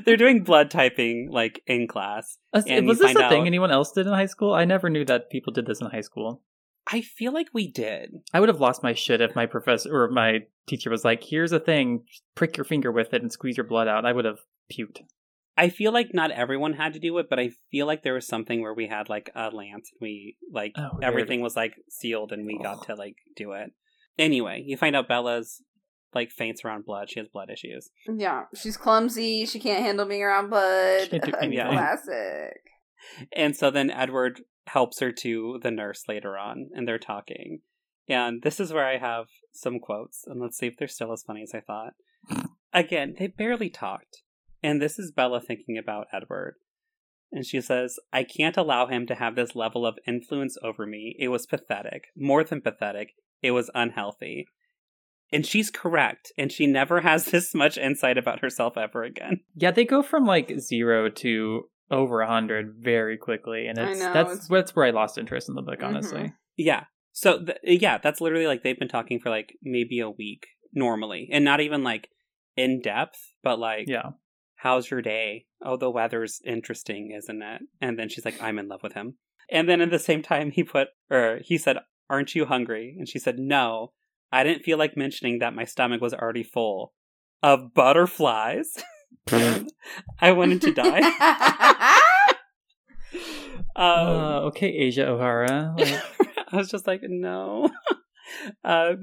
they're 0.04 0.18
doing 0.18 0.44
blood 0.44 0.70
typing 0.70 1.28
like 1.32 1.62
in 1.66 1.88
class. 1.88 2.36
Was 2.52 2.66
And 2.66 2.86
was 2.86 2.98
this 2.98 3.12
find 3.12 3.24
a 3.24 3.28
thing 3.30 3.46
anyone 3.46 3.70
else 3.70 3.92
did 3.92 4.06
in 4.06 4.12
high 4.12 4.26
school? 4.26 4.52
I 4.52 4.66
never 4.66 4.90
knew 4.90 5.04
that 5.06 5.30
people 5.30 5.52
did 5.54 5.64
this 5.66 5.80
in 5.80 5.86
high 5.88 6.02
school. 6.02 6.42
I 6.92 7.00
feel 7.02 7.32
like 7.32 7.48
we 7.52 7.70
did. 7.70 8.10
I 8.34 8.40
would 8.40 8.48
have 8.48 8.60
lost 8.60 8.82
my 8.82 8.94
shit 8.94 9.20
if 9.20 9.36
my 9.36 9.46
professor 9.46 9.94
or 9.94 10.10
my 10.10 10.40
teacher 10.66 10.90
was 10.90 11.04
like, 11.04 11.22
"Here's 11.22 11.52
a 11.52 11.60
thing, 11.60 12.04
prick 12.34 12.56
your 12.56 12.64
finger 12.64 12.90
with 12.90 13.14
it 13.14 13.22
and 13.22 13.32
squeeze 13.32 13.56
your 13.56 13.66
blood 13.66 13.86
out." 13.88 14.04
I 14.04 14.12
would 14.12 14.24
have 14.24 14.40
puked. 14.72 15.00
I 15.56 15.68
feel 15.68 15.92
like 15.92 16.14
not 16.14 16.30
everyone 16.30 16.72
had 16.74 16.94
to 16.94 16.98
do 16.98 17.18
it, 17.18 17.28
but 17.28 17.38
I 17.38 17.50
feel 17.70 17.86
like 17.86 18.02
there 18.02 18.14
was 18.14 18.26
something 18.26 18.62
where 18.62 18.72
we 18.74 18.86
had 18.86 19.08
like 19.08 19.30
a 19.34 19.50
lance. 19.50 19.90
We 20.00 20.36
like 20.50 20.72
Oh, 20.76 20.98
everything 21.02 21.42
was 21.42 21.54
like 21.56 21.74
sealed 21.90 22.32
and 22.32 22.46
we 22.46 22.58
got 22.58 22.86
to 22.86 22.94
like 22.94 23.16
do 23.36 23.52
it. 23.52 23.72
Anyway, 24.18 24.62
you 24.66 24.76
find 24.76 24.96
out 24.96 25.06
Bella's 25.08 25.62
like 26.14 26.30
faints 26.30 26.64
around 26.64 26.86
blood. 26.86 27.10
She 27.10 27.20
has 27.20 27.28
blood 27.28 27.50
issues. 27.50 27.90
yeah, 28.08 28.44
she's 28.54 28.76
clumsy. 28.76 29.44
She 29.46 29.60
can't 29.60 29.84
handle 29.84 30.06
being 30.06 30.22
around 30.22 30.48
blood. 30.50 31.02
She 31.02 31.10
can't 31.10 31.24
do 31.24 31.32
anything. 31.42 31.66
Classic. 31.72 32.60
And 33.32 33.54
so 33.56 33.70
then 33.70 33.90
Edward 33.90 34.40
helps 34.66 35.00
her 35.00 35.12
to 35.12 35.58
the 35.62 35.70
nurse 35.70 36.04
later 36.08 36.38
on 36.38 36.70
and 36.74 36.86
they're 36.86 36.98
talking. 36.98 37.60
And 38.08 38.42
this 38.42 38.60
is 38.60 38.72
where 38.72 38.86
I 38.86 38.98
have 38.98 39.26
some 39.52 39.78
quotes 39.78 40.24
and 40.26 40.40
let's 40.40 40.58
see 40.58 40.66
if 40.66 40.76
they're 40.76 40.88
still 40.88 41.12
as 41.12 41.22
funny 41.22 41.42
as 41.42 41.54
I 41.54 41.60
thought. 41.60 41.94
Again, 42.72 43.14
they 43.18 43.26
barely 43.26 43.70
talked. 43.70 44.22
And 44.62 44.80
this 44.80 44.98
is 44.98 45.12
Bella 45.12 45.40
thinking 45.40 45.78
about 45.78 46.06
Edward. 46.12 46.56
And 47.32 47.46
she 47.46 47.60
says, 47.60 47.98
I 48.12 48.24
can't 48.24 48.56
allow 48.56 48.86
him 48.86 49.06
to 49.06 49.14
have 49.14 49.36
this 49.36 49.54
level 49.54 49.86
of 49.86 49.98
influence 50.06 50.56
over 50.62 50.86
me. 50.86 51.16
It 51.18 51.28
was 51.28 51.46
pathetic. 51.46 52.08
More 52.16 52.42
than 52.42 52.60
pathetic. 52.60 53.14
It 53.42 53.52
was 53.52 53.70
unhealthy. 53.74 54.46
And 55.32 55.46
she's 55.46 55.70
correct. 55.70 56.32
And 56.36 56.50
she 56.50 56.66
never 56.66 57.00
has 57.02 57.26
this 57.26 57.54
much 57.54 57.78
insight 57.78 58.18
about 58.18 58.40
herself 58.40 58.76
ever 58.76 59.04
again. 59.04 59.40
Yeah, 59.54 59.70
they 59.70 59.84
go 59.84 60.02
from 60.02 60.24
like 60.24 60.58
zero 60.58 61.08
to 61.08 61.68
over 61.90 62.20
a 62.20 62.26
hundred 62.28 62.76
very 62.78 63.16
quickly, 63.18 63.66
and 63.66 63.78
I 63.78 63.90
it's 63.90 64.00
know, 64.00 64.12
that's 64.12 64.30
it's- 64.32 64.48
that's 64.48 64.76
where 64.76 64.86
I 64.86 64.90
lost 64.90 65.18
interest 65.18 65.48
in 65.48 65.54
the 65.54 65.62
book. 65.62 65.82
Honestly, 65.82 66.20
Mhm. 66.20 66.34
Yeah. 66.56 66.84
So, 67.12 67.44
th- 67.44 67.58
yeah, 67.64 67.98
that's 67.98 68.20
literally 68.20 68.46
like 68.46 68.62
they've 68.62 68.78
been 68.78 68.88
talking 68.88 69.18
for 69.18 69.30
like 69.30 69.56
maybe 69.62 69.98
a 70.00 70.08
week 70.10 70.46
normally. 70.72 71.28
And 71.32 71.44
not 71.44 71.60
even 71.60 71.82
like 71.82 72.08
in 72.56 72.80
depth, 72.80 73.18
but 73.42 73.58
like, 73.58 73.86
yeah, 73.88 74.10
how's 74.56 74.90
your 74.90 75.02
day? 75.02 75.46
Oh, 75.62 75.76
the 75.76 75.90
weather's 75.90 76.40
interesting, 76.44 77.10
isn't 77.16 77.42
it? 77.42 77.62
And 77.80 77.98
then 77.98 78.08
she's 78.08 78.24
like, 78.24 78.40
I'm 78.40 78.58
in 78.58 78.68
love 78.68 78.82
with 78.82 78.92
him. 78.92 79.16
And 79.50 79.68
then 79.68 79.80
at 79.80 79.90
the 79.90 79.98
same 79.98 80.22
time, 80.22 80.52
he 80.52 80.62
put, 80.62 80.88
or 81.10 81.40
he 81.42 81.58
said, 81.58 81.78
Aren't 82.08 82.34
you 82.36 82.44
hungry? 82.46 82.94
And 82.98 83.08
she 83.08 83.18
said, 83.18 83.38
No. 83.38 83.92
I 84.32 84.44
didn't 84.44 84.62
feel 84.62 84.78
like 84.78 84.96
mentioning 84.96 85.40
that 85.40 85.54
my 85.54 85.64
stomach 85.64 86.00
was 86.00 86.14
already 86.14 86.44
full 86.44 86.92
of 87.42 87.74
butterflies. 87.74 88.74
I 90.20 90.32
wanted 90.32 90.62
to 90.62 90.72
die. 90.72 91.00
um, 93.76 93.86
uh, 93.86 94.40
okay, 94.48 94.68
Asia 94.68 95.06
O'Hara. 95.08 95.74
Like, 95.78 96.02
I 96.52 96.56
was 96.56 96.70
just 96.70 96.86
like, 96.86 97.00
no. 97.02 97.70
um, 98.64 99.00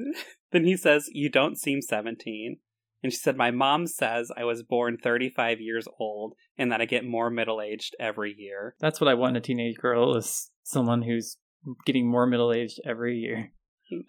then 0.52 0.66
he 0.66 0.76
says, 0.76 1.10
You 1.12 1.30
don't 1.30 1.58
seem 1.58 1.82
17. 1.82 2.58
And 3.04 3.12
she 3.14 3.18
said, 3.20 3.38
My 3.38 3.52
mom 3.52 3.88
says 3.88 4.32
I 4.36 4.44
was 4.44 4.64
born 4.64 4.98
35 5.02 5.62
years 5.62 5.88
old 6.00 6.34
and 6.58 6.72
that 6.72 6.82
I 6.82 6.86
get 6.86 7.06
more 7.06 7.30
middle 7.30 7.62
aged 7.62 7.96
every 8.00 8.36
year. 8.38 8.76
that's 8.80 9.00
what 9.00 9.10
I 9.10 9.14
want 9.14 9.38
in 9.38 9.42
a 9.42 9.42
teenage 9.42 9.78
girl 9.78 10.16
is 10.16 10.50
someone 10.64 11.04
who's 11.04 11.38
getting 11.86 12.10
more 12.10 12.26
middle 12.26 12.52
aged 12.52 12.80
every 12.86 13.18
year. 13.18 13.52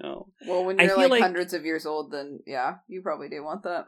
No. 0.03 0.33
well, 0.47 0.65
when 0.65 0.79
you're 0.79 0.89
feel 0.89 0.99
like, 0.99 1.11
like- 1.11 1.23
hundreds 1.23 1.53
of 1.55 1.65
years 1.65 1.87
old, 1.87 2.11
then 2.11 2.41
yeah, 2.47 2.77
you 2.89 3.01
probably 3.03 3.29
do 3.29 3.45
want 3.45 3.63
that. 3.63 3.87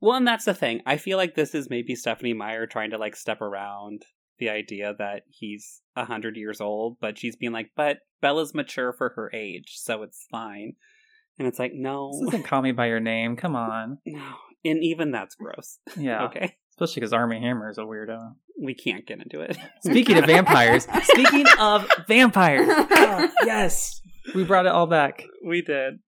Well, 0.00 0.16
and 0.16 0.26
that's 0.26 0.44
the 0.44 0.54
thing. 0.54 0.82
I 0.86 0.96
feel 0.98 1.16
like 1.16 1.34
this 1.34 1.54
is 1.54 1.70
maybe 1.70 1.94
Stephenie 1.94 2.34
Meyer 2.34 2.66
trying 2.66 2.90
to 2.90 2.98
like 2.98 3.16
step 3.16 3.40
around 3.40 4.02
the 4.38 4.50
idea 4.50 4.94
that 4.98 5.22
he's 5.28 5.80
a 5.96 6.04
hundred 6.04 6.36
years 6.36 6.60
old, 6.60 6.98
but 7.00 7.16
she's 7.18 7.36
being 7.36 7.52
like, 7.52 7.70
but 7.74 7.98
Bella's 8.20 8.54
mature 8.54 8.92
for 8.92 9.10
her 9.16 9.30
age, 9.32 9.72
so 9.76 10.02
it's 10.02 10.26
fine. 10.30 10.74
And 11.38 11.48
it's 11.48 11.58
like, 11.58 11.72
no, 11.74 12.10
This 12.20 12.28
isn't 12.28 12.44
Call 12.46 12.62
Me 12.62 12.72
By 12.72 12.86
Your 12.86 13.00
Name. 13.00 13.36
Come 13.36 13.56
on. 13.56 13.98
no, 14.06 14.22
and 14.64 14.82
even 14.82 15.10
that's 15.10 15.34
gross. 15.34 15.78
Yeah. 15.96 16.24
Okay, 16.26 16.56
Especially 16.70 17.00
because 17.00 17.12
Armie 17.14 17.40
Hammer 17.40 17.70
is 17.70 17.78
a 17.78 17.82
weirdo. 17.82 18.34
we 18.62 18.74
can't 18.74 19.06
get 19.06 19.20
into 19.20 19.40
it. 19.40 19.56
Speaking 19.82 20.18
of 20.18 20.26
vampires, 20.26 20.86
speaking 21.04 21.46
of 21.58 21.86
vampires, 22.06 22.66
oh, 22.70 23.30
yes, 23.44 24.00
we 24.34 24.44
brought 24.44 24.66
it 24.66 24.72
all 24.72 24.86
back. 24.86 25.24
we 25.44 25.62
did. 25.62 26.00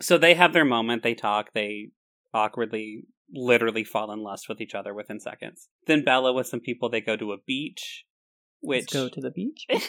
So 0.00 0.16
they 0.18 0.34
have 0.34 0.52
their 0.52 0.64
moment. 0.64 1.02
They 1.02 1.14
talk. 1.14 1.52
They 1.52 1.88
awkwardly, 2.32 3.04
literally 3.32 3.84
fall 3.84 4.12
in 4.12 4.20
lust 4.20 4.48
with 4.48 4.60
each 4.60 4.74
other 4.74 4.94
within 4.94 5.20
seconds. 5.20 5.68
Then 5.86 6.04
Bella 6.04 6.32
with 6.32 6.46
some 6.46 6.60
people, 6.60 6.88
they 6.88 7.00
go 7.00 7.16
to 7.16 7.32
a 7.32 7.38
beach, 7.46 8.04
which 8.60 8.92
Let's 8.92 8.92
go 8.92 9.08
to 9.08 9.20
the 9.20 9.30
beach. 9.30 9.66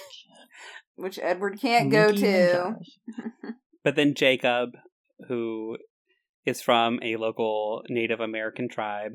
Which 0.96 1.18
Edward 1.20 1.60
can't 1.60 1.90
go 1.90 2.12
to. 2.12 2.76
But 3.84 3.96
then 3.96 4.14
Jacob, 4.14 4.72
who 5.28 5.78
is 6.46 6.62
from 6.62 7.00
a 7.02 7.16
local 7.16 7.84
Native 7.90 8.20
American 8.20 8.70
tribe, 8.70 9.14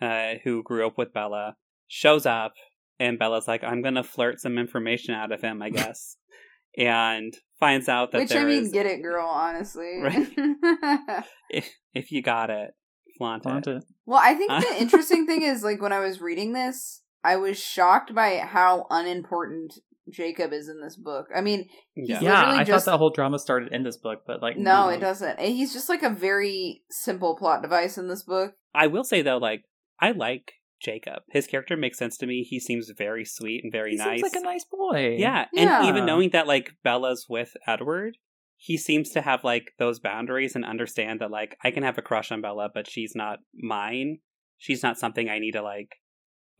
uh, 0.00 0.34
who 0.44 0.62
grew 0.62 0.86
up 0.86 0.96
with 0.96 1.12
Bella, 1.12 1.56
shows 1.88 2.26
up, 2.26 2.54
and 3.00 3.18
Bella's 3.18 3.48
like, 3.48 3.64
"I'm 3.64 3.82
gonna 3.82 4.04
flirt 4.04 4.40
some 4.40 4.58
information 4.58 5.14
out 5.14 5.32
of 5.32 5.40
him, 5.40 5.62
I 5.62 5.70
guess," 5.70 6.16
and 6.76 7.32
finds 7.60 7.88
out 7.88 8.12
that 8.12 8.18
Which 8.22 8.30
there 8.30 8.42
I 8.42 8.44
mean, 8.44 8.64
is- 8.64 8.72
get 8.72 8.86
it, 8.86 9.02
girl. 9.02 9.26
Honestly, 9.26 9.98
Right. 10.02 10.28
if, 11.50 11.68
if 11.94 12.10
you 12.12 12.22
got 12.22 12.50
it, 12.50 12.70
flaunt, 13.18 13.42
Flaunt 13.44 13.66
it. 13.66 13.76
it. 13.78 13.84
well, 14.06 14.20
I 14.22 14.34
think 14.34 14.50
the 14.50 14.76
interesting 14.80 15.26
thing 15.26 15.42
is 15.42 15.62
like 15.62 15.80
when 15.80 15.92
I 15.92 16.00
was 16.00 16.20
reading 16.20 16.52
this, 16.52 17.02
I 17.22 17.36
was 17.36 17.58
shocked 17.58 18.14
by 18.14 18.38
how 18.38 18.86
unimportant 18.90 19.74
Jacob 20.12 20.52
is 20.52 20.68
in 20.68 20.80
this 20.82 20.96
book. 20.96 21.26
I 21.34 21.40
mean, 21.40 21.66
Yeah. 21.96 22.20
Yeah, 22.20 22.44
I 22.50 22.64
just- 22.64 22.84
thought 22.84 22.92
that 22.92 22.98
whole 22.98 23.10
drama 23.10 23.38
started 23.38 23.72
in 23.72 23.82
this 23.84 23.96
book, 23.96 24.20
but 24.26 24.42
like 24.42 24.56
no, 24.58 24.84
really. 24.86 24.96
it 24.96 25.00
doesn't. 25.00 25.40
He's 25.40 25.72
just 25.72 25.88
like 25.88 26.02
a 26.02 26.10
very 26.10 26.82
simple 26.90 27.36
plot 27.36 27.62
device 27.62 27.96
in 27.96 28.08
this 28.08 28.22
book. 28.22 28.54
I 28.74 28.88
will 28.88 29.04
say 29.04 29.22
though, 29.22 29.38
like 29.38 29.62
I 30.00 30.10
like 30.10 30.52
Jacob. 30.84 31.22
His 31.30 31.46
character 31.46 31.76
makes 31.76 31.98
sense 31.98 32.16
to 32.18 32.26
me. 32.26 32.42
He 32.48 32.60
seems 32.60 32.90
very 32.96 33.24
sweet 33.24 33.62
and 33.64 33.72
very 33.72 33.92
He 33.92 33.96
nice. 33.96 34.20
seems 34.20 34.22
like 34.34 34.40
a 34.42 34.44
nice 34.44 34.64
boy. 34.64 35.16
Yeah, 35.18 35.46
Yeah. 35.52 35.78
and 35.80 35.88
even 35.88 36.04
knowing 36.06 36.30
that 36.30 36.46
like 36.46 36.72
Bella's 36.84 37.26
with 37.28 37.56
Edward, 37.66 38.18
he 38.56 38.76
seems 38.76 39.10
to 39.10 39.20
have 39.22 39.42
like 39.44 39.72
those 39.78 39.98
boundaries 39.98 40.54
and 40.54 40.64
understand 40.64 41.20
that 41.20 41.30
like 41.30 41.56
I 41.64 41.70
can 41.70 41.82
have 41.82 41.98
a 41.98 42.02
crush 42.02 42.30
on 42.30 42.40
Bella, 42.40 42.68
but 42.72 42.88
she's 42.88 43.14
not 43.14 43.38
mine. 43.54 44.18
She's 44.58 44.82
not 44.82 44.98
something 44.98 45.28
I 45.28 45.38
need 45.38 45.52
to 45.52 45.62
like 45.62 45.96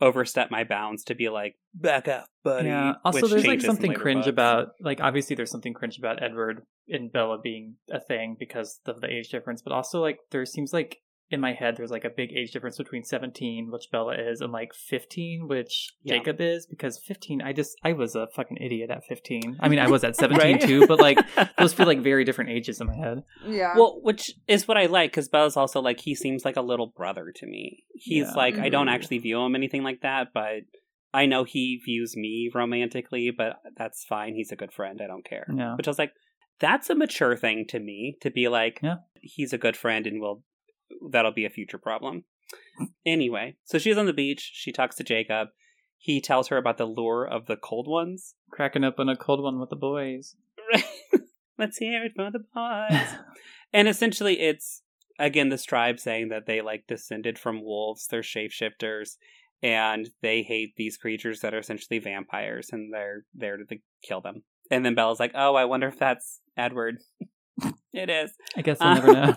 overstep 0.01 0.51
my 0.51 0.63
bounds 0.63 1.03
to 1.05 1.15
be 1.15 1.29
like 1.29 1.55
back 1.73 2.07
up, 2.07 2.25
buddy. 2.43 2.67
Yeah. 2.67 2.93
Also, 3.05 3.21
which 3.21 3.31
there's 3.31 3.45
like 3.47 3.61
something 3.61 3.93
cringe 3.93 4.25
books. 4.25 4.27
about 4.29 4.67
like 4.81 4.99
obviously 5.01 5.35
there's 5.35 5.51
something 5.51 5.73
cringe 5.73 5.97
about 5.97 6.21
Edward 6.21 6.63
and 6.89 7.11
Bella 7.11 7.39
being 7.41 7.75
a 7.91 7.99
thing 7.99 8.35
because 8.37 8.79
of 8.85 9.01
the 9.01 9.07
age 9.09 9.29
difference, 9.29 9.61
but 9.61 9.73
also 9.73 10.01
like 10.01 10.17
there 10.31 10.45
seems 10.45 10.73
like 10.73 10.97
in 11.31 11.39
my 11.41 11.53
head 11.53 11.75
there's 11.75 11.89
like 11.91 12.05
a 12.05 12.09
big 12.09 12.31
age 12.33 12.51
difference 12.51 12.77
between 12.77 13.03
17 13.03 13.69
which 13.71 13.85
bella 13.91 14.13
is 14.15 14.41
and 14.41 14.51
like 14.53 14.73
15 14.75 15.47
which 15.47 15.89
Yeah. 16.03 16.17
jacob 16.17 16.39
is 16.39 16.67
because 16.67 16.99
15 17.05 17.41
i 17.41 17.51
just 17.51 17.75
i 17.83 17.93
was 17.93 18.15
a 18.15 18.27
fucking 18.35 18.57
idiot 18.61 18.91
at 18.91 19.03
15 19.09 19.57
i 19.59 19.67
mean 19.67 19.79
i 19.79 19.87
was 19.87 20.03
at 20.03 20.15
17 20.25 20.39
Right? 20.53 20.61
too 20.61 20.85
but 20.85 20.99
like 20.99 21.17
those 21.57 21.73
feel 21.73 21.87
like 21.87 22.01
very 22.01 22.25
different 22.25 22.51
ages 22.51 22.79
in 22.79 22.87
my 22.87 22.95
head 22.95 23.23
Yeah. 23.47 23.73
Well, 23.75 23.99
which 24.03 24.31
is 24.47 24.67
what 24.67 24.77
I 24.77 24.85
like 24.85 25.11
because 25.11 25.27
Bella's 25.29 25.57
also 25.57 25.81
like 25.81 25.99
he 26.01 26.13
seems 26.15 26.45
like 26.45 26.55
a 26.57 26.61
little 26.61 26.87
brother 26.95 27.31
to 27.35 27.45
me. 27.45 27.83
He's 27.95 28.27
Yeah. 28.27 28.33
like 28.33 28.57
I 28.57 28.69
don't 28.69 28.87
Mhm. 28.87 28.91
actually 28.95 29.17
view 29.19 29.41
him 29.41 29.55
anything 29.55 29.83
like 29.83 30.01
that, 30.01 30.27
but 30.33 30.61
I 31.13 31.25
know 31.25 31.43
he 31.43 31.79
views 31.85 32.15
me 32.17 32.49
romantically, 32.53 33.31
but 33.35 33.57
that's 33.77 34.03
fine. 34.05 34.33
He's 34.35 34.51
a 34.51 34.55
good 34.55 34.71
friend. 34.73 34.99
I 35.01 35.07
don't 35.07 35.23
care. 35.25 35.45
Yeah. 35.55 35.75
Which 35.75 35.87
I 35.87 35.91
was 35.91 35.99
like, 35.99 36.13
that's 36.59 36.89
a 36.89 36.95
mature 36.95 37.35
thing 37.37 37.65
to 37.69 37.79
me 37.79 38.17
to 38.21 38.29
be 38.31 38.47
like, 38.47 38.79
Yeah. 38.83 38.97
he's 39.21 39.53
a 39.53 39.57
good 39.57 39.77
friend 39.77 40.05
and 40.07 40.19
will 40.21 40.43
that'll 41.11 41.31
be 41.31 41.45
a 41.45 41.49
future 41.49 41.77
problem. 41.77 42.23
anyway, 43.05 43.55
so 43.63 43.77
she's 43.77 43.97
on 43.97 44.05
the 44.05 44.13
beach. 44.13 44.51
She 44.53 44.71
talks 44.71 44.95
to 44.97 45.03
Jacob. 45.03 45.49
He 45.97 46.21
tells 46.21 46.49
her 46.49 46.57
about 46.57 46.77
the 46.77 46.85
lure 46.85 47.25
of 47.25 47.47
the 47.47 47.57
cold 47.57 47.87
ones. 47.87 48.35
cracking 48.51 48.83
up 48.83 48.99
on 48.99 49.09
a 49.09 49.17
cold 49.17 49.43
one 49.43 49.59
with 49.59 49.69
the 49.69 49.75
boys 49.75 50.35
Let's 51.57 51.77
hear 51.77 52.03
it 52.05 52.13
for 52.15 52.31
the 52.31 52.43
boys. 52.53 53.01
and 53.73 53.87
essentially, 53.87 54.39
it's 54.41 54.81
again 55.17 55.49
this 55.49 55.63
tribe 55.63 55.99
saying 55.99 56.29
that 56.29 56.45
they 56.45 56.61
like 56.61 56.85
descended 56.87 57.39
from 57.39 57.63
wolves. 57.63 58.07
They're 58.07 58.21
shapeshifters, 58.21 59.15
and 59.63 60.09
they 60.21 60.43
hate 60.43 60.73
these 60.75 60.97
creatures 60.97 61.39
that 61.41 61.53
are 61.53 61.59
essentially 61.59 61.99
vampires, 61.99 62.69
and 62.71 62.93
they're 62.93 63.23
there 63.33 63.57
to 63.57 63.65
kill 64.03 64.21
them. 64.21 64.43
And 64.69 64.85
then 64.85 64.95
Bella's 64.95 65.19
like, 65.19 65.31
"Oh, 65.33 65.55
I 65.55 65.65
wonder 65.65 65.87
if 65.87 65.97
that's 65.97 66.41
Edward." 66.57 66.97
it 67.93 68.09
is. 68.09 68.31
i 68.57 68.61
guess 68.61 68.81
i'll 68.81 68.95
never 68.95 69.13
know 69.13 69.35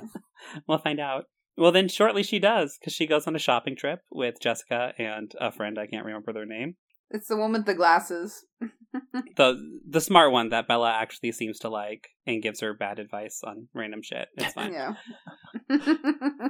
we'll 0.67 0.79
find 0.79 0.99
out. 0.99 1.27
Well, 1.59 1.73
then 1.73 1.89
shortly 1.89 2.23
she 2.23 2.39
does 2.39 2.79
because 2.79 2.93
she 2.93 3.07
goes 3.07 3.27
on 3.27 3.35
a 3.37 3.39
shopping 3.41 3.75
trip 3.77 4.01
with 4.11 4.41
Jessica 4.41 4.93
and 4.97 5.33
a 5.41 5.51
friend. 5.51 5.79
I 5.79 5.87
can't 5.87 6.05
remember 6.07 6.33
their 6.33 6.47
name. 6.47 6.77
it's 7.11 7.29
the 7.29 7.37
one 7.37 7.53
with 7.53 7.67
the 7.67 7.75
glasses. 7.75 8.45
the 9.37 9.81
The 9.89 10.01
smart 10.01 10.31
one 10.33 10.51
that 10.51 10.69
Bella 10.69 10.91
actually 10.93 11.33
seems 11.33 11.59
to 11.61 11.69
like 11.69 12.09
and 12.27 12.43
gives 12.43 12.61
her 12.61 12.75
bad 12.75 12.99
advice 12.99 13.41
on 13.45 13.69
random 13.75 14.03
shit. 14.03 14.29
It's 14.37 14.53
fine. 14.53 14.73
yeah. 14.73 14.95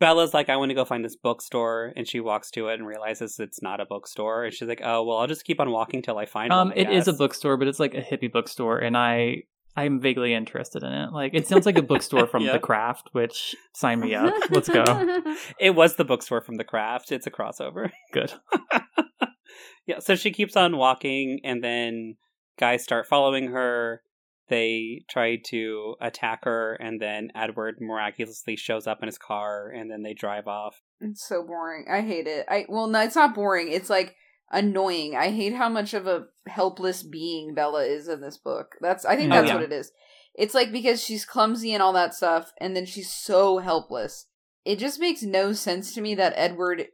Bella's 0.00 0.32
like, 0.32 0.48
I 0.48 0.56
want 0.56 0.70
to 0.70 0.74
go 0.74 0.86
find 0.86 1.04
this 1.04 1.16
bookstore, 1.16 1.92
and 1.94 2.08
she 2.08 2.20
walks 2.20 2.50
to 2.52 2.68
it 2.68 2.78
and 2.78 2.86
realizes 2.86 3.38
it's 3.38 3.60
not 3.60 3.80
a 3.80 3.84
bookstore. 3.84 4.44
And 4.44 4.54
she's 4.54 4.66
like, 4.66 4.80
Oh, 4.82 5.04
well, 5.04 5.18
I'll 5.18 5.26
just 5.26 5.44
keep 5.44 5.60
on 5.60 5.70
walking 5.70 6.00
till 6.00 6.16
I 6.16 6.24
find 6.24 6.50
um 6.52 6.68
one. 6.68 6.78
I 6.78 6.80
it 6.80 6.90
is 6.90 7.06
a 7.06 7.12
bookstore 7.12 7.56
but 7.58 7.68
it's 7.68 7.78
like 7.80 7.94
a 7.94 8.00
hippie 8.00 8.32
bookstore 8.32 8.78
and 8.78 8.96
i 8.96 9.42
i'm 9.76 10.00
vaguely 10.00 10.34
interested 10.34 10.82
in 10.82 10.92
it 10.92 11.12
like 11.12 11.32
it 11.34 11.46
sounds 11.46 11.66
like 11.66 11.78
a 11.78 11.82
bookstore 11.82 12.26
from 12.32 12.42
Yeah. 12.42 12.52
the 12.52 12.58
craft 12.58 13.08
which 13.12 13.54
sign 13.74 14.00
me 14.00 14.14
up 14.14 14.32
let's 14.50 14.68
go 14.68 14.84
It 15.58 15.74
was 15.74 15.96
the 15.96 16.04
bookstore 16.04 16.40
from 16.40 16.56
The 16.56 16.64
Craft. 16.64 17.12
It's 17.12 17.26
a 17.26 17.30
crossover. 17.30 17.90
good 18.12 18.32
yeah, 19.86 19.98
so 19.98 20.14
she 20.14 20.30
keeps 20.30 20.56
on 20.56 20.76
walking, 20.76 21.40
and 21.44 21.62
then 21.64 22.16
guys 22.58 22.82
start 22.82 23.06
following 23.06 23.48
her. 23.48 24.02
They 24.48 25.02
try 25.08 25.36
to 25.46 25.94
attack 26.00 26.44
her, 26.44 26.74
and 26.74 27.00
then 27.00 27.30
Edward 27.34 27.76
miraculously 27.80 28.56
shows 28.56 28.86
up 28.86 28.98
in 29.02 29.06
his 29.06 29.18
car, 29.18 29.68
and 29.70 29.90
then 29.90 30.02
they 30.02 30.12
drive 30.14 30.46
off. 30.48 30.80
It's 31.00 31.26
so 31.26 31.42
boring. 31.44 31.86
I 31.90 32.00
hate 32.02 32.26
it. 32.26 32.46
I 32.48 32.66
well, 32.68 32.86
no, 32.88 33.00
it's 33.00 33.16
not 33.16 33.34
boring. 33.34 33.70
It's 33.72 33.90
like 33.90 34.14
annoying. 34.50 35.14
I 35.16 35.30
hate 35.30 35.54
how 35.54 35.68
much 35.68 35.94
of 35.94 36.06
a 36.06 36.26
helpless 36.46 37.02
being 37.02 37.54
Bella 37.54 37.84
is 37.84 38.08
in 38.08 38.20
this 38.20 38.36
book. 38.36 38.76
That's 38.80 39.04
I 39.04 39.16
think 39.16 39.32
Oh, 39.32 39.36
that's 39.36 39.48
yeah. 39.48 39.54
what 39.54 39.64
it 39.64 39.72
is. 39.72 39.92
It's 40.34 40.54
like 40.54 40.72
because 40.72 41.02
she's 41.02 41.24
clumsy 41.24 41.72
and 41.74 41.82
all 41.82 41.92
that 41.92 42.14
stuff, 42.14 42.52
and 42.58 42.74
then 42.76 42.86
she's 42.86 43.12
so 43.12 43.58
helpless. 43.58 44.26
It 44.64 44.78
just 44.78 45.00
makes 45.00 45.22
no 45.22 45.52
sense 45.52 45.94
to 45.94 46.00
me 46.00 46.14
that 46.14 46.34
Edward 46.36 46.86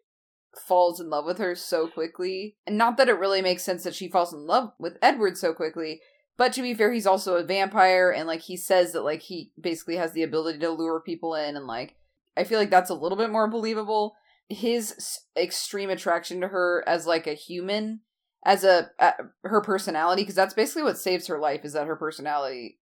falls 0.66 1.00
in 1.00 1.11
love 1.11 1.26
with 1.26 1.38
her 1.38 1.54
so 1.54 1.86
quickly. 1.86 2.57
And 2.66 2.78
not 2.78 2.96
that 2.96 3.09
it 3.09 3.18
really 3.18 3.42
makes 3.42 3.62
sense 3.62 3.84
that 3.84 3.94
she 3.94 4.09
falls 4.09 4.32
in 4.32 4.46
love 4.46 4.72
with 4.78 4.96
Edward 5.02 5.36
so 5.36 5.52
quickly, 5.52 6.00
but 6.38 6.52
to 6.54 6.62
be 6.62 6.74
fair, 6.74 6.92
he's 6.92 7.07
also 7.07 7.36
a 7.36 7.44
vampire 7.44 8.11
and 8.11 8.26
like 8.26 8.42
he 8.42 8.57
says 8.57 8.92
that 8.92 9.02
like 9.02 9.22
he 9.22 9.52
basically 9.61 9.96
has 9.96 10.12
the 10.12 10.22
ability 10.22 10.59
to 10.61 10.70
lure 10.70 11.00
people 11.00 11.34
in 11.34 11.57
and 11.57 11.66
like 11.66 11.96
I 12.36 12.44
feel 12.44 12.59
like 12.59 12.70
that's 12.70 12.90
a 12.90 12.94
little 12.94 13.18
bit 13.18 13.30
more 13.30 13.48
believable. 13.48 14.14
His 14.49 15.20
extreme 15.36 15.90
attraction 15.90 16.40
to 16.40 16.49
her 16.49 16.84
as 16.86 17.07
like 17.07 17.26
a 17.26 17.34
human, 17.34 18.01
as 18.44 18.62
a 18.64 18.90
uh, 18.99 19.12
her 19.44 19.61
personality, 19.61 20.22
because 20.22 20.34
that's 20.36 20.55
basically 20.55 20.82
what 20.84 20.99
saves 20.99 21.26
her 21.26 21.38
life. 21.38 21.64
Is 21.64 21.72
that 21.72 21.86
her 21.86 21.97
personality 21.97 22.78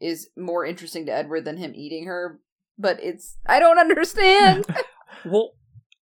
is 0.00 0.28
more 0.36 0.64
interesting 0.64 1.06
to 1.06 1.12
Edward 1.14 1.44
than 1.44 1.56
him 1.56 1.72
eating 1.74 2.06
her. 2.06 2.40
But 2.78 2.98
it's 3.02 3.36
I 3.46 3.58
don't 3.60 3.78
understand. 3.78 4.64
Well, 5.24 5.52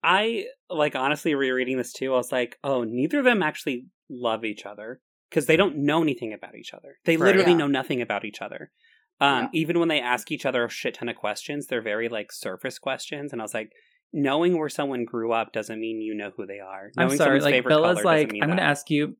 I 0.02 0.46
like 0.68 0.94
honestly 0.94 1.34
rereading 1.34 1.78
this 1.78 1.92
too. 1.92 2.12
I 2.12 2.16
was 2.16 2.32
like, 2.32 2.58
oh, 2.62 2.84
neither 2.84 3.20
of 3.20 3.24
them 3.24 3.42
actually 3.42 3.86
love 4.10 4.44
each 4.44 4.66
other. 4.66 5.00
because 5.30 5.46
they 5.46 5.56
don't 5.56 5.78
know 5.78 6.02
anything 6.02 6.32
about 6.32 6.54
each 6.54 6.72
other. 6.74 6.96
They 7.04 7.16
Right. 7.16 7.26
literally 7.26 7.52
Yeah. 7.52 7.56
know 7.58 7.66
nothing 7.66 8.02
about 8.02 8.24
each 8.24 8.42
other. 8.42 8.70
Um, 9.20 9.44
Yeah. 9.44 9.48
Even 9.54 9.78
when 9.80 9.88
they 9.88 10.00
ask 10.00 10.30
each 10.30 10.44
other 10.46 10.64
a 10.64 10.68
shit 10.68 10.94
ton 10.94 11.08
of 11.08 11.16
questions, 11.16 11.66
they're 11.66 11.80
very 11.82 12.08
like 12.08 12.30
surface 12.30 12.78
questions. 12.78 13.32
And 13.32 13.40
I 13.40 13.44
was 13.44 13.54
like, 13.54 13.70
knowing 14.12 14.58
where 14.58 14.68
someone 14.68 15.04
grew 15.04 15.32
up 15.32 15.52
doesn't 15.52 15.80
mean 15.80 16.00
you 16.00 16.14
know 16.14 16.30
who 16.36 16.46
they 16.46 16.58
are. 16.60 16.90
I'm 16.96 17.06
Knowing 17.08 17.18
sorry. 17.18 17.40
Like 17.40 17.64
Bella's 17.66 18.04
like, 18.04 18.30
I'm 18.34 18.48
going 18.48 18.56
to 18.58 18.62
ask 18.62 18.88
you, 18.90 19.16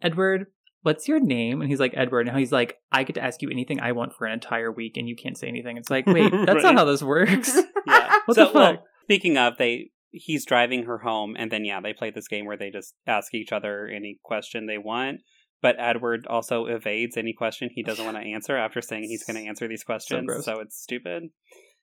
Edward, 0.00 0.46
what's 0.82 1.08
your 1.08 1.20
name? 1.20 1.60
And 1.60 1.70
he's 1.70 1.80
like, 1.80 1.94
Edward. 1.96 2.28
And 2.28 2.38
he's 2.38 2.52
like, 2.52 2.76
I 2.90 3.04
get 3.04 3.14
to 3.14 3.22
ask 3.22 3.42
you 3.42 3.50
anything 3.50 3.80
I 3.80 3.92
want 3.92 4.14
for 4.14 4.26
an 4.26 4.32
entire 4.32 4.70
week, 4.70 4.96
and 4.96 5.08
you 5.08 5.16
can't 5.16 5.36
say 5.38 5.48
anything. 5.48 5.76
It's 5.76 5.90
like, 5.90 6.06
wait, 6.06 6.30
that's 6.32 6.54
Right. 6.54 6.62
not 6.62 6.74
how 6.76 6.84
this 6.84 7.02
works. 7.02 7.56
Yeah. 7.86 8.18
What 8.26 8.36
so, 8.36 8.46
the 8.46 8.52
well, 8.54 8.84
speaking 9.02 9.36
of, 9.36 9.54
they 9.58 9.90
he's 10.12 10.44
driving 10.46 10.84
her 10.84 10.98
home, 10.98 11.34
and 11.36 11.50
then 11.50 11.64
yeah, 11.64 11.80
they 11.80 11.92
play 11.92 12.10
this 12.10 12.28
game 12.28 12.46
where 12.46 12.56
they 12.56 12.70
just 12.70 12.94
ask 13.08 13.34
each 13.34 13.50
other 13.50 13.88
any 13.88 14.20
question 14.22 14.66
they 14.66 14.78
want. 14.78 15.22
But 15.60 15.74
Edward 15.80 16.26
also 16.28 16.66
evades 16.66 17.16
any 17.16 17.32
question 17.32 17.70
he 17.74 17.82
doesn't 17.82 18.04
want 18.04 18.16
to 18.18 18.22
answer 18.22 18.56
after 18.56 18.80
saying 18.80 19.04
he's 19.04 19.24
going 19.24 19.42
to 19.42 19.48
answer 19.48 19.66
these 19.66 19.82
questions. 19.82 20.26
gross. 20.26 20.44
So, 20.44 20.60
it's 20.60 20.80
stupid. 20.80 21.30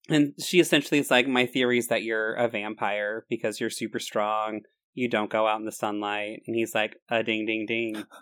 And 0.07 0.33
she 0.43 0.59
essentially 0.59 0.99
is 0.99 1.11
like, 1.11 1.27
"My 1.27 1.45
theory 1.45 1.77
is 1.77 1.87
that 1.87 2.03
you're 2.03 2.33
a 2.33 2.47
vampire 2.47 3.25
because 3.29 3.59
you're 3.59 3.69
super 3.69 3.99
strong. 3.99 4.61
You 4.93 5.09
don't 5.09 5.29
go 5.29 5.47
out 5.47 5.59
in 5.59 5.65
the 5.65 5.71
sunlight." 5.71 6.43
And 6.47 6.55
he's 6.55 6.73
like, 6.73 6.95
"A 7.09 7.23
ding, 7.23 7.45
ding, 7.45 7.65
ding." 7.67 8.03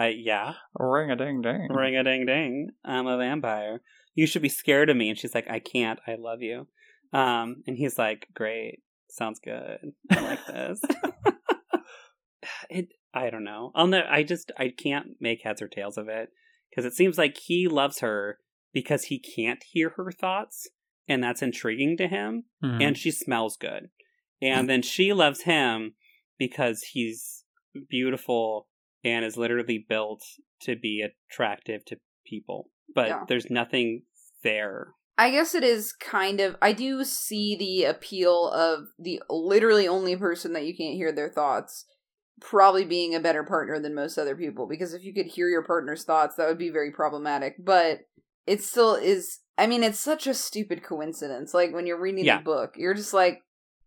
Uh, 0.00 0.06
yeah, 0.06 0.54
Ring 0.76 1.12
a 1.12 1.14
ding 1.14 1.40
ding. 1.40 1.68
ring 1.70 1.96
a 1.96 2.02
ding 2.02 2.26
ding. 2.26 2.70
I'm 2.84 3.06
a 3.06 3.16
vampire. 3.16 3.80
You 4.16 4.26
should 4.26 4.42
be 4.42 4.48
scared 4.48 4.90
of 4.90 4.96
me. 4.96 5.08
And 5.08 5.16
she's 5.16 5.36
like, 5.36 5.48
I 5.48 5.60
can't. 5.60 6.00
I 6.04 6.16
love 6.18 6.42
you. 6.42 6.66
Um, 7.12 7.62
and 7.68 7.76
he's 7.76 7.96
like, 7.96 8.26
Great. 8.34 8.80
Sounds 9.08 9.38
good. 9.38 9.78
I 10.10 10.20
like 10.20 10.46
this. 10.48 10.80
it. 12.70 12.88
I 13.14 13.30
don't 13.30 13.44
know. 13.44 13.70
I'll 13.76 13.86
know. 13.86 14.02
I 14.08 14.24
just 14.24 14.50
I 14.58 14.70
can't 14.76 15.10
make 15.20 15.42
heads 15.44 15.62
or 15.62 15.68
tails 15.68 15.96
of 15.96 16.08
it 16.08 16.30
because 16.70 16.84
it 16.84 16.94
seems 16.94 17.16
like 17.16 17.36
he 17.38 17.68
loves 17.68 18.00
her 18.00 18.38
because 18.72 19.04
he 19.04 19.20
can't 19.20 19.62
hear 19.62 19.90
her 19.90 20.10
thoughts, 20.10 20.66
and 21.08 21.22
that's 21.22 21.42
intriguing 21.42 21.96
to 21.98 22.08
him. 22.08 22.44
Mhm. 22.62 22.82
And 22.82 22.98
she 22.98 23.10
smells 23.10 23.56
good, 23.56 23.90
and 24.40 24.68
then 24.68 24.82
she 24.82 25.12
loves 25.12 25.42
him 25.42 25.94
because 26.38 26.82
he's 26.82 27.44
beautiful 27.88 28.68
and 29.04 29.24
is 29.24 29.36
literally 29.36 29.78
built 29.78 30.22
to 30.60 30.76
be 30.76 31.02
attractive 31.02 31.84
to 31.86 31.98
people. 32.24 32.70
But 32.94 33.08
Yeah. 33.08 33.24
there's 33.28 33.50
nothing 33.50 34.04
there. 34.42 34.94
I 35.16 35.30
guess 35.30 35.54
it 35.54 35.62
is 35.62 35.92
kind 35.92 36.40
of. 36.40 36.56
I 36.60 36.72
do 36.72 37.04
see 37.04 37.54
the 37.56 37.84
appeal 37.84 38.48
of 38.48 38.88
the 38.98 39.22
literally 39.30 39.86
only 39.86 40.16
person 40.16 40.52
that 40.54 40.66
you 40.66 40.76
can't 40.76 40.96
hear 40.96 41.12
their 41.12 41.30
thoughts 41.30 41.84
probably 42.40 42.84
being 42.84 43.14
a 43.14 43.20
better 43.20 43.44
partner 43.44 43.78
than 43.78 43.94
most 43.94 44.18
other 44.18 44.34
people 44.34 44.66
because 44.66 44.92
if 44.92 45.04
you 45.04 45.14
could 45.14 45.26
hear 45.26 45.48
your 45.48 45.62
partner's 45.62 46.04
thoughts, 46.04 46.34
that 46.34 46.48
would 46.48 46.58
be 46.58 46.70
very 46.70 46.90
problematic. 46.90 47.54
But 47.64 48.00
it 48.46 48.62
still 48.62 48.94
is. 48.96 49.40
I 49.56 49.66
mean, 49.66 49.82
it's 49.84 50.00
such 50.00 50.26
a 50.26 50.34
stupid 50.34 50.82
coincidence. 50.82 51.54
Like 51.54 51.72
when 51.72 51.86
you're 51.86 52.00
reading 52.00 52.24
Yeah. 52.24 52.38
the 52.38 52.44
book, 52.44 52.74
you're 52.76 52.94
just 52.94 53.14
like, 53.14 53.40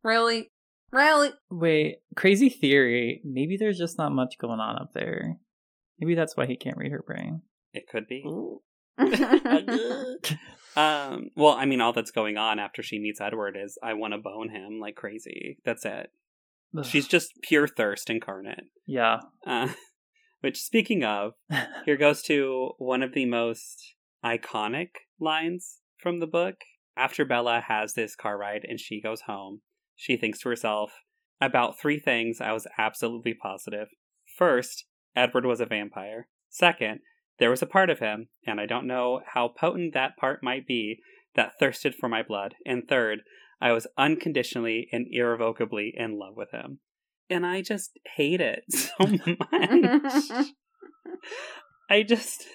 really? 0.03 0.49
Really? 0.91 1.31
Wait, 1.51 1.97
crazy 2.15 2.47
theory. 2.49 3.21
Maybe 3.25 3.57
there's 3.57 3.77
just 3.77 3.97
not 3.97 4.11
much 4.13 4.37
going 4.39 4.59
on 4.61 4.77
up 4.77 4.91
there. 4.93 5.35
Maybe 5.99 6.15
that's 6.15 6.37
why 6.37 6.45
he 6.45 6.55
can't 6.55 6.77
read 6.77 6.91
her 6.93 7.03
brain. 7.05 7.41
It 7.73 7.87
could 7.91 8.07
be. 8.07 8.23
um. 10.75 11.29
Well, 11.35 11.53
I 11.53 11.65
mean, 11.65 11.81
all 11.81 11.93
that's 11.93 12.11
going 12.11 12.37
on 12.37 12.59
after 12.59 12.81
she 12.83 12.99
meets 12.99 13.19
Edward 13.21 13.57
is 13.61 13.77
I 13.83 13.93
want 13.93 14.13
to 14.13 14.17
bone 14.19 14.49
him 14.49 14.79
like 14.79 14.95
crazy. 14.95 15.57
That's 15.65 15.85
it. 15.85 16.11
Ugh. 16.77 16.85
She's 16.85 17.07
just 17.07 17.33
pure 17.41 17.67
thirst 17.67 18.09
incarnate. 18.09 18.65
yeah. 18.85 19.19
Uh, 19.45 19.69
which, 20.41 20.61
speaking 20.61 21.03
of, 21.03 21.33
here 21.85 21.97
goes 21.97 22.21
to 22.23 22.71
one 22.77 23.01
of 23.03 23.13
the 23.13 23.25
most 23.25 23.95
iconic 24.23 24.89
lines 25.19 25.79
from 25.97 26.19
the 26.19 26.27
book. 26.27 26.55
After 26.95 27.25
Bella 27.25 27.63
has 27.67 27.93
this 27.93 28.15
car 28.15 28.37
ride 28.37 28.65
and 28.67 28.79
she 28.79 29.01
goes 29.01 29.21
home, 29.21 29.61
she 29.95 30.17
thinks 30.17 30.39
to 30.39 30.49
herself, 30.49 30.91
about 31.39 31.79
three 31.79 31.99
things 31.99 32.41
I 32.41 32.51
was 32.51 32.67
absolutely 32.77 33.33
positive. 33.33 33.89
First, 34.37 34.85
Edward 35.15 35.45
was 35.45 35.59
a 35.59 35.65
vampire. 35.65 36.27
Second, 36.49 37.01
there 37.39 37.49
was 37.49 37.61
a 37.61 37.67
part 37.67 37.89
of 37.89 37.99
him, 37.99 38.29
and 38.45 38.59
I 38.59 38.65
don't 38.65 38.87
know 38.87 39.21
how 39.33 39.47
potent 39.47 39.93
that 39.93 40.17
part 40.17 40.41
might 40.41 40.65
be, 40.65 40.99
that 41.35 41.53
thirsted 41.59 41.93
for 41.93 42.09
my 42.09 42.23
blood. 42.23 42.55
And 42.65 42.87
third, 42.87 43.19
I 43.61 43.71
was 43.71 43.87
unconditionally 43.97 44.87
and 44.91 45.07
irrevocably 45.11 45.93
in 45.95 46.17
love 46.17 46.35
with 46.35 46.51
him. 46.51 46.79
And 47.29 47.45
I 47.45 47.61
just 47.61 47.99
hate 48.15 48.41
it 48.41 48.63
so 48.69 48.91
much. 49.01 50.51
I 51.89 52.03
just, 52.03 52.45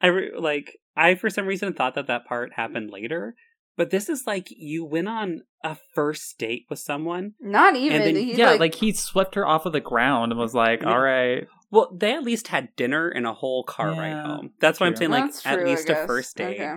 I 0.00 0.06
re- 0.08 0.32
like, 0.38 0.78
I 0.96 1.14
for 1.14 1.30
some 1.30 1.46
reason 1.46 1.72
thought 1.72 1.94
that 1.94 2.06
that 2.06 2.24
part 2.26 2.54
happened 2.54 2.90
later, 2.90 3.34
but 3.76 3.90
this 3.90 4.08
is 4.08 4.24
like 4.26 4.48
you 4.50 4.84
went 4.84 5.08
on 5.08 5.42
a 5.62 5.76
first 5.94 6.38
date 6.38 6.64
with 6.70 6.78
someone. 6.78 7.34
Not 7.40 7.76
even. 7.76 8.00
then- 8.02 8.16
He, 8.16 8.34
yeah, 8.34 8.50
like, 8.52 8.60
like, 8.60 8.74
he 8.76 8.92
swept 8.92 9.34
her 9.34 9.46
off 9.46 9.66
of 9.66 9.72
the 9.72 9.80
ground 9.80 10.32
and 10.32 10.38
was 10.40 10.54
like, 10.54 10.82
Yeah. 10.82 10.90
all 10.92 11.00
right. 11.00 11.46
Well, 11.70 11.94
they 11.96 12.12
at 12.14 12.24
least 12.24 12.48
had 12.48 12.74
dinner 12.76 13.08
and 13.08 13.26
a 13.26 13.32
whole 13.34 13.62
car 13.62 13.90
ride 13.90 14.08
Yeah, 14.08 14.24
home. 14.26 14.50
That's 14.60 14.80
what 14.80 14.86
I'm 14.88 14.96
saying. 14.96 15.10
Like, 15.12 15.24
That's 15.26 15.46
at 15.46 15.64
least 15.64 15.88
a 15.88 16.06
first 16.06 16.36
date. 16.36 16.60
Okay. 16.60 16.76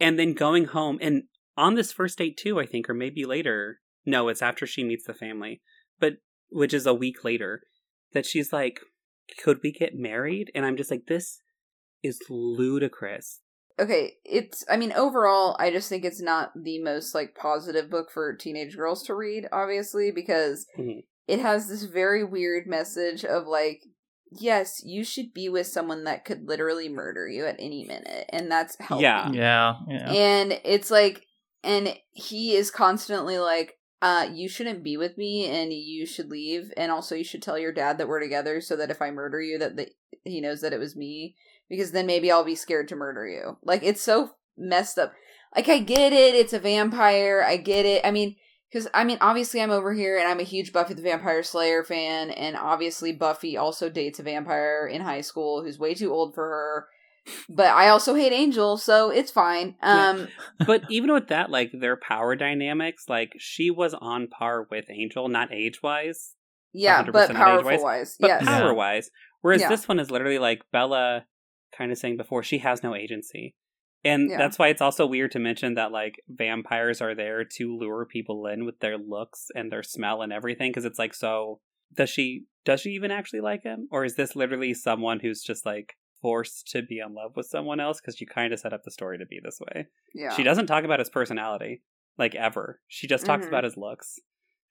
And 0.00 0.18
then 0.18 0.32
going 0.34 0.64
home, 0.66 0.98
and 1.00 1.24
on 1.56 1.74
this 1.74 1.92
first 1.92 2.18
date 2.18 2.36
too, 2.36 2.58
I 2.58 2.66
think, 2.66 2.90
or 2.90 2.94
maybe 2.94 3.24
later. 3.24 3.80
No, 4.04 4.28
it's 4.28 4.42
after 4.42 4.66
she 4.66 4.84
meets 4.84 5.04
the 5.06 5.14
family, 5.14 5.60
but 5.98 6.14
which 6.50 6.72
is 6.74 6.86
a 6.86 6.94
week 6.94 7.24
later, 7.24 7.62
that 8.12 8.26
she's 8.26 8.52
like, 8.52 8.78
could 9.42 9.60
we 9.62 9.72
get 9.72 9.94
married? 9.94 10.50
And 10.54 10.64
I'm 10.66 10.76
just 10.76 10.90
like, 10.90 11.06
this 11.08 11.40
is 12.02 12.20
ludicrous. 12.28 13.40
okay 13.78 14.14
it's 14.24 14.64
i 14.70 14.76
mean 14.76 14.92
overall 14.92 15.56
i 15.58 15.70
just 15.70 15.88
think 15.88 16.04
it's 16.04 16.20
not 16.22 16.50
the 16.60 16.80
most 16.82 17.14
like 17.14 17.34
positive 17.34 17.90
book 17.90 18.10
for 18.10 18.34
teenage 18.34 18.76
girls 18.76 19.02
to 19.02 19.14
read 19.14 19.46
obviously 19.52 20.10
because 20.10 20.66
Mhm. 20.78 21.04
it 21.28 21.40
has 21.40 21.68
this 21.68 21.82
very 21.84 22.24
weird 22.24 22.66
message 22.66 23.24
of 23.24 23.46
like 23.46 23.82
yes 24.40 24.80
you 24.84 25.04
should 25.04 25.32
be 25.32 25.48
with 25.48 25.66
someone 25.66 26.04
that 26.04 26.24
could 26.24 26.48
literally 26.48 26.88
murder 26.88 27.28
you 27.28 27.46
at 27.46 27.56
any 27.58 27.84
minute 27.84 28.26
and 28.30 28.50
that's 28.50 28.76
healthy. 28.80 29.02
Yeah. 29.04 29.30
Yeah. 29.32 29.74
Yeah. 29.88 30.10
and 30.12 30.60
it's 30.64 30.90
like 30.90 31.22
and 31.62 31.96
he 32.12 32.54
is 32.56 32.70
constantly 32.70 33.38
like 33.38 33.74
uh 34.02 34.28
you 34.32 34.48
shouldn't 34.48 34.82
be 34.82 34.96
with 34.96 35.16
me 35.16 35.46
and 35.46 35.72
you 35.72 36.04
should 36.06 36.28
leave 36.28 36.72
and 36.76 36.90
also 36.90 37.14
you 37.14 37.24
should 37.24 37.42
tell 37.42 37.58
your 37.58 37.72
dad 37.72 37.98
that 37.98 38.08
we're 38.08 38.20
together 38.20 38.60
so 38.60 38.74
that 38.76 38.90
if 38.90 39.00
i 39.00 39.10
murder 39.10 39.40
you 39.40 39.58
that 39.58 39.76
the, 39.76 39.88
he 40.24 40.40
knows 40.40 40.60
that 40.60 40.72
it 40.72 40.80
was 40.80 40.96
me 40.96 41.36
because 41.68 41.92
then 41.92 42.06
maybe 42.06 42.30
i'll 42.30 42.44
be 42.44 42.54
scared 42.54 42.88
to 42.88 42.96
murder 42.96 43.26
you 43.26 43.56
like 43.62 43.82
it's 43.82 44.02
so 44.02 44.30
messed 44.56 44.98
up 44.98 45.12
like 45.54 45.68
i 45.68 45.78
get 45.78 46.12
it 46.12 46.34
it's 46.34 46.52
a 46.52 46.58
vampire 46.58 47.44
i 47.46 47.56
get 47.56 47.84
it 47.86 48.04
i 48.06 48.10
mean 48.10 48.34
because 48.70 48.88
i 48.94 49.04
mean 49.04 49.18
obviously 49.20 49.60
i'm 49.60 49.70
over 49.70 49.92
here 49.94 50.18
and 50.18 50.26
i'm 50.28 50.40
a 50.40 50.44
huge 50.44 50.72
buffy 50.72 50.94
the 50.94 51.02
vampire 51.02 51.42
slayer 51.42 51.82
fan 51.84 52.30
and 52.30 52.56
obviously 52.56 53.12
buffy 53.12 53.56
also 53.56 53.88
dates 53.90 54.18
a 54.18 54.22
vampire 54.22 54.86
in 54.86 55.00
high 55.02 55.20
school 55.20 55.62
who's 55.62 55.78
way 55.78 55.94
too 55.94 56.12
old 56.12 56.34
for 56.34 56.44
her 56.44 56.86
but 57.48 57.66
i 57.74 57.88
also 57.88 58.14
hate 58.14 58.32
angel 58.32 58.76
so 58.76 59.10
it's 59.10 59.30
fine 59.32 59.74
Yeah. 59.82 60.10
um 60.10 60.28
but 60.66 60.82
even 60.88 61.12
with 61.12 61.28
that, 61.28 61.50
like 61.50 61.70
their 61.72 61.96
power 61.96 62.34
dynamics, 62.36 63.04
like 63.08 63.32
she 63.38 63.70
was 63.70 63.92
on 63.94 64.28
par 64.28 64.66
with 64.70 64.86
Angel, 64.88 65.28
not 65.28 65.52
age 65.52 65.82
wise, 65.82 66.34
Yeah, 66.72 67.02
100% 67.04 67.12
but 67.12 67.30
powerful 67.34 67.82
wise. 67.82 68.16
but 68.18 68.28
Yes. 68.28 68.42
Yeah. 68.42 68.58
power 68.60 68.72
wise. 68.74 69.10
Whereas 69.42 69.60
Yeah. 69.60 69.68
this 69.68 69.86
one 69.88 69.98
is 70.00 70.10
literally 70.10 70.38
like 70.38 70.62
Bella 70.72 71.26
kind 71.76 71.92
of 71.92 71.98
saying 71.98 72.16
before, 72.16 72.42
she 72.42 72.58
has 72.58 72.82
no 72.82 72.94
agency. 72.94 73.54
And 74.04 74.30
Yeah. 74.30 74.38
that's 74.38 74.58
why 74.58 74.68
it's 74.68 74.82
also 74.82 75.06
weird 75.06 75.32
to 75.32 75.38
mention 75.38 75.74
that 75.74 75.90
like 75.92 76.20
vampires 76.28 77.00
are 77.00 77.14
there 77.14 77.44
to 77.44 77.76
lure 77.76 78.06
people 78.06 78.46
in 78.46 78.64
with 78.64 78.78
their 78.80 78.98
looks 78.98 79.48
and 79.54 79.70
their 79.72 79.82
smell 79.82 80.22
and 80.22 80.32
everything 80.32 80.70
because 80.70 80.84
it's 80.84 80.98
like 80.98 81.14
so 81.14 81.60
does 81.94 82.10
she 82.10 82.44
does 82.64 82.80
she 82.80 82.90
even 82.90 83.10
actually 83.10 83.40
like 83.40 83.62
him 83.62 83.88
or 83.90 84.04
is 84.04 84.14
this 84.16 84.36
literally 84.36 84.74
someone 84.74 85.20
who's 85.20 85.42
just 85.42 85.64
like 85.66 85.94
forced 86.22 86.68
to 86.68 86.82
be 86.82 86.98
in 86.98 87.14
love 87.14 87.32
with 87.36 87.46
someone 87.46 87.80
else 87.80 88.00
because 88.00 88.20
you 88.20 88.26
kind 88.26 88.52
of 88.52 88.58
set 88.60 88.72
up 88.72 88.82
the 88.84 88.90
story 88.90 89.18
to 89.18 89.26
be 89.26 89.40
this 89.42 89.60
way. 89.60 89.86
Yeah. 90.14 90.34
She 90.34 90.42
doesn't 90.42 90.66
talk 90.66 90.84
about 90.84 90.98
his 90.98 91.10
personality 91.10 91.82
like 92.18 92.34
ever. 92.34 92.80
She 92.88 93.06
just 93.06 93.26
talks 93.26 93.44
Mhm. 93.44 93.48
about 93.48 93.64
his 93.64 93.76
looks. 93.76 94.18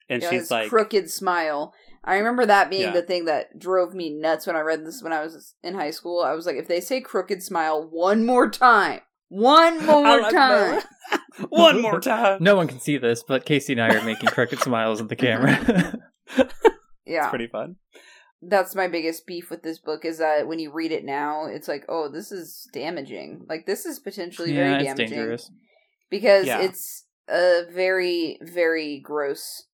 And 0.08 0.22
Yeah, 0.22 0.30
she's 0.30 0.40
his 0.42 0.50
like 0.50 0.68
crooked 0.68 1.10
smile. 1.10 1.74
I 2.04 2.16
remember 2.16 2.46
that 2.46 2.70
being 2.70 2.82
Yeah. 2.82 2.90
the 2.92 3.02
thing 3.02 3.24
that 3.24 3.58
drove 3.58 3.94
me 3.94 4.10
nuts 4.10 4.46
when 4.46 4.54
I 4.56 4.60
read 4.60 4.86
this 4.86 5.02
when 5.02 5.12
I 5.12 5.22
was 5.22 5.54
in 5.62 5.74
high 5.74 5.90
school. 5.90 6.20
I 6.22 6.32
was 6.34 6.46
like, 6.46 6.56
if 6.56 6.68
they 6.68 6.80
say 6.80 7.00
crooked 7.00 7.42
smile 7.42 7.82
one 7.90 8.24
more 8.24 8.48
time, 8.48 9.00
one 9.28 9.84
more 9.86 10.06
I'll- 10.06 10.30
time. 10.30 10.82
one 11.48 11.82
more 11.82 12.00
time. 12.12 12.38
No 12.40 12.54
one 12.56 12.68
can 12.68 12.78
see 12.80 12.98
this, 12.98 13.24
but 13.26 13.44
Casey 13.44 13.72
and 13.72 13.82
I 13.82 13.94
are 13.96 14.02
making 14.04 14.28
crooked 14.28 14.60
smiles 14.60 15.00
at 15.00 15.08
the 15.08 15.16
camera. 15.16 15.98
Yeah. 17.04 17.22
It's 17.22 17.28
pretty 17.30 17.46
fun. 17.46 17.76
That's 18.42 18.74
my 18.74 18.86
biggest 18.88 19.26
beef 19.26 19.50
with 19.50 19.62
this 19.62 19.78
book 19.78 20.04
is 20.04 20.18
that 20.18 20.46
when 20.46 20.58
you 20.58 20.70
read 20.72 20.92
it 20.92 21.04
now, 21.04 21.46
it's 21.46 21.68
like, 21.68 21.84
oh, 21.88 22.08
this 22.08 22.30
is 22.32 22.68
damaging. 22.72 23.46
Like 23.48 23.66
this 23.66 23.86
is 23.86 23.98
potentially 23.98 24.52
yeah, 24.52 24.70
very 24.70 24.74
it's 24.74 24.84
damaging. 24.84 25.16
dangerous. 25.18 25.50
because 26.10 26.46
Yeah. 26.46 26.60
it's 26.62 27.04
a 27.28 27.62
very 27.72 28.38
very 28.42 29.00
gross 29.00 29.64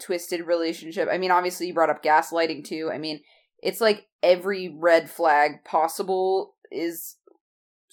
twisted 0.00 0.46
relationship 0.46 1.08
i 1.10 1.18
mean 1.18 1.30
obviously 1.30 1.66
you 1.66 1.74
brought 1.74 1.90
up 1.90 2.02
gaslighting 2.02 2.64
too 2.64 2.90
i 2.92 2.98
mean 2.98 3.20
it's 3.62 3.80
like 3.80 4.06
every 4.22 4.68
red 4.68 5.08
flag 5.08 5.64
possible 5.64 6.54
is 6.70 7.16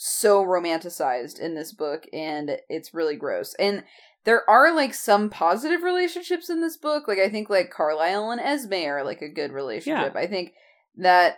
so 0.03 0.43
romanticized 0.43 1.39
in 1.39 1.53
this 1.53 1.71
book 1.71 2.05
and 2.11 2.57
it's 2.69 2.91
really 2.91 3.15
gross. 3.15 3.53
And 3.59 3.83
there 4.23 4.47
are 4.49 4.75
like 4.75 4.95
some 4.95 5.29
positive 5.29 5.83
relationships 5.83 6.49
in 6.49 6.59
this 6.59 6.75
book. 6.75 7.07
Like 7.07 7.19
I 7.19 7.29
think 7.29 7.51
like 7.51 7.69
Carlisle 7.69 8.31
and 8.31 8.41
Esme 8.41 8.73
are 8.73 9.03
like 9.03 9.21
a 9.21 9.29
good 9.29 9.51
relationship. 9.51 10.15
I 10.15 10.25
think 10.25 10.53
that 10.97 11.37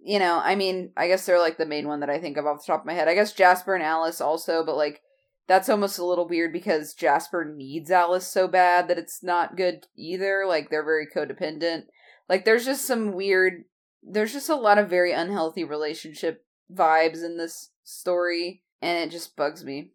you 0.00 0.18
know, 0.18 0.40
I 0.42 0.54
mean, 0.54 0.92
I 0.96 1.06
guess 1.06 1.26
they're 1.26 1.40
like 1.40 1.58
the 1.58 1.66
main 1.66 1.86
one 1.86 2.00
that 2.00 2.08
I 2.08 2.18
think 2.18 2.36
of 2.36 2.46
off 2.46 2.64
the 2.64 2.72
top 2.72 2.80
of 2.80 2.86
my 2.86 2.94
head. 2.94 3.08
I 3.08 3.14
guess 3.14 3.32
Jasper 3.32 3.74
and 3.74 3.82
Alice 3.82 4.20
also, 4.20 4.64
but 4.64 4.76
like 4.76 5.02
that's 5.48 5.70
almost 5.70 5.98
a 5.98 6.04
little 6.04 6.28
weird 6.28 6.52
because 6.52 6.94
Jasper 6.94 7.44
needs 7.44 7.90
Alice 7.90 8.26
so 8.26 8.46
bad 8.46 8.86
that 8.86 8.98
it's 8.98 9.22
not 9.22 9.56
good 9.56 9.86
either. 9.96 10.44
Like 10.46 10.70
they're 10.70 10.84
very 10.84 11.06
codependent. 11.06 11.84
Like 12.28 12.44
there's 12.44 12.66
just 12.66 12.86
some 12.86 13.12
weird 13.12 13.64
there's 14.02 14.32
just 14.32 14.48
a 14.48 14.54
lot 14.54 14.78
of 14.78 14.88
very 14.88 15.12
unhealthy 15.12 15.64
relationship 15.64 16.44
vibes 16.72 17.24
in 17.24 17.36
this 17.36 17.70
story 17.82 18.62
and 18.80 18.98
it 18.98 19.10
just 19.10 19.34
bugs 19.34 19.64
me. 19.64 19.90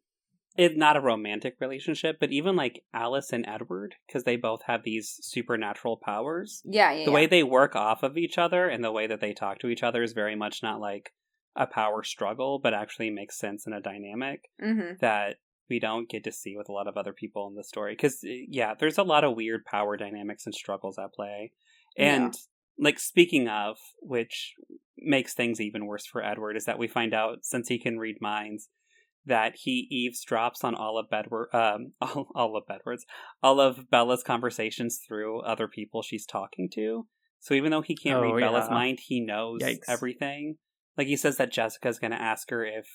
It's 0.56 0.78
not 0.78 0.98
a 0.98 1.02
romantic 1.02 1.56
relationship, 1.60 2.18
but 2.20 2.32
even 2.32 2.56
like 2.56 2.84
Alice 2.94 3.32
and 3.32 3.44
Edward, 3.48 3.96
because 4.06 4.24
they 4.24 4.36
both 4.36 4.62
have 4.68 4.84
these 4.84 5.18
supernatural 5.22 5.98
powers. 5.98 6.62
Yeah, 6.64 6.92
yeah. 6.92 7.06
The 7.06 7.12
yeah. 7.12 7.16
way 7.16 7.26
they 7.26 7.42
work 7.42 7.76
off 7.76 8.04
of 8.04 8.18
each 8.18 8.38
other 8.38 8.68
and 8.68 8.84
the 8.84 8.92
way 8.92 9.08
that 9.08 9.20
they 9.20 9.34
talk 9.34 9.58
to 9.60 9.70
each 9.70 9.82
other 9.82 10.04
is 10.04 10.14
very 10.14 10.36
much 10.36 10.62
not 10.62 10.80
like 10.80 11.12
a 11.56 11.68
power 11.68 12.04
struggle, 12.04 12.60
but 12.62 12.74
actually 12.74 13.10
makes 13.10 13.38
sense 13.38 13.68
in 13.68 13.74
a 13.74 13.82
dynamic 13.82 14.50
mm-hmm. 14.62 14.96
that 15.02 15.38
we 15.70 15.80
don't 15.80 16.10
get 16.10 16.24
to 16.24 16.32
see 16.32 16.56
with 16.58 16.70
a 16.70 16.72
lot 16.72 16.88
of 16.88 16.98
other 16.98 17.14
people 17.14 17.48
in 17.48 17.56
the 17.56 17.64
story. 17.64 17.94
Because, 17.94 18.20
yeah, 18.24 18.74
there's 18.78 18.98
a 18.98 19.04
lot 19.04 19.24
of 19.24 19.36
weird 19.36 19.66
power 19.66 19.98
dynamics 19.98 20.46
and 20.46 20.54
struggles 20.54 20.98
at 20.98 21.14
play. 21.14 21.52
And, 21.98 22.34
like, 22.78 23.00
speaking 23.00 23.48
of, 23.48 23.78
which 24.00 24.54
makes 24.98 25.34
things 25.34 25.62
even 25.62 25.86
worse 25.86 26.06
for 26.06 26.24
Edward, 26.24 26.58
is 26.58 26.66
that 26.66 26.80
we 26.80 26.88
find 26.88 27.14
out 27.14 27.40
since 27.44 27.68
he 27.68 27.80
can 27.80 28.00
read 28.00 28.18
minds 28.20 28.70
that 29.26 29.56
he 29.56 29.88
eavesdrops 30.12 30.64
on 30.64 30.76
all 30.76 30.98
of 30.98 31.10
Bedward, 31.10 31.50
um, 31.54 31.94
all, 32.02 32.28
all 32.36 32.58
of 32.58 32.68
Bedward's, 32.68 33.06
all 33.42 33.60
of 33.60 33.90
Bella's 33.90 34.24
conversations 34.24 35.00
through 35.08 35.42
other 35.42 35.68
people 35.68 36.02
she's 36.02 36.26
talking 36.26 36.70
to. 36.74 37.08
So 37.40 37.54
even 37.54 37.72
though 37.72 37.82
he 37.82 37.96
can't 37.96 38.20
Oh, 38.20 38.32
read 38.32 38.42
Bella's 38.42 38.70
mind, 38.70 39.00
he 39.06 39.20
knows 39.20 39.62
Yikes. 39.62 39.90
everything. 39.90 40.58
Like 40.98 41.08
he 41.08 41.18
says 41.18 41.38
that 41.38 41.52
Jessica's 41.52 42.00
going 42.00 42.12
to 42.12 42.22
ask 42.22 42.50
her 42.50 42.66
if 42.66 42.88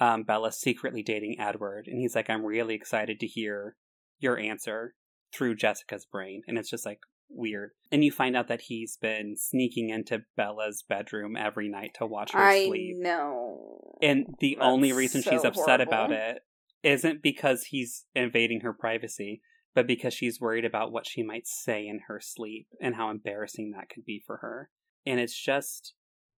um, 0.00 0.22
Bella's 0.24 0.58
secretly 0.58 1.02
dating 1.02 1.36
Edward, 1.38 1.86
and 1.86 1.98
he's 1.98 2.14
like, 2.14 2.28
"I'm 2.28 2.44
really 2.44 2.74
excited 2.74 3.20
to 3.20 3.26
hear 3.26 3.76
your 4.18 4.38
answer 4.38 4.94
through 5.32 5.56
Jessica's 5.56 6.04
brain," 6.04 6.42
and 6.46 6.58
it's 6.58 6.70
just 6.70 6.84
like 6.84 7.00
weird. 7.34 7.70
And 7.90 8.04
you 8.04 8.12
find 8.12 8.36
out 8.36 8.48
that 8.48 8.62
he's 8.62 8.96
been 8.96 9.36
sneaking 9.36 9.90
into 9.90 10.22
Bella's 10.36 10.84
bedroom 10.86 11.36
every 11.36 11.68
night 11.68 11.92
to 11.98 12.06
watch 12.06 12.32
her 12.32 12.38
I 12.38 12.66
sleep. 12.66 12.96
know. 12.98 13.96
And 14.02 14.26
the 14.40 14.56
That's 14.58 14.66
only 14.66 14.92
reason 14.92 15.22
she's 15.22 15.42
so 15.42 15.48
upset 15.48 15.80
about 15.80 16.12
it 16.12 16.40
isn't 16.82 17.22
because 17.22 17.64
he's 17.64 18.04
invading 18.14 18.60
her 18.60 18.72
privacy, 18.72 19.40
but 19.74 19.86
because 19.86 20.14
she's 20.14 20.40
worried 20.40 20.64
about 20.64 20.92
what 20.92 21.06
she 21.06 21.22
might 21.22 21.46
say 21.46 21.86
in 21.86 22.00
her 22.08 22.20
sleep 22.20 22.66
and 22.80 22.96
how 22.96 23.10
embarrassing 23.10 23.72
that 23.72 23.88
could 23.88 24.04
be 24.04 24.22
for 24.26 24.38
her. 24.38 24.70
And 25.06 25.20
it's 25.20 25.38
just 25.38 25.94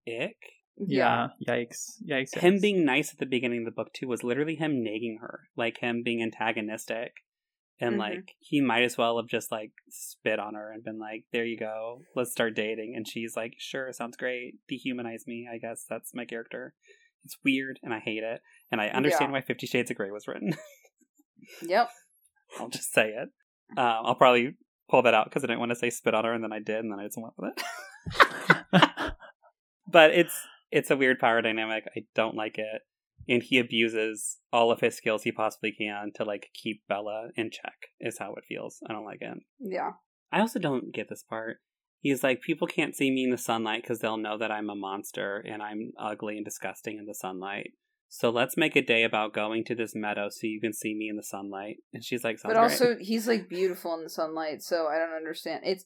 ick. 0.07 0.37
Yeah. 0.77 1.29
Yikes. 1.47 2.03
Yikes. 2.09 2.37
Him 2.39 2.59
being 2.61 2.85
nice 2.85 3.13
at 3.13 3.19
the 3.19 3.27
beginning 3.27 3.61
of 3.61 3.65
the 3.67 3.71
book 3.71 3.93
too 3.93 4.09
was 4.09 4.25
literally 4.25 4.57
him 4.57 4.83
nagging 4.83 5.19
her, 5.21 5.49
like 5.57 5.79
him 5.79 6.03
being 6.03 6.23
antagonistic. 6.23 7.13
And 7.81 7.97
Mhm. 7.97 7.99
like 7.99 8.37
he 8.39 8.61
might 8.61 8.83
as 8.85 8.97
well 8.97 9.17
have 9.17 9.27
just 9.29 9.51
like 9.51 9.73
spit 9.89 10.39
on 10.39 10.55
her 10.55 10.71
and 10.73 10.85
been 10.85 10.99
like, 10.99 11.25
"There 11.33 11.45
you 11.45 11.59
go, 11.59 12.03
let's 12.15 12.31
start 12.31 12.55
dating." 12.55 12.95
And 12.97 13.07
she's 13.07 13.37
like, 13.37 13.55
"Sure, 13.59 13.93
sounds 13.93 14.17
great. 14.17 14.59
Dehumanize 14.71 15.27
me, 15.27 15.49
I 15.53 15.59
guess 15.59 15.85
that's 15.89 16.15
my 16.15 16.25
character." 16.25 16.75
It's 17.25 17.37
weird, 17.45 17.81
and 17.83 17.93
I 17.93 17.99
hate 18.01 18.23
it, 18.23 18.43
and 18.71 18.81
I 18.81 18.89
understand 18.89 19.33
why 19.33 19.41
Fifty 19.41 19.67
Shades 19.67 19.91
of 19.91 19.97
Grey 19.97 20.11
was 20.11 20.29
written. 20.29 20.55
Yep. 21.63 21.91
I'll 22.59 22.69
just 22.71 22.93
say 22.93 23.09
it. 23.11 23.29
Uh, 23.77 23.81
I'll 24.03 24.15
probably 24.15 24.55
pull 24.89 25.03
that 25.03 25.13
out 25.13 25.27
because 25.27 25.45
I 25.45 25.47
didn't 25.49 25.59
want 25.61 25.73
to 25.73 25.77
say 25.77 25.91
spit 25.91 26.15
on 26.15 26.25
her, 26.25 26.33
and 26.33 26.43
then 26.43 26.53
I 26.55 26.59
did, 26.59 26.77
and 26.79 26.91
then 26.91 26.99
I 27.01 27.05
just 27.05 27.19
went 27.21 27.35
with 27.37 27.53
it. 27.53 27.65
but 29.87 30.13
it's 30.13 30.39
it's 30.75 30.91
a 30.91 30.97
weird 30.97 31.21
power 31.21 31.41
dynamic. 31.41 31.85
I 31.97 32.01
don't 32.15 32.35
like 32.35 32.59
it, 32.59 32.83
and 33.29 33.43
he 33.43 33.59
abuses 33.59 34.39
all 34.53 34.73
of 34.73 34.81
his 34.81 34.97
skills 34.97 35.23
he 35.23 35.31
possibly 35.31 35.73
can 35.73 36.11
to 36.17 36.25
like 36.25 36.49
keep 36.53 36.83
Bella 36.89 37.29
in 37.37 37.51
check. 37.51 37.77
Is 38.01 38.19
how 38.19 38.35
it 38.35 38.45
feels. 38.49 38.81
I 38.89 38.93
don't 38.93 39.05
like 39.05 39.23
it. 39.23 39.39
Yeah. 39.61 39.93
I 40.33 40.41
also 40.41 40.59
don't 40.59 40.93
get 40.93 41.09
this 41.09 41.23
part. 41.23 41.59
He's 42.01 42.25
like, 42.25 42.43
people 42.43 42.67
can't 42.67 42.95
see 42.95 43.11
me 43.11 43.25
in 43.25 43.31
the 43.31 43.39
sunlight 43.39 43.83
because 43.83 44.01
they'll 44.01 44.19
know 44.19 44.37
that 44.37 44.51
I'm 44.51 44.69
a 44.69 44.75
monster 44.75 45.43
and 45.49 45.63
I'm 45.63 45.93
ugly 45.99 46.37
and 46.37 46.45
disgusting 46.45 46.99
in 46.99 47.07
the 47.07 47.15
sunlight. 47.15 47.71
So 48.09 48.31
let's 48.31 48.57
make 48.57 48.77
a 48.77 48.83
day 48.83 49.05
about 49.05 49.33
going 49.33 49.65
to 49.67 49.75
this 49.75 49.95
meadow 49.95 50.29
so 50.29 50.47
you 50.47 50.61
can 50.61 50.73
see 50.73 50.95
me 50.95 51.09
in 51.09 51.17
the 51.17 51.23
sunlight. 51.23 51.77
And 51.93 52.05
she's 52.05 52.25
like, 52.25 52.39
But 52.43 52.55
great." 52.55 52.63
also, 52.63 52.97
he's 53.01 53.29
like 53.29 53.49
beautiful 53.49 53.95
in 53.95 54.03
the 54.03 54.11
sunlight, 54.11 54.63
so 54.63 54.87
I 54.89 54.99
don't 54.99 55.15
understand. 55.17 55.63
It's. 55.65 55.85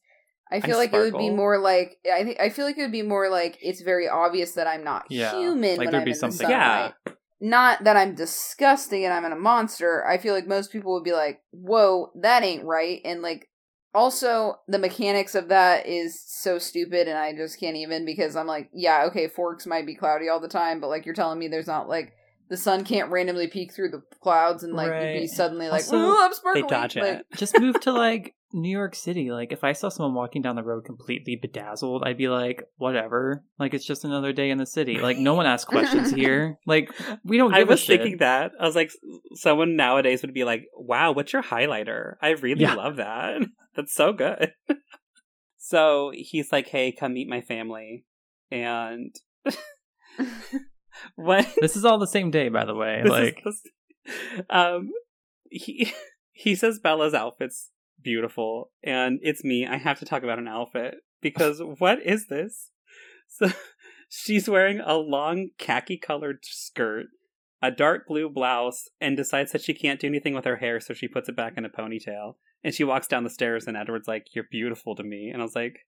I 0.50 0.60
feel 0.60 0.76
I 0.76 0.78
like 0.78 0.92
it 0.92 0.98
would 0.98 1.18
be 1.18 1.30
more 1.30 1.58
like 1.58 1.98
I 2.12 2.24
think 2.24 2.40
I 2.40 2.48
feel 2.48 2.64
like 2.64 2.78
it 2.78 2.82
would 2.82 2.92
be 2.92 3.02
more 3.02 3.28
like 3.28 3.58
it's 3.60 3.82
very 3.82 4.08
obvious 4.08 4.52
that 4.52 4.66
I'm 4.66 4.84
not 4.84 5.04
Yeah, 5.10 5.38
human 5.38 5.70
like 5.76 5.78
when 5.78 5.86
there'd 5.90 5.94
I'm 5.96 6.04
be 6.04 6.10
in 6.10 6.14
the 6.14 6.18
something- 6.18 6.38
sunlight. 6.48 6.94
Yeah. 7.06 7.12
Not 7.40 7.84
that 7.84 7.96
I'm 7.96 8.16
disgusting 8.16 9.04
and 9.04 9.14
I'm 9.14 9.24
in 9.24 9.30
a 9.30 9.36
monster. 9.36 10.04
I 10.04 10.18
feel 10.18 10.34
like 10.34 10.48
most 10.48 10.72
people 10.72 10.94
would 10.94 11.04
be 11.04 11.12
like, 11.12 11.40
"Whoa, 11.52 12.10
that 12.20 12.42
ain't 12.42 12.64
right," 12.64 13.00
and 13.04 13.22
like 13.22 13.48
also 13.94 14.56
the 14.68 14.78
mechanics 14.78 15.34
of 15.34 15.48
that 15.48 15.86
is 15.86 16.20
so 16.26 16.58
stupid, 16.58 17.06
and 17.08 17.16
I 17.16 17.32
just 17.34 17.60
can't 17.60 17.76
even 17.76 18.04
because 18.04 18.34
I'm 18.36 18.46
like, 18.48 18.68
yeah, 18.72 19.04
okay, 19.06 19.28
forks 19.28 19.66
might 19.66 19.86
be 19.86 19.94
cloudy 19.94 20.28
all 20.28 20.40
the 20.40 20.48
time, 20.48 20.80
but 20.80 20.88
like 20.88 21.06
you're 21.06 21.14
telling 21.14 21.38
me 21.38 21.46
there's 21.48 21.66
not 21.68 21.88
like 21.88 22.12
the 22.50 22.56
sun 22.56 22.82
can't 22.84 23.10
randomly 23.10 23.46
peek 23.46 23.72
through 23.72 23.90
the 23.90 24.02
clouds 24.22 24.64
and 24.64 24.72
like 24.74 24.88
you'd 24.90 25.20
be 25.20 25.26
suddenly 25.28 25.66
like, 25.68 25.82
Also, 25.84 25.96
"Ooh, 25.96 26.16
I'm 26.18 26.30
they 26.30 26.34
sparkling." 26.34 26.66
dodge 26.66 26.96
Like, 26.96 27.18
it. 27.20 27.26
Just 27.36 27.58
move 27.60 27.78
to 27.82 27.92
like 27.92 28.34
New 28.52 28.70
York 28.70 28.94
City. 28.94 29.30
Like 29.30 29.52
if 29.52 29.62
I 29.62 29.72
saw 29.72 29.88
someone 29.88 30.14
walking 30.14 30.40
down 30.42 30.56
the 30.56 30.62
road 30.62 30.84
completely 30.84 31.36
bedazzled, 31.36 32.02
I'd 32.04 32.16
be 32.16 32.28
like, 32.28 32.62
whatever. 32.76 33.44
Like 33.58 33.74
it's 33.74 33.84
just 33.84 34.04
another 34.04 34.32
day 34.32 34.50
in 34.50 34.58
the 34.58 34.64
city. 34.66 34.98
Like 34.98 35.18
no 35.18 35.34
one 35.34 35.46
asks 35.46 35.68
questions 35.68 36.10
here. 36.12 36.58
Like 36.66 36.90
we 37.24 37.36
don't 37.36 37.52
I 37.54 37.58
give 37.60 37.68
a 37.68 37.72
was 37.72 37.84
thinking 37.86 38.16
that. 38.18 38.52
I 38.58 38.64
was 38.64 38.74
like, 38.76 38.90
someone 39.34 39.76
nowadays 39.76 40.22
would 40.22 40.32
be 40.34 40.44
like, 40.44 40.64
wow, 40.74 41.12
what's 41.12 41.32
your 41.32 41.42
highlighter? 41.42 42.14
I 42.22 42.30
really 42.30 42.62
Yeah. 42.62 42.74
love 42.74 42.96
that. 42.96 43.42
That's 43.76 43.92
so 43.94 44.12
good. 44.12 44.52
so 45.58 46.10
he's 46.14 46.50
like, 46.52 46.68
hey, 46.68 46.92
come 46.92 47.14
meet 47.14 47.28
my 47.28 47.40
family. 47.42 48.04
And 48.50 49.14
what? 51.16 51.46
This 51.60 51.76
is 51.76 51.84
all 51.84 51.98
the 51.98 52.06
same 52.06 52.30
day, 52.30 52.48
by 52.48 52.64
the 52.64 52.74
way. 52.74 53.00
This 53.02 53.10
like 53.10 53.42
is 53.46 53.62
this- 53.62 54.42
um, 54.48 54.90
he 55.50 55.92
he 56.32 56.54
says 56.54 56.78
Bella's 56.78 57.12
outfit's 57.14 57.70
beautiful, 58.02 58.70
and 58.82 59.18
it's 59.22 59.44
me. 59.44 59.66
I 59.66 59.76
have 59.76 59.98
to 60.00 60.04
talk 60.04 60.22
about 60.22 60.38
an 60.38 60.48
outfit 60.48 60.96
because 61.20 61.60
what 61.78 62.00
is 62.02 62.26
this? 62.28 62.70
So 63.28 63.50
she's 64.08 64.48
wearing 64.48 64.80
a 64.80 64.94
long 64.94 65.50
khaki-colored 65.58 66.38
skirt, 66.42 67.06
a 67.62 67.70
dark 67.70 68.06
blue 68.06 68.28
blouse, 68.28 68.88
and 69.00 69.16
decides 69.16 69.52
that 69.52 69.62
she 69.62 69.74
can't 69.74 70.00
do 70.00 70.06
anything 70.06 70.34
with 70.34 70.44
her 70.44 70.56
hair, 70.56 70.80
so 70.80 70.94
she 70.94 71.08
puts 71.08 71.28
it 71.28 71.36
back 71.36 71.54
in 71.56 71.64
a 71.64 71.68
ponytail. 71.68 72.34
And 72.64 72.74
she 72.74 72.84
walks 72.84 73.06
down 73.06 73.22
the 73.24 73.30
stairs, 73.30 73.66
and 73.66 73.76
Edward's 73.76 74.08
like, 74.08 74.26
"You're 74.34 74.48
beautiful 74.50 74.96
to 74.96 75.02
me," 75.04 75.30
and 75.32 75.40
I 75.40 75.44
was 75.44 75.54
like. 75.54 75.80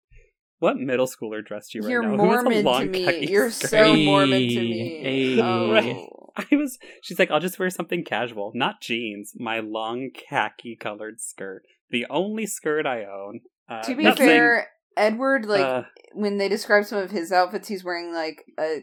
What 0.61 0.77
middle 0.77 1.07
schooler 1.07 1.43
dressed 1.43 1.75
you 1.75 1.81
right 1.81 1.89
You're 1.91 2.03
now? 2.03 2.09
Who 2.11 2.15
a 2.17 2.19
Mormon 2.27 2.53
to 2.53 2.61
long 2.61 2.91
me. 2.91 3.05
khaki 3.07 3.27
You're 3.29 3.51
skirt? 3.51 3.71
so 3.71 3.97
Mormon 3.97 4.41
to 4.47 4.61
me. 4.61 5.01
Hey. 5.03 5.39
Oh. 5.43 5.73
Right. 5.73 6.07
I 6.37 6.55
was. 6.55 6.79
She's 7.03 7.19
like, 7.19 7.31
I'll 7.31 7.41
just 7.41 7.59
wear 7.59 7.71
something 7.71 8.05
casual, 8.05 8.53
not 8.55 8.83
jeans. 8.83 9.33
My 9.35 9.61
long 9.61 10.11
khaki 10.13 10.77
colored 10.77 11.19
skirt, 11.19 11.63
the 11.91 12.07
only 12.11 12.47
skirt 12.47 12.87
I 12.87 13.05
own. 13.05 13.41
Uh, 13.69 13.83
to 13.83 13.95
be 13.95 14.05
not 14.05 14.19
saying- 14.19 14.29
fair, 14.29 14.69
Edward, 14.97 15.47
like 15.47 15.61
uh, 15.65 15.83
when 16.13 16.39
they 16.39 16.49
describe 16.49 16.85
some 16.85 16.99
of 16.99 17.11
his 17.11 17.33
outfits, 17.33 17.69
he's 17.69 17.85
wearing 17.85 18.13
like 18.13 18.45
a 18.59 18.83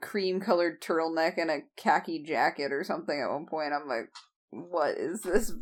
cream 0.00 0.40
colored 0.40 0.80
turtleneck 0.80 1.34
and 1.36 1.50
a 1.50 1.60
khaki 1.76 2.22
jacket 2.22 2.72
or 2.72 2.84
something 2.84 3.20
at 3.20 3.32
one 3.32 3.46
point. 3.46 3.72
I'm 3.72 3.88
like, 3.88 4.10
what 4.50 4.96
is 4.96 5.22
this? 5.22 5.52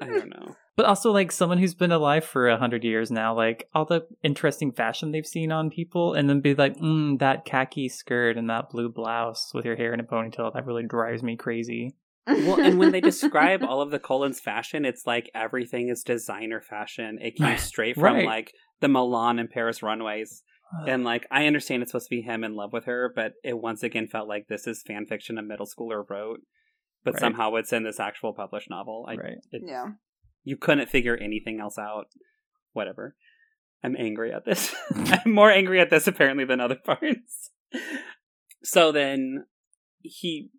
I 0.00 0.06
don't 0.06 0.30
know. 0.30 0.56
But 0.76 0.86
also, 0.86 1.12
like 1.12 1.30
someone 1.30 1.58
who's 1.58 1.74
been 1.74 1.92
alive 1.92 2.24
for 2.24 2.48
a 2.48 2.56
hundred 2.56 2.84
years 2.84 3.10
now, 3.10 3.34
like 3.34 3.68
all 3.74 3.84
the 3.84 4.06
interesting 4.22 4.72
fashion 4.72 5.12
they've 5.12 5.26
seen 5.26 5.52
on 5.52 5.68
people, 5.68 6.14
and 6.14 6.26
then 6.26 6.40
be 6.40 6.54
like, 6.54 6.74
mm, 6.78 7.18
that 7.18 7.44
khaki 7.44 7.90
skirt 7.90 8.38
and 8.38 8.48
that 8.48 8.70
blue 8.70 8.88
blouse 8.88 9.50
with 9.52 9.66
your 9.66 9.76
hair 9.76 9.92
in 9.92 10.00
a 10.00 10.04
ponytail, 10.04 10.54
that 10.54 10.64
really 10.64 10.84
drives 10.84 11.22
me 11.22 11.36
crazy. 11.36 11.96
Well, 12.26 12.60
and 12.60 12.78
when 12.78 12.92
they 12.92 13.00
describe 13.00 13.62
all 13.68 13.80
of 13.80 13.90
the 13.90 13.98
Cullens' 13.98 14.40
fashion, 14.40 14.84
it's 14.84 15.06
like 15.06 15.30
everything 15.34 15.88
is 15.88 16.02
designer 16.02 16.60
fashion. 16.60 17.18
It 17.20 17.36
came 17.36 17.56
straight 17.58 17.94
from 17.96 18.14
Right. 18.16 18.26
like 18.26 18.52
the 18.80 18.88
Milan 18.88 19.38
and 19.38 19.50
Paris 19.50 19.82
runways. 19.82 20.42
And 20.86 21.02
like 21.02 21.26
I 21.32 21.46
understand 21.46 21.82
it's 21.82 21.90
supposed 21.90 22.06
to 22.10 22.14
be 22.16 22.22
him 22.22 22.44
in 22.44 22.54
love 22.54 22.72
with 22.72 22.84
her, 22.84 23.10
but 23.14 23.32
it 23.42 23.58
once 23.58 23.82
again 23.82 24.06
felt 24.06 24.28
like 24.28 24.46
this 24.48 24.68
is 24.68 24.82
fan 24.86 25.04
fiction 25.06 25.36
a 25.36 25.42
middle 25.42 25.66
schooler 25.66 26.04
wrote. 26.08 26.40
But 27.02 27.14
Right. 27.14 27.20
somehow 27.20 27.54
it's 27.56 27.72
in 27.72 27.82
this 27.82 27.98
actual 27.98 28.34
published 28.34 28.70
novel. 28.70 29.06
I, 29.08 29.14
right. 29.16 29.38
it, 29.50 29.62
yeah. 29.66 29.86
you 30.44 30.56
couldn't 30.56 30.88
figure 30.88 31.16
anything 31.16 31.58
else 31.60 31.76
out. 31.78 32.04
Whatever. 32.72 33.16
I'm 33.82 33.96
angry 33.98 34.32
at 34.32 34.44
this. 34.44 34.72
I'm 34.94 35.32
more 35.34 35.50
angry 35.50 35.80
at 35.80 35.90
this 35.90 36.06
apparently 36.06 36.44
than 36.44 36.60
other 36.60 36.76
parts. 36.76 37.50
So 38.62 38.92
then 38.92 39.46
he 40.02 40.50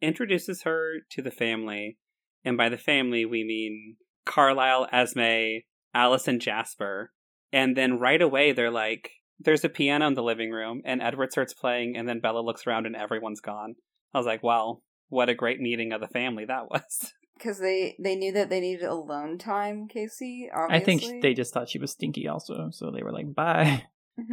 introduces 0.00 0.62
her 0.62 1.00
to 1.10 1.22
the 1.22 1.30
family, 1.30 1.98
and 2.44 2.56
by 2.56 2.68
the 2.68 2.78
family 2.78 3.24
we 3.24 3.44
mean 3.44 3.96
Carlisle, 4.24 4.88
Esme, 4.92 5.60
Alice, 5.94 6.28
and 6.28 6.40
Jasper. 6.40 7.12
And 7.52 7.76
then 7.76 7.98
right 7.98 8.22
away 8.22 8.52
they're 8.52 8.70
like, 8.70 9.10
there's 9.38 9.64
a 9.64 9.68
piano 9.68 10.06
in 10.06 10.14
the 10.14 10.22
living 10.22 10.50
room, 10.50 10.82
and 10.84 11.02
Edward 11.02 11.32
starts 11.32 11.54
playing, 11.54 11.96
and 11.96 12.08
then 12.08 12.20
Bella 12.20 12.40
looks 12.40 12.66
around 12.66 12.86
and 12.86 12.94
everyone's 12.94 13.40
gone. 13.40 13.74
I 14.14 14.18
was 14.18 14.26
like, 14.26 14.42
wow, 14.42 14.82
what 15.08 15.28
a 15.28 15.34
great 15.34 15.60
meeting 15.60 15.92
of 15.92 16.00
the 16.00 16.08
family 16.08 16.44
that 16.46 16.70
was. 16.70 17.12
Because 17.40 17.58
they 17.58 17.96
they 17.98 18.16
knew 18.16 18.32
that 18.32 18.50
they 18.50 18.60
needed 18.60 18.84
alone 18.84 19.38
time, 19.38 19.88
Casey. 19.88 20.50
Obviously. 20.54 20.76
I 20.76 20.84
think 20.84 21.22
they 21.22 21.32
just 21.32 21.54
thought 21.54 21.70
she 21.70 21.78
was 21.78 21.92
stinky 21.92 22.28
also, 22.28 22.68
so 22.70 22.90
they 22.90 23.02
were 23.02 23.12
like, 23.12 23.34
bye. 23.34 23.84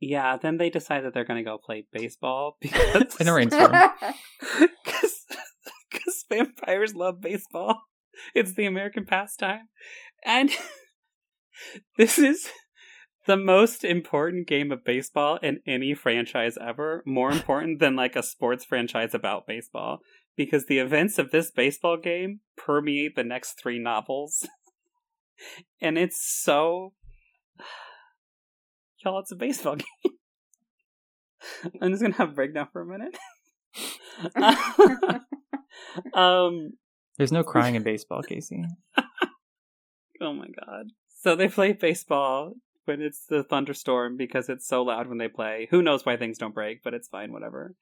Yeah, 0.00 0.36
then 0.36 0.58
they 0.58 0.70
decide 0.70 1.04
that 1.04 1.12
they're 1.12 1.24
going 1.24 1.42
to 1.42 1.48
go 1.48 1.58
play 1.58 1.84
baseball 1.92 2.56
because 2.60 3.16
In 3.20 3.28
a 3.28 3.34
rainstorm. 3.34 3.72
because 4.84 6.24
vampires 6.28 6.94
love 6.94 7.20
baseball. 7.20 7.82
It's 8.34 8.54
the 8.54 8.66
American 8.66 9.04
pastime, 9.04 9.68
and 10.24 10.50
this 11.96 12.18
is 12.18 12.48
the 13.26 13.36
most 13.36 13.84
important 13.84 14.48
game 14.48 14.72
of 14.72 14.84
baseball 14.84 15.38
in 15.40 15.60
any 15.66 15.94
franchise 15.94 16.58
ever. 16.60 17.02
More 17.06 17.30
important 17.30 17.78
than 17.78 17.94
like 17.94 18.16
a 18.16 18.22
sports 18.22 18.64
franchise 18.64 19.14
about 19.14 19.46
baseball, 19.46 19.98
because 20.36 20.66
the 20.66 20.78
events 20.78 21.18
of 21.18 21.30
this 21.30 21.52
baseball 21.52 21.96
game 21.96 22.40
permeate 22.56 23.14
the 23.14 23.24
next 23.24 23.60
three 23.62 23.78
novels, 23.78 24.46
and 25.80 25.96
it's 25.96 26.18
so. 26.20 26.92
Y'all, 29.04 29.20
it's 29.20 29.32
a 29.32 29.36
baseball 29.36 29.76
game. 30.04 30.14
I'm 31.80 31.90
just 31.90 32.02
gonna 32.02 32.14
have 32.14 32.30
a 32.30 32.32
breakdown 32.32 32.68
for 32.72 32.82
a 32.82 32.86
minute. 32.86 33.16
um. 36.14 36.72
There's 37.16 37.32
no 37.32 37.42
crying 37.42 37.74
in 37.74 37.82
baseball, 37.84 38.22
Casey. 38.22 38.64
Oh 40.20 40.32
my 40.32 40.46
god. 40.46 40.86
So 41.20 41.36
they 41.36 41.48
play 41.48 41.72
baseball 41.72 42.54
when 42.84 43.00
it's 43.00 43.26
the 43.26 43.44
thunderstorm 43.44 44.16
because 44.16 44.48
it's 44.48 44.66
so 44.66 44.82
loud 44.82 45.08
when 45.08 45.18
they 45.18 45.28
play. 45.28 45.68
Who 45.70 45.82
knows 45.82 46.04
why 46.04 46.16
things 46.16 46.38
don't 46.38 46.54
break, 46.54 46.82
but 46.82 46.94
it's 46.94 47.08
fine, 47.08 47.32
whatever. 47.32 47.74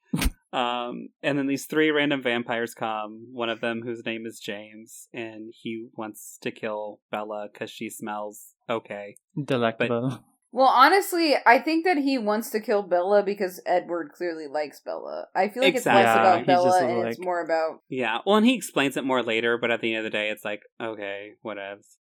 um, 0.52 1.08
and 1.22 1.38
then 1.38 1.46
these 1.46 1.66
three 1.66 1.90
random 1.90 2.22
vampires 2.22 2.74
come. 2.74 3.28
One 3.32 3.48
of 3.48 3.60
them, 3.60 3.82
whose 3.82 4.04
name 4.04 4.26
is 4.26 4.40
James, 4.40 5.08
and 5.12 5.52
he 5.54 5.86
wants 5.96 6.38
to 6.42 6.50
kill 6.50 7.00
Bella 7.10 7.48
because 7.52 7.70
she 7.70 7.88
smells 7.88 8.54
okay. 8.68 9.16
Delectable. 9.42 10.20
Well, 10.56 10.72
honestly, 10.74 11.34
I 11.44 11.58
think 11.58 11.84
that 11.84 11.98
he 11.98 12.16
wants 12.16 12.48
to 12.48 12.60
kill 12.60 12.82
Bella 12.82 13.22
because 13.22 13.60
Edward 13.66 14.12
clearly 14.12 14.46
likes 14.46 14.80
Bella. 14.80 15.26
I 15.34 15.50
feel 15.50 15.62
like 15.62 15.74
Exactly. 15.74 16.00
it's 16.00 16.06
less 16.06 16.16
about 16.16 16.38
he's 16.38 16.46
Bella 16.46 16.88
and 16.88 17.08
it's 17.08 17.20
more 17.20 17.44
about 17.44 17.82
Yeah, 17.90 18.20
well, 18.24 18.36
and 18.36 18.46
he 18.46 18.54
explains 18.54 18.96
it 18.96 19.04
more 19.04 19.22
later, 19.22 19.58
but 19.58 19.70
at 19.70 19.82
the 19.82 19.92
end 19.92 19.98
of 19.98 20.10
the 20.10 20.16
day, 20.16 20.30
it's 20.30 20.46
like, 20.46 20.62
okay, 20.80 21.32
whatevs. 21.44 21.98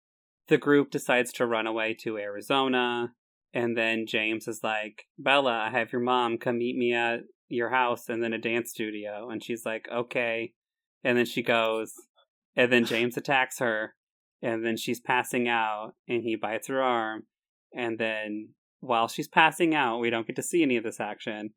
The 0.49 0.60
group 0.60 0.91
decides 0.91 1.34
to 1.34 1.47
run 1.47 1.66
away 1.66 1.97
to 2.01 2.20
Arizona, 2.20 3.14
and 3.56 3.76
then 3.76 4.06
James 4.06 4.47
is 4.47 4.60
like, 4.62 5.06
Bella, 5.18 5.68
I 5.68 5.72
have 5.72 5.91
your 5.91 6.01
mom 6.04 6.38
come 6.38 6.60
meet 6.60 6.78
me 6.78 6.93
at 6.93 7.22
your 7.49 7.72
house 7.72 8.08
and 8.08 8.22
then 8.22 8.34
a 8.34 8.38
dance 8.38 8.70
studio. 8.70 9.32
And 9.32 9.43
she's 9.43 9.66
like, 9.66 9.88
okay. 9.91 10.54
And 11.04 11.18
then 11.18 11.26
she 11.26 11.41
goes, 11.41 11.93
and 12.56 12.72
then 12.72 12.86
James 12.86 13.18
attacks 13.18 13.58
her, 13.58 13.95
and 14.43 14.64
then 14.64 14.78
she's 14.78 14.99
passing 14.99 15.47
out, 15.47 15.93
and 16.08 16.22
he 16.22 16.36
bites 16.36 16.68
her 16.68 16.84
arm. 16.84 17.24
And 17.76 17.97
then 17.97 18.49
while 18.80 19.07
she's 19.07 19.28
passing 19.28 19.74
out, 19.74 19.99
we 19.99 20.09
don't 20.09 20.28
get 20.28 20.36
to 20.38 20.43
see 20.43 20.61
any 20.63 20.78
of 20.78 20.84
this 20.84 20.99
action. 20.99 21.51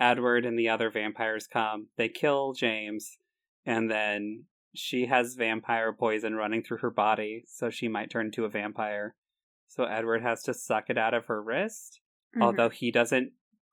Edward 0.00 0.44
and 0.44 0.58
the 0.58 0.68
other 0.68 0.90
vampires 0.90 1.46
come. 1.46 1.88
They 1.96 2.08
kill 2.08 2.54
James, 2.54 3.18
and 3.64 3.90
then 3.90 4.44
she 4.74 5.06
has 5.06 5.34
vampire 5.34 5.92
poison 5.92 6.34
running 6.34 6.62
through 6.62 6.78
her 6.78 6.90
body, 6.90 7.44
so 7.46 7.70
she 7.70 7.88
might 7.88 8.10
turn 8.10 8.26
into 8.26 8.44
a 8.44 8.48
vampire. 8.48 9.14
So 9.68 9.84
Edward 9.84 10.22
has 10.22 10.42
to 10.44 10.54
suck 10.54 10.90
it 10.90 10.98
out 10.98 11.14
of 11.14 11.26
her 11.26 11.42
wrist, 11.42 12.00
Mhm. 12.36 12.42
although 12.42 12.68
he 12.68 12.90
doesn't 12.90 13.32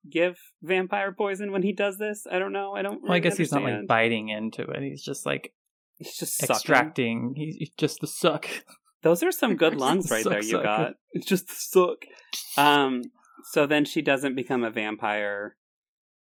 give 0.09 0.37
vampire 0.61 1.11
poison 1.11 1.51
when 1.51 1.63
he 1.63 1.73
does 1.73 1.97
this. 1.97 2.25
I 2.29 2.37
don't 2.39 2.53
know. 2.53 2.73
I 2.75 2.81
don't. 2.81 3.01
Well, 3.01 3.11
I 3.11 3.15
really 3.15 3.21
guess 3.21 3.37
he's 3.37 3.51
not 3.51 3.63
like 3.63 3.87
biting 3.87 4.29
into 4.29 4.63
it. 4.63 4.81
He's 4.83 5.03
just 5.03 5.25
like 5.25 5.53
He's 5.97 6.15
just 6.15 6.41
extracting. 6.41 7.33
He's 7.35 7.55
he's 7.57 7.71
just 7.77 7.99
the 8.01 8.07
suck. 8.07 8.47
Those 9.01 9.23
are 9.23 9.31
some 9.31 9.55
good 9.63 9.75
lungs 9.75 10.09
right 10.11 10.23
Suck, 10.23 10.31
there. 10.33 10.41
You 10.43 10.49
suck. 10.51 10.63
got. 10.63 10.93
It's 11.13 11.25
just 11.25 11.47
the 11.47 11.55
suck. 11.55 11.97
Um. 12.57 13.03
So 13.51 13.65
then 13.65 13.85
she 13.85 14.01
doesn't 14.01 14.35
become 14.35 14.63
a 14.63 14.69
vampire. 14.71 15.55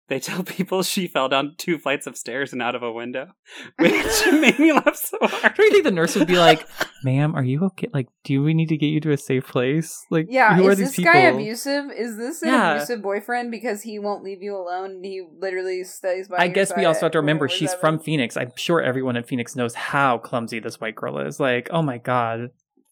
They 0.08 0.20
tell 0.20 0.42
people 0.44 0.82
she 0.82 1.06
fell 1.06 1.28
down 1.28 1.54
two 1.58 1.76
flights 1.76 2.06
of 2.06 2.16
stairs 2.16 2.54
and 2.54 2.62
out 2.62 2.74
of 2.74 2.82
a 2.82 2.90
window, 2.90 3.26
which 3.78 3.92
made 4.32 4.58
me 4.58 4.72
laugh 4.72 4.96
so 4.96 5.18
hard. 5.20 5.54
Do 5.54 5.62
you 5.64 5.70
think 5.70 5.84
the 5.84 5.90
nurse 5.90 6.16
would 6.16 6.26
be 6.28 6.38
like, 6.38 6.66
"Ma'am, 7.04 7.34
are 7.34 7.44
you 7.44 7.64
okay? 7.66 7.88
Like, 7.92 8.06
do 8.24 8.42
we 8.42 8.54
need 8.54 8.70
to 8.70 8.78
get 8.78 8.86
you 8.86 9.00
to 9.00 9.10
a 9.12 9.18
safe 9.18 9.46
place? 9.46 10.06
Like, 10.10 10.26
Yeah, 10.30 10.54
who 10.54 10.66
are 10.66 10.72
is 10.72 10.78
these 10.78 10.86
this 10.88 10.96
people?" 10.96 11.12
guy 11.12 11.18
abusive? 11.20 11.90
Is 11.94 12.16
this 12.16 12.40
an 12.40 12.48
Yeah. 12.48 12.74
abusive 12.76 13.02
boyfriend 13.02 13.50
because 13.50 13.82
he 13.82 13.98
won't 13.98 14.24
leave 14.24 14.40
you 14.42 14.56
alone 14.56 14.92
and 14.92 15.04
he 15.04 15.26
literally 15.38 15.84
stays 15.84 16.28
by 16.28 16.36
I 16.38 16.48
guess 16.48 16.72
we 16.74 16.86
also 16.86 17.00
have 17.00 17.12
to 17.12 17.18
remember 17.18 17.46
she's 17.46 17.74
from 17.74 17.98
Phoenix. 17.98 18.38
I'm 18.38 18.52
sure 18.56 18.80
everyone 18.80 19.16
in 19.16 19.24
Phoenix 19.24 19.56
knows 19.56 19.74
how 19.74 20.16
clumsy 20.16 20.58
this 20.60 20.80
white 20.80 20.94
girl 20.94 21.18
is. 21.18 21.38
Like, 21.38 21.68
oh 21.70 21.82
my 21.82 21.98
god, 21.98 22.48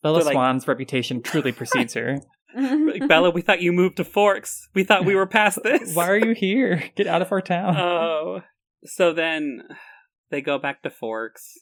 Bella 0.06 0.18
like- 0.24 0.32
Swan's 0.32 0.66
reputation 0.68 1.22
truly 1.22 1.52
precedes 1.52 1.94
her. 1.94 2.18
Like, 2.58 3.06
Bella, 3.06 3.28
we 3.28 3.42
thought 3.42 3.60
you 3.60 3.70
moved 3.70 3.98
to 3.98 4.04
Forks. 4.04 4.70
We 4.74 4.82
thought 4.82 5.04
we 5.04 5.14
were 5.14 5.26
past 5.26 5.58
this. 5.62 5.94
Why 5.94 6.08
are 6.08 6.16
you 6.16 6.32
here? 6.34 6.82
Get 6.94 7.06
out 7.06 7.20
of 7.20 7.30
our 7.30 7.42
town. 7.42 7.76
Oh. 7.76 8.40
So 8.84 9.12
then 9.12 9.60
they 10.30 10.40
go 10.40 10.58
back 10.58 10.82
to 10.82 10.88
Forks, 10.88 11.52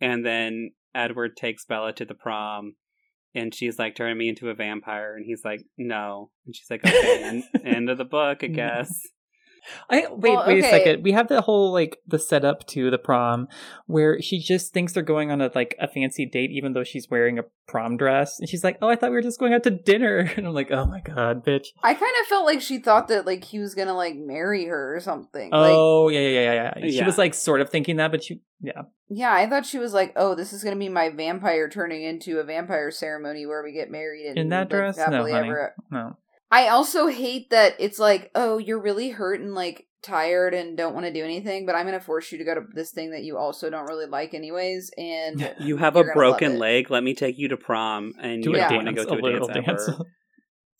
and 0.00 0.24
then 0.24 0.70
Edward 0.94 1.36
takes 1.36 1.64
Bella 1.64 1.92
to 1.94 2.04
the 2.04 2.14
prom, 2.14 2.76
and 3.34 3.52
she's 3.52 3.80
like, 3.80 3.96
turning 3.96 4.16
me 4.16 4.28
into 4.28 4.48
a 4.48 4.54
vampire. 4.54 5.16
And 5.16 5.24
he's 5.26 5.42
like, 5.44 5.62
no. 5.76 6.30
And 6.46 6.54
she's 6.54 6.70
like, 6.70 6.84
okay, 6.86 7.42
end 7.64 7.90
of 7.90 7.98
the 7.98 8.04
book, 8.04 8.44
I 8.44 8.46
guess. 8.46 8.90
I 9.90 10.06
wait, 10.10 10.32
Well, 10.34 10.44
wait 10.46 10.64
a 10.64 10.68
second. 10.68 11.02
We 11.02 11.12
have 11.12 11.28
the 11.28 11.40
whole 11.40 11.72
like 11.72 11.98
the 12.06 12.18
setup 12.18 12.66
to 12.68 12.90
the 12.90 12.98
prom 12.98 13.48
where 13.86 14.20
she 14.20 14.38
just 14.38 14.72
thinks 14.72 14.92
they're 14.92 15.02
going 15.02 15.30
on 15.30 15.40
a 15.40 15.50
like 15.54 15.74
a 15.78 15.88
fancy 15.88 16.26
date 16.26 16.50
even 16.50 16.72
though 16.72 16.84
she's 16.84 17.08
wearing 17.10 17.38
a 17.38 17.44
prom 17.66 17.96
dress. 17.96 18.38
And 18.40 18.48
she's 18.48 18.64
like, 18.64 18.78
"Oh, 18.82 18.88
I 18.88 18.96
thought 18.96 19.10
we 19.10 19.16
were 19.16 19.22
just 19.22 19.38
going 19.38 19.52
out 19.54 19.62
to 19.64 19.70
dinner." 19.70 20.30
And 20.36 20.46
I'm 20.46 20.54
like, 20.54 20.70
"Oh 20.70 20.86
my 20.86 21.00
god, 21.00 21.44
bitch." 21.44 21.68
I 21.82 21.94
kind 21.94 22.14
of 22.22 22.26
felt 22.28 22.46
like 22.46 22.60
she 22.60 22.78
thought 22.78 23.08
that 23.08 23.26
like 23.26 23.44
he 23.44 23.58
was 23.58 23.74
gonna 23.74 23.94
like 23.94 24.16
marry 24.16 24.66
her 24.66 24.96
or 24.96 25.00
something. 25.00 25.50
Oh, 25.52 26.08
yeah, 26.08 26.20
yeah, 26.20 26.28
yeah, 26.28 26.52
yeah, 26.52 26.72
yeah. 26.76 26.90
She 26.90 26.96
Yeah. 26.98 27.06
was 27.06 27.18
like 27.18 27.34
sort 27.34 27.60
of 27.60 27.70
thinking 27.70 27.96
that, 27.96 28.10
but 28.10 28.22
she 28.24 28.40
yeah. 28.60 28.82
yeah, 29.08 29.32
I 29.32 29.48
thought 29.48 29.66
she 29.66 29.78
was 29.78 29.92
like, 29.92 30.12
oh, 30.16 30.34
this 30.34 30.52
is 30.52 30.64
gonna 30.64 30.76
be 30.76 30.88
my 30.88 31.10
vampire 31.10 31.68
turning 31.68 32.02
into 32.02 32.38
a 32.40 32.44
vampire 32.44 32.90
ceremony 32.90 33.46
where 33.46 33.62
we 33.62 33.72
get 33.72 33.90
married 33.90 34.26
and 34.26 34.38
In 34.38 34.48
that 34.48 34.62
like, 34.62 34.70
dress? 34.70 34.96
No, 34.98 35.22
honey. 35.28 35.32
ever- 35.48 35.74
No. 35.90 36.16
I 36.50 36.68
also 36.68 37.08
hate 37.08 37.50
that 37.50 37.74
it's 37.78 37.98
like, 37.98 38.30
oh, 38.34 38.58
you're 38.58 38.80
really 38.80 39.10
hurt 39.10 39.40
and 39.40 39.54
like 39.54 39.86
tired 40.02 40.54
and 40.54 40.76
don't 40.76 40.94
want 40.94 41.06
to 41.06 41.12
do 41.12 41.24
anything, 41.24 41.66
but 41.66 41.74
I'm 41.74 41.84
gonna 41.84 42.00
force 42.00 42.30
you 42.32 42.38
to 42.38 42.44
go 42.44 42.54
to 42.54 42.62
this 42.72 42.90
thing 42.90 43.10
that 43.10 43.22
you 43.24 43.36
also 43.36 43.68
don't 43.68 43.86
really 43.86 44.06
like 44.06 44.32
anyways, 44.34 44.90
and 44.96 45.54
You 45.60 45.76
have 45.76 45.96
a 45.96 46.04
broken 46.04 46.58
leg. 46.58 46.90
Let 46.90 47.02
me 47.04 47.14
take 47.14 47.36
you 47.38 47.48
to 47.48 47.56
prom, 47.56 48.14
and 48.22 48.42
Do 48.42 48.50
you 48.50 48.56
a 48.56 48.60
don't 48.60 48.76
want 48.84 48.88
to 48.88 48.94
dance, 48.94 49.06
go 49.06 49.14
to 49.16 49.20
a 49.20 49.22
a, 49.22 49.24
literal 49.24 49.48
dance, 49.48 49.66
dance. 49.66 49.88
ever. 49.88 50.04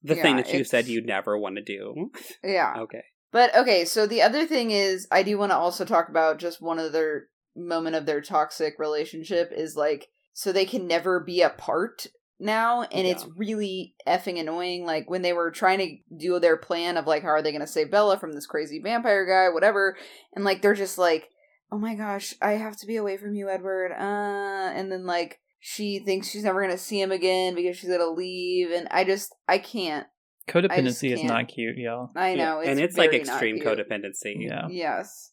The 0.05 0.15
thing 0.15 0.37
that 0.37 0.53
you 0.55 0.63
said 0.63 0.85
it's- 0.85 0.91
you 0.91 1.03
never 1.05 1.37
want 1.37 1.57
to 1.57 1.63
do. 1.63 2.11
yeah. 2.45 2.75
Okay. 2.79 3.03
But 3.33 3.55
okay, 3.57 3.85
so 3.85 4.07
the 4.07 4.23
other 4.23 4.47
thing 4.47 4.71
is, 4.71 5.07
I 5.11 5.23
do 5.25 5.37
want 5.37 5.51
to 5.51 5.57
also 5.57 5.85
talk 5.85 6.09
about 6.09 6.39
just 6.39 6.63
one 6.63 6.79
other 6.79 7.27
moment 7.57 7.97
of 7.97 8.07
their 8.07 8.21
toxic 8.23 8.75
relationship 8.79 9.51
is 9.55 9.75
like, 9.77 10.07
so 10.33 10.53
they 10.53 10.65
can 10.65 10.87
never 10.87 11.19
be 11.21 11.43
apart 11.43 12.07
now, 12.41 12.83
and 12.83 13.07
it's 13.07 13.27
really 13.37 13.95
effing 14.07 14.39
annoying. 14.39 14.85
Like 14.85 15.11
when 15.11 15.23
they 15.23 15.33
were 15.33 15.51
trying 15.51 15.79
to 15.79 16.17
do 16.17 16.39
their 16.39 16.57
plan 16.57 16.97
of 16.97 17.07
like, 17.07 17.23
how 17.23 17.31
are 17.31 17.43
they 17.43 17.53
going 17.53 17.61
to 17.61 17.67
save 17.67 17.91
Bella 17.91 18.19
from 18.19 18.33
this 18.33 18.47
crazy 18.47 18.81
vampire 18.81 19.27
guy, 19.27 19.53
whatever, 19.53 19.97
and 20.35 20.45
like 20.45 20.63
they're 20.63 20.75
just 20.75 20.99
like, 20.99 21.29
oh 21.73 21.79
my 21.79 21.95
gosh, 21.95 22.35
I 22.41 22.53
have 22.53 22.77
to 22.79 22.87
be 22.87 22.97
away 22.97 23.17
from 23.17 23.35
you, 23.35 23.49
Edward, 23.49 23.93
uh, 23.93 24.73
and 24.75 24.91
then 24.91 25.07
like 25.07 25.41
she 25.61 25.99
thinks 25.99 26.29
she's 26.29 26.45
never 26.45 26.61
going 26.61 26.73
to 26.73 26.79
see 26.79 27.01
him 27.01 27.13
again 27.13 27.55
because 27.55 27.77
she's 27.77 27.89
going 27.91 28.01
to 28.01 28.11
leave, 28.11 28.71
and 28.71 28.89
I 28.91 29.05
just, 29.05 29.35
I 29.49 29.59
can't. 29.59 30.07
Codependency 30.49 31.13
is 31.13 31.21
can't. 31.21 31.33
not 31.33 31.49
cute, 31.49 31.77
y'all. 31.77 32.11
I 32.17 32.35
know, 32.35 32.61
and 32.61 32.81
it's 32.81 32.97
like 32.97 33.13
extreme 33.13 33.61
codependency. 33.61 34.37
Yeah. 34.39 34.69
Yes. 34.69 35.33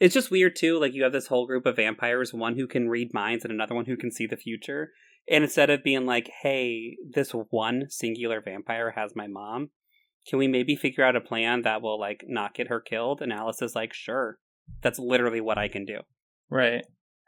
It's 0.00 0.14
just 0.14 0.30
weird 0.30 0.56
too. 0.56 0.78
Like 0.78 0.94
you 0.94 1.02
have 1.04 1.12
this 1.12 1.26
whole 1.28 1.46
group 1.46 1.66
of 1.66 1.76
vampires, 1.76 2.32
one 2.32 2.56
who 2.56 2.66
can 2.66 2.88
read 2.88 3.14
minds 3.14 3.44
and 3.44 3.52
another 3.52 3.74
one 3.74 3.84
who 3.84 3.96
can 3.96 4.10
see 4.10 4.26
the 4.26 4.36
future. 4.36 4.92
And 5.28 5.44
instead 5.44 5.70
of 5.70 5.84
being 5.84 6.06
like, 6.06 6.28
"Hey, 6.42 6.96
this 7.08 7.30
one 7.32 7.86
singular 7.88 8.40
vampire 8.40 8.92
has 8.92 9.14
my 9.14 9.26
mom," 9.26 9.70
can 10.26 10.38
we 10.38 10.48
maybe 10.48 10.76
figure 10.76 11.04
out 11.04 11.16
a 11.16 11.20
plan 11.20 11.62
that 11.62 11.82
will 11.82 11.98
like 11.98 12.24
not 12.26 12.54
get 12.54 12.68
her 12.68 12.80
killed? 12.80 13.22
And 13.22 13.32
Alice 13.32 13.62
is 13.62 13.74
like, 13.74 13.92
"Sure, 13.92 14.38
that's 14.82 14.98
literally 14.98 15.40
what 15.40 15.58
I 15.58 15.68
can 15.68 15.84
do." 15.84 16.00
Right. 16.48 16.84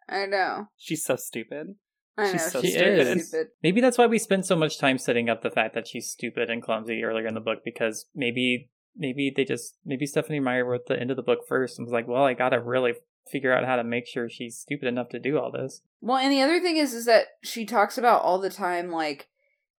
I 0.08 0.26
know. 0.26 0.66
She's 0.76 1.04
so 1.04 1.16
stupid. 1.16 1.76
I 2.18 2.24
know, 2.24 2.32
She's 2.32 2.52
so 2.52 2.60
She 2.60 2.74
very 2.74 3.00
is. 3.00 3.28
stupid. 3.28 3.48
Maybe 3.62 3.80
that's 3.80 3.96
why 3.96 4.06
we 4.06 4.18
spend 4.18 4.44
so 4.44 4.56
much 4.56 4.78
time 4.78 4.98
setting 4.98 5.30
up 5.30 5.42
the 5.42 5.50
fact 5.50 5.74
that 5.74 5.86
she's 5.86 6.10
stupid 6.10 6.50
and 6.50 6.62
clumsy 6.62 7.02
earlier 7.02 7.26
in 7.26 7.34
the 7.34 7.40
book 7.40 7.60
because 7.64 8.06
maybe 8.14 8.68
maybe 8.94 9.32
they 9.34 9.44
just 9.44 9.78
maybe 9.84 10.04
Stephenie 10.06 10.40
Meyer 10.40 10.64
wrote 10.66 10.86
the 10.86 10.98
end 11.00 11.10
of 11.10 11.16
the 11.16 11.22
book 11.22 11.40
first 11.48 11.78
and 11.78 11.86
was 11.86 11.92
like, 11.92 12.06
well, 12.06 12.24
I 12.24 12.34
gotta 12.34 12.60
really 12.60 12.94
figure 13.30 13.52
out 13.52 13.64
how 13.64 13.76
to 13.76 13.84
make 13.84 14.06
sure 14.06 14.28
she's 14.28 14.58
stupid 14.58 14.88
enough 14.88 15.08
to 15.10 15.18
do 15.18 15.38
all 15.38 15.50
this. 15.50 15.82
Well, 16.00 16.18
and 16.18 16.32
the 16.32 16.42
other 16.42 16.60
thing 16.60 16.76
is, 16.76 16.92
is 16.94 17.06
that 17.06 17.26
she 17.42 17.64
talks 17.64 17.96
about 17.96 18.22
all 18.22 18.38
the 18.38 18.50
time, 18.50 18.90
like, 18.90 19.28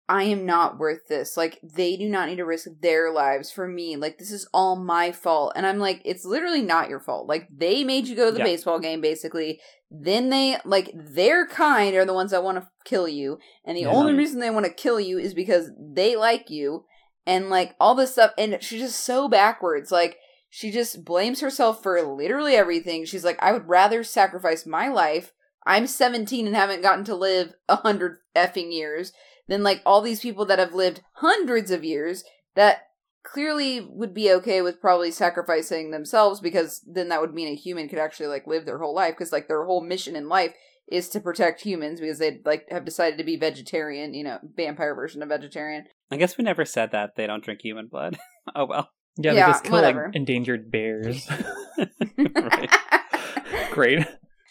I 0.09 0.25
am 0.25 0.45
not 0.45 0.79
worth 0.79 1.07
this. 1.09 1.37
Like, 1.37 1.59
they 1.63 1.97
do 1.97 2.09
not 2.09 2.29
need 2.29 2.37
to 2.37 2.45
risk 2.45 2.69
their 2.81 3.11
lives 3.11 3.51
for 3.51 3.67
me. 3.67 3.97
Like, 3.97 4.19
this 4.19 4.31
is 4.33 4.49
all 4.53 4.77
my 4.77 5.11
fault. 5.13 5.53
And 5.57 5.67
I'm 5.67 5.79
like, 5.79 6.03
it's 6.05 6.25
literally 6.25 6.61
not 6.61 6.89
your 6.89 7.01
fault. 7.01 7.29
Like, 7.29 7.49
they 7.55 7.83
made 7.85 8.09
you 8.09 8.17
go 8.17 8.27
to 8.27 8.33
the 8.33 8.39
Yeah. 8.39 8.45
baseball 8.45 8.79
game, 8.79 9.01
basically. 9.01 9.61
Then 9.91 10.29
they, 10.31 10.59
like, 10.65 10.91
their 10.95 11.47
kind 11.47 11.95
are 11.97 12.05
the 12.05 12.15
ones 12.15 12.33
that 12.33 12.43
want 12.43 12.59
to 12.59 12.69
kill 12.85 13.09
you. 13.09 13.39
And 13.65 13.77
the 13.77 13.83
Yeah. 13.83 13.93
only 13.93 14.13
reason 14.13 14.41
they 14.41 14.51
want 14.51 14.67
to 14.67 14.73
kill 14.73 15.01
you 15.01 15.19
is 15.19 15.35
because 15.35 15.71
they 15.79 16.17
like 16.17 16.51
you. 16.51 16.85
And, 17.25 17.49
like, 17.49 17.75
all 17.79 17.95
this 17.95 18.13
stuff. 18.13 18.33
And 18.37 18.63
she's 18.63 18.83
just 18.83 19.01
so 19.01 19.29
backwards. 19.29 19.93
Like, 19.93 20.19
she 20.55 20.71
just 20.71 21.03
blames 21.03 21.41
herself 21.41 21.83
for 21.83 22.03
literally 22.03 22.57
everything. 22.57 23.07
She's 23.07 23.25
like, 23.25 23.43
I 23.43 23.53
would 23.53 23.71
rather 23.71 24.05
sacrifice 24.05 24.67
my 24.67 24.87
life. 24.87 25.33
I'm 25.65 25.87
17 25.87 26.47
and 26.47 26.55
haven't 26.55 26.83
gotten 26.83 27.07
to 27.07 27.15
live 27.15 27.55
a 27.71 27.77
hundred 27.77 28.19
effing 28.37 28.71
years 28.71 29.15
than 29.49 29.63
like 29.63 29.81
all 29.87 30.03
these 30.03 30.21
people 30.21 30.45
that 30.45 30.59
have 30.59 30.75
lived 30.75 31.01
hundreds 31.15 31.71
of 31.71 31.85
years 31.85 32.23
that 32.55 32.89
clearly 33.23 33.81
would 33.81 34.13
be 34.13 34.31
okay 34.31 34.61
with 34.61 34.79
probably 34.79 35.11
sacrificing 35.11 35.91
themselves 35.91 36.39
because 36.39 36.83
then 36.87 37.09
that 37.09 37.23
would 37.23 37.33
mean 37.33 37.49
a 37.49 37.57
human 37.57 37.89
could 37.89 37.99
actually 37.99 38.27
like 38.27 38.47
live 38.47 38.67
their 38.67 38.79
whole 38.79 38.95
life 38.95 39.15
because 39.17 39.33
like 39.33 39.49
their 39.49 39.65
whole 39.65 39.83
mission 39.83 40.15
in 40.15 40.29
life 40.29 40.53
is 40.87 41.09
to 41.09 41.19
protect 41.19 41.63
humans 41.63 41.99
because 41.99 42.19
they 42.19 42.41
like 42.45 42.67
have 42.71 42.85
decided 42.85 43.17
to 43.17 43.25
be 43.25 43.37
vegetarian, 43.37 44.13
you 44.13 44.23
know, 44.23 44.39
vampire 44.55 44.95
version 44.95 45.23
of 45.23 45.31
vegetarian. 45.31 45.87
I 46.11 46.19
guess 46.19 46.37
we 46.37 46.45
never 46.45 46.67
said 46.67 46.91
that 46.93 47.13
they 47.17 47.27
don't 47.27 47.43
drink 47.43 47.63
human 47.63 47.87
blood. 47.87 48.19
oh 48.55 48.67
well. 48.67 48.91
Yeah, 49.19 49.33
Yeah, 49.33 49.47
they 49.47 49.53
just 49.53 49.65
kill 49.65 49.73
whatever. 49.73 50.07
like 50.07 50.17
endangered 50.17 50.71
bears. 50.71 51.29
Great. 53.71 54.07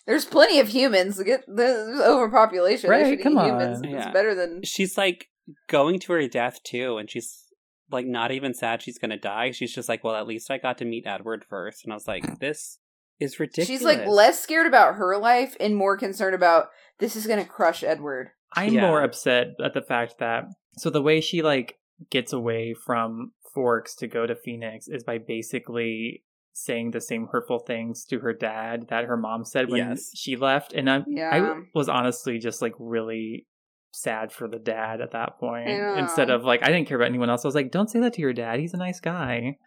There's 0.08 0.26
plenty 0.26 0.60
of 0.60 0.68
humans. 0.70 1.22
Get 1.24 1.44
there's 1.48 2.00
overpopulation. 2.02 2.90
They 2.90 3.02
Right, 3.04 3.14
eat 3.20 3.24
come 3.24 3.38
on. 3.38 3.46
humans. 3.50 3.82
Yeah. 3.84 3.98
It's 3.98 4.14
better 4.14 4.34
than 4.36 4.62
She's 4.64 4.98
like 4.98 5.28
going 5.70 6.00
to 6.02 6.14
her 6.14 6.28
death 6.28 6.62
too, 6.64 6.98
and 6.98 7.10
she's 7.10 7.46
like 7.92 8.06
not 8.06 8.32
even 8.32 8.54
sad 8.54 8.82
she's 8.82 8.98
gonna 8.98 9.18
die. 9.20 9.52
She's 9.52 9.74
just 9.74 9.90
like, 9.90 10.04
well, 10.04 10.16
at 10.16 10.28
least 10.28 10.50
I 10.50 10.58
got 10.58 10.78
to 10.80 10.86
meet 10.86 11.06
Edward 11.06 11.46
first. 11.48 11.84
And 11.84 11.94
I 11.94 11.96
was 11.96 12.08
like, 12.08 12.40
this 12.40 12.80
is 13.20 13.40
ridiculous. 13.40 13.68
She's 13.68 13.84
like 13.84 14.06
less 14.08 14.42
scared 14.42 14.66
about 14.68 14.96
her 14.96 15.18
life 15.18 15.56
and 15.60 15.76
more 15.76 15.98
concerned 15.98 16.34
about 16.36 16.68
this 17.00 17.16
is 17.16 17.28
going 17.28 17.44
to 17.44 17.50
crush 17.50 17.84
Edward. 17.84 18.30
I'm 18.56 18.74
Yeah. 18.74 18.88
more 18.88 19.02
upset 19.04 19.50
at 19.64 19.74
the 19.74 19.82
fact 19.82 20.16
that 20.20 20.46
so 20.78 20.90
the 20.90 21.02
way 21.02 21.22
she 21.22 21.42
like 21.42 21.78
gets 22.10 22.34
away 22.34 22.74
from 22.74 23.34
Forks 23.54 23.96
to 23.96 24.08
go 24.08 24.26
to 24.26 24.36
Phoenix 24.36 24.88
is 24.88 25.04
by 25.04 25.18
basically 25.18 26.24
saying 26.54 26.92
the 26.92 27.02
same 27.02 27.28
hurtful 27.32 27.60
things 27.60 28.04
to 28.06 28.20
her 28.20 28.34
dad 28.34 28.88
that 28.90 29.06
her 29.06 29.16
mom 29.18 29.46
said 29.46 29.70
when 29.70 29.88
Yes. 29.90 30.12
she 30.16 30.36
left 30.36 30.74
and 30.74 30.90
I 30.90 31.04
Yeah. 31.08 31.30
I 31.32 31.62
was 31.74 31.88
honestly 31.88 32.40
just 32.40 32.62
like 32.62 32.74
really 32.78 33.48
sad 33.94 34.32
for 34.34 34.48
the 34.50 34.60
dad 34.60 35.00
at 35.02 35.12
that 35.12 35.38
point 35.40 35.70
I 35.70 36.00
instead 36.00 36.30
of 36.30 36.44
like 36.44 36.62
I 36.64 36.68
didn't 36.68 36.88
care 36.88 36.98
about 36.98 37.08
anyone 37.10 37.30
else 37.30 37.46
I 37.46 37.48
was 37.48 37.56
like 37.56 37.72
don't 37.72 37.90
say 37.90 38.00
that 38.02 38.14
to 38.14 38.22
your 38.22 38.34
dad 38.34 38.60
he's 38.60 38.74
a 38.74 38.78
nice 38.78 39.00
guy 39.00 39.58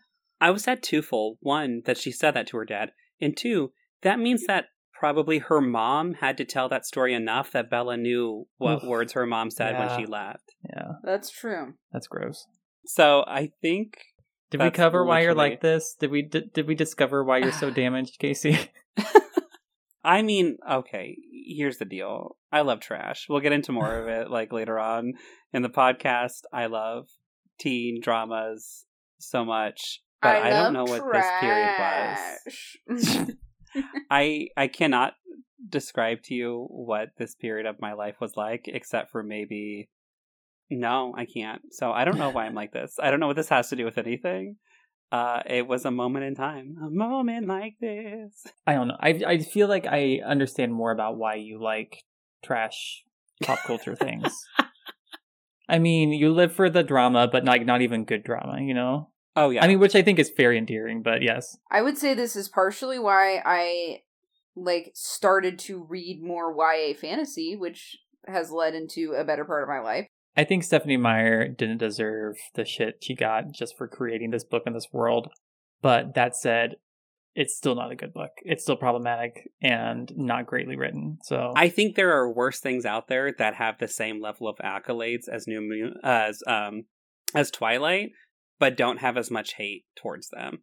I 0.41 0.51
was 0.51 0.65
sad 0.65 0.83
twofold. 0.83 1.39
One, 1.41 1.83
that 1.87 1.97
she 1.97 2.11
said 2.13 2.33
that 2.33 2.49
to 2.49 2.57
her 2.59 2.65
dad, 2.65 2.91
and 3.21 3.35
two, 3.37 3.73
that 4.03 4.19
means 4.19 4.45
that 4.47 4.67
probably 4.93 5.39
her 5.39 5.61
mom 5.61 6.15
had 6.15 6.37
to 6.39 6.45
tell 6.45 6.69
that 6.69 6.85
story 6.85 7.15
enough 7.15 7.53
that 7.53 7.71
Bella 7.71 7.97
knew 7.97 8.47
what 8.59 8.85
words 8.85 9.13
her 9.13 9.27
mom 9.27 9.51
said 9.51 9.73
Yeah. 9.73 9.87
when 9.87 9.99
she 9.99 10.07
left. 10.07 10.55
yeah 10.69 10.93
That's 11.05 11.31
true. 11.31 11.75
that's 11.93 12.09
gross 12.09 12.47
So 12.87 13.25
I 13.27 13.51
think 13.61 13.99
did 14.51 14.61
we 14.61 14.67
That's 14.67 14.77
cover 14.77 15.05
why 15.05 15.23
you're 15.23 15.35
like 15.35 15.61
this 15.61 15.97
did 15.99 16.11
we 16.11 16.23
did, 16.23 16.53
did 16.53 16.67
we 16.67 16.75
discover 16.75 17.25
why 17.25 17.39
you're 17.39 17.53
so 17.53 17.71
damaged 17.83 18.19
Casey 18.19 18.71
I 20.05 20.21
mean, 20.21 20.59
okay, 20.71 21.17
here's 21.47 21.79
the 21.79 21.87
deal. 21.87 22.37
I 22.53 22.61
love 22.61 22.81
trash. 22.81 23.27
We'll 23.29 23.41
get 23.41 23.53
into 23.53 23.73
more 23.73 23.97
of 23.97 24.07
it 24.07 24.31
like 24.31 24.53
later 24.53 24.79
on 24.79 25.15
in 25.53 25.63
the 25.63 25.71
podcast. 25.71 26.43
I 26.53 26.67
love 26.67 27.09
teen 27.59 28.01
dramas 28.03 28.85
so 29.19 29.47
much, 29.47 30.03
but 30.21 30.37
I, 30.37 30.51
don't 30.51 30.75
know 30.75 30.85
love 30.85 31.01
what 31.01 31.13
this 31.13 31.27
period 31.41 31.75
was. 32.89 33.31
I 34.11 34.49
I 34.57 34.69
cannot 34.69 35.15
describe 35.67 36.23
to 36.25 36.35
you 36.35 36.67
what 36.69 37.09
this 37.17 37.35
period 37.35 37.65
of 37.67 37.81
my 37.81 37.95
life 37.95 38.17
was 38.21 38.37
like 38.37 38.65
except 38.67 39.11
for 39.11 39.23
maybe 39.23 39.89
no, 40.71 41.15
I 41.17 41.27
can't. 41.27 41.63
So 41.71 41.93
I 41.93 42.05
don't 42.05 42.19
know 42.19 42.31
why 42.31 42.47
I'm 42.47 42.55
like 42.55 42.73
this. 42.73 42.97
I 43.01 43.11
don't 43.11 43.21
know 43.21 43.27
what 43.27 43.37
this 43.37 43.49
has 43.49 43.69
to 43.71 43.77
do 43.77 43.85
with 43.85 43.99
anything. 43.99 44.57
Uh 45.13 45.43
it 45.47 45.67
was 45.67 45.85
a 45.85 45.91
moment 45.91 46.25
in 46.25 46.35
time. 46.35 46.77
A 46.83 46.91
moment 46.91 47.47
like 47.47 47.75
this. 47.81 48.47
I 48.67 48.75
don't 48.75 48.89
know. 48.89 48.97
I 49.01 49.21
I 49.27 49.39
feel 49.39 49.69
like 49.69 49.87
I 49.87 50.21
understand 50.25 50.73
more 50.73 50.91
about 50.91 51.17
why 51.17 51.35
you 51.35 51.63
like 51.63 52.05
trash 52.45 53.05
pop 53.43 53.59
culture 53.61 53.95
things. 53.95 54.33
I 55.69 55.79
mean, 55.79 56.13
you 56.13 56.33
live 56.33 56.53
for 56.53 56.69
the 56.69 56.83
drama, 56.83 57.29
but 57.31 57.45
like 57.45 57.65
not 57.65 57.81
even 57.81 58.05
good 58.05 58.23
drama, 58.23 58.61
you 58.61 58.75
know. 58.75 59.11
Oh 59.37 59.51
yeah. 59.51 59.65
I 59.65 59.69
mean, 59.69 59.81
which 59.81 59.97
I 59.97 60.03
think 60.03 60.19
is 60.19 60.31
very 60.37 60.59
endearing. 60.59 61.03
But 61.03 61.23
yes, 61.23 61.57
I 61.71 61.83
would 61.83 61.99
say 61.99 62.15
this 62.15 62.37
is 62.37 62.49
partially 62.49 62.99
why 62.99 63.43
I 63.45 64.03
like 64.57 64.93
started 64.95 65.59
to 65.61 65.85
read 65.89 66.23
more 66.23 66.55
YA 66.57 66.95
fantasy, 66.95 67.57
which 67.57 67.97
has 68.27 68.51
led 68.51 68.75
into 68.75 69.13
a 69.13 69.25
better 69.25 69.45
part 69.45 69.63
of 69.63 69.69
my 69.69 69.81
life. 69.81 70.07
I 70.37 70.45
think 70.45 70.65
Stephenie 70.65 70.97
Meyer 70.97 71.49
didn't 71.49 71.79
deserve 71.79 72.37
the 72.55 72.65
shit 72.65 72.99
she 73.03 73.15
got 73.15 73.53
just 73.53 73.77
for 73.77 73.87
creating 73.87 74.31
this 74.31 74.45
book 74.45 74.65
in 74.67 74.73
this 74.73 74.89
world. 74.93 75.29
But 75.81 76.15
that 76.15 76.35
said, 76.35 76.77
it's 77.37 77.57
still 77.57 77.75
not 77.75 77.91
a 77.93 77.97
good 77.97 78.13
book. 78.13 78.31
It's 78.43 78.63
still 78.63 78.77
problematic 78.77 79.51
and 79.63 80.11
not 80.17 80.47
greatly 80.47 80.77
written. 80.77 81.19
So 81.25 81.53
I 81.57 81.69
think 81.69 81.95
there 81.97 82.13
are 82.13 82.33
worse 82.33 82.61
things 82.61 82.85
out 82.85 83.09
there 83.09 83.33
that 83.39 83.55
have 83.55 83.79
the 83.79 83.89
same 83.89 84.21
level 84.23 84.49
of 84.49 84.57
accolades 84.59 85.29
as 85.31 85.47
New 85.47 85.61
Moon 85.61 85.95
as 86.03 86.43
um 86.47 86.85
as 87.35 87.51
Twilight, 87.51 88.11
but 88.59 88.77
don't 88.77 88.99
have 88.99 89.17
as 89.17 89.31
much 89.31 89.55
hate 89.55 89.85
towards 89.97 90.29
them. 90.31 90.63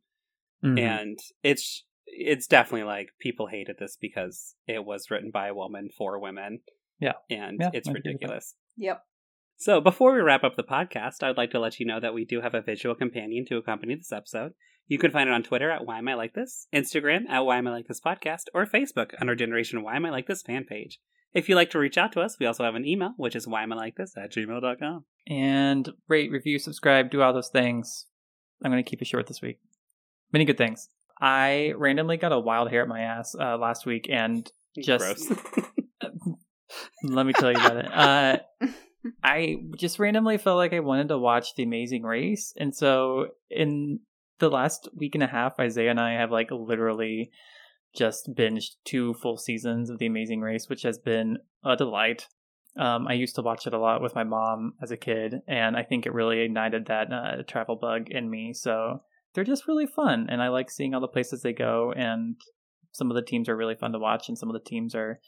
Mhm. 0.63 0.80
And 0.80 1.19
it's 1.43 1.86
it's 2.07 2.47
definitely 2.47 2.86
like 2.86 3.09
people 3.19 3.47
hated 3.47 3.78
this 3.80 3.97
because 3.99 4.55
it 4.67 4.84
was 4.86 5.09
written 5.11 5.30
by 5.32 5.47
a 5.47 5.53
woman 5.53 5.89
for 5.97 6.19
women. 6.19 6.59
Yeah. 6.99 7.13
And 7.30 7.57
Yeah, 7.59 7.69
it's 7.74 7.88
I 7.88 7.91
agree 7.91 7.99
with 7.99 8.03
that. 8.03 8.09
ridiculous. 8.09 8.55
Yep. 8.78 9.03
So 9.62 9.80
before 9.80 10.12
we 10.12 10.22
wrap 10.22 10.43
up 10.43 10.55
the 10.55 10.64
podcast, 10.64 11.22
I'd 11.22 11.38
like 11.38 11.51
to 11.51 11.59
let 11.59 11.80
you 11.80 11.86
know 11.86 11.99
that 11.99 12.16
we 12.16 12.26
do 12.26 12.41
have 12.41 12.55
a 12.55 12.64
visual 12.64 12.95
companion 12.95 13.45
to 13.45 13.57
accompany 13.57 13.93
this 13.93 14.12
episode. 14.12 14.53
You 14.88 14.97
can 14.97 15.12
find 15.12 15.30
it 15.30 15.34
on 15.34 15.43
Twitter 15.43 15.70
at 15.70 15.86
Why 15.86 15.99
Am 15.99 16.07
I 16.07 16.16
Like 16.16 16.34
This, 16.34 16.66
Instagram 16.74 17.30
at 17.30 17.41
Why 17.41 17.59
Am 17.59 17.68
I 17.68 17.72
Like 17.72 17.88
This 17.88 18.01
Podcast, 18.01 18.45
or 18.55 18.66
Facebook 18.66 19.12
on 19.22 19.30
our 19.30 19.36
Generation 19.36 19.84
Why 19.84 19.97
Am 19.97 20.05
I 20.07 20.09
Like 20.09 20.26
This 20.26 20.41
fan 20.41 20.64
page. 20.64 20.99
If 21.36 21.47
you'd 21.47 21.57
like 21.57 21.70
to 21.70 21.78
reach 21.78 21.99
out 21.99 22.12
to 22.14 22.22
us, 22.22 22.39
we 22.39 22.47
also 22.47 22.64
have 22.64 22.74
an 22.74 22.88
email, 22.88 23.14
which 23.18 23.36
is 23.36 23.47
why 23.47 23.62
am 23.62 23.72
I 23.72 23.76
like 23.76 23.97
this 23.97 24.18
at 24.18 24.34
gmail.com. 24.34 25.05
and 25.28 25.89
rate, 26.07 26.32
review, 26.32 26.57
subscribe, 26.57 27.12
do 27.12 27.22
all 27.22 27.32
those 27.32 27.49
things. 27.49 28.07
I'm 28.66 28.72
going 28.72 28.84
to 28.84 28.89
keep 28.89 29.03
it 29.03 29.07
short 29.07 29.28
this 29.28 29.43
week. 29.43 29.59
Many 30.34 30.45
good 30.45 30.57
things. 30.57 30.89
I 31.22 31.74
randomly 31.78 32.18
got 32.18 32.32
a 32.32 32.39
wild 32.39 32.72
hair 32.72 32.82
at 32.82 32.88
my 32.88 33.01
ass 33.01 33.36
uh, 33.39 33.59
last 33.59 33.86
week, 33.86 34.07
and 34.09 34.51
Just- 34.84 35.28
Gross. 35.30 35.39
let 37.03 37.28
me 37.28 37.34
tell 37.34 37.51
you 37.51 37.57
about 37.59 37.78
it. 37.78 37.93
Uh, 37.93 38.38
I 39.23 39.57
just 39.77 39.99
randomly 39.99 40.37
felt 40.37 40.57
like 40.57 40.73
I 40.73 40.79
wanted 40.79 41.07
to 41.09 41.17
watch 41.17 41.55
The 41.55 41.63
Amazing 41.63 42.03
Race, 42.03 42.53
and 42.57 42.75
so 42.75 43.27
in 43.49 43.99
the 44.39 44.49
last 44.49 44.89
week 44.95 45.15
and 45.15 45.23
a 45.23 45.27
half, 45.27 45.59
Isaiah 45.59 45.91
and 45.91 45.99
I 45.99 46.13
have 46.13 46.31
like 46.31 46.49
literally 46.51 47.31
just 47.95 48.33
binged 48.33 48.75
two 48.85 49.13
full 49.15 49.37
seasons 49.37 49.89
of 49.89 49.99
The 49.99 50.05
Amazing 50.05 50.41
Race, 50.41 50.69
which 50.69 50.83
has 50.83 50.97
been 50.97 51.37
a 51.63 51.75
delight. 51.75 52.27
Um, 52.77 53.07
I 53.07 53.13
used 53.13 53.35
to 53.35 53.41
watch 53.41 53.67
it 53.67 53.73
a 53.73 53.79
lot 53.79 54.01
with 54.01 54.15
my 54.15 54.23
mom 54.23 54.73
as 54.81 54.91
a 54.91 54.97
kid, 54.97 55.41
and 55.47 55.75
I 55.75 55.83
think 55.83 56.05
it 56.05 56.13
really 56.13 56.39
ignited 56.41 56.85
that 56.85 57.11
uh, 57.11 57.43
travel 57.47 57.75
bug 57.75 58.09
in 58.09 58.29
me. 58.29 58.53
So 58.53 59.01
they're 59.33 59.43
just 59.43 59.67
really 59.67 59.87
fun, 59.87 60.27
and 60.29 60.41
I 60.41 60.47
like 60.49 60.69
seeing 60.69 60.93
all 60.93 61.01
the 61.01 61.07
places 61.07 61.41
they 61.41 61.53
go. 61.53 61.93
And 61.95 62.35
some 62.91 63.11
of 63.11 63.15
the 63.15 63.21
teams 63.21 63.49
are 63.49 63.57
really 63.57 63.75
fun 63.75 63.91
to 63.91 63.99
watch, 63.99 64.29
and 64.29 64.37
some 64.37 64.49
of 64.49 64.53
the 64.53 64.69
teams 64.69 64.95
are 64.95 65.19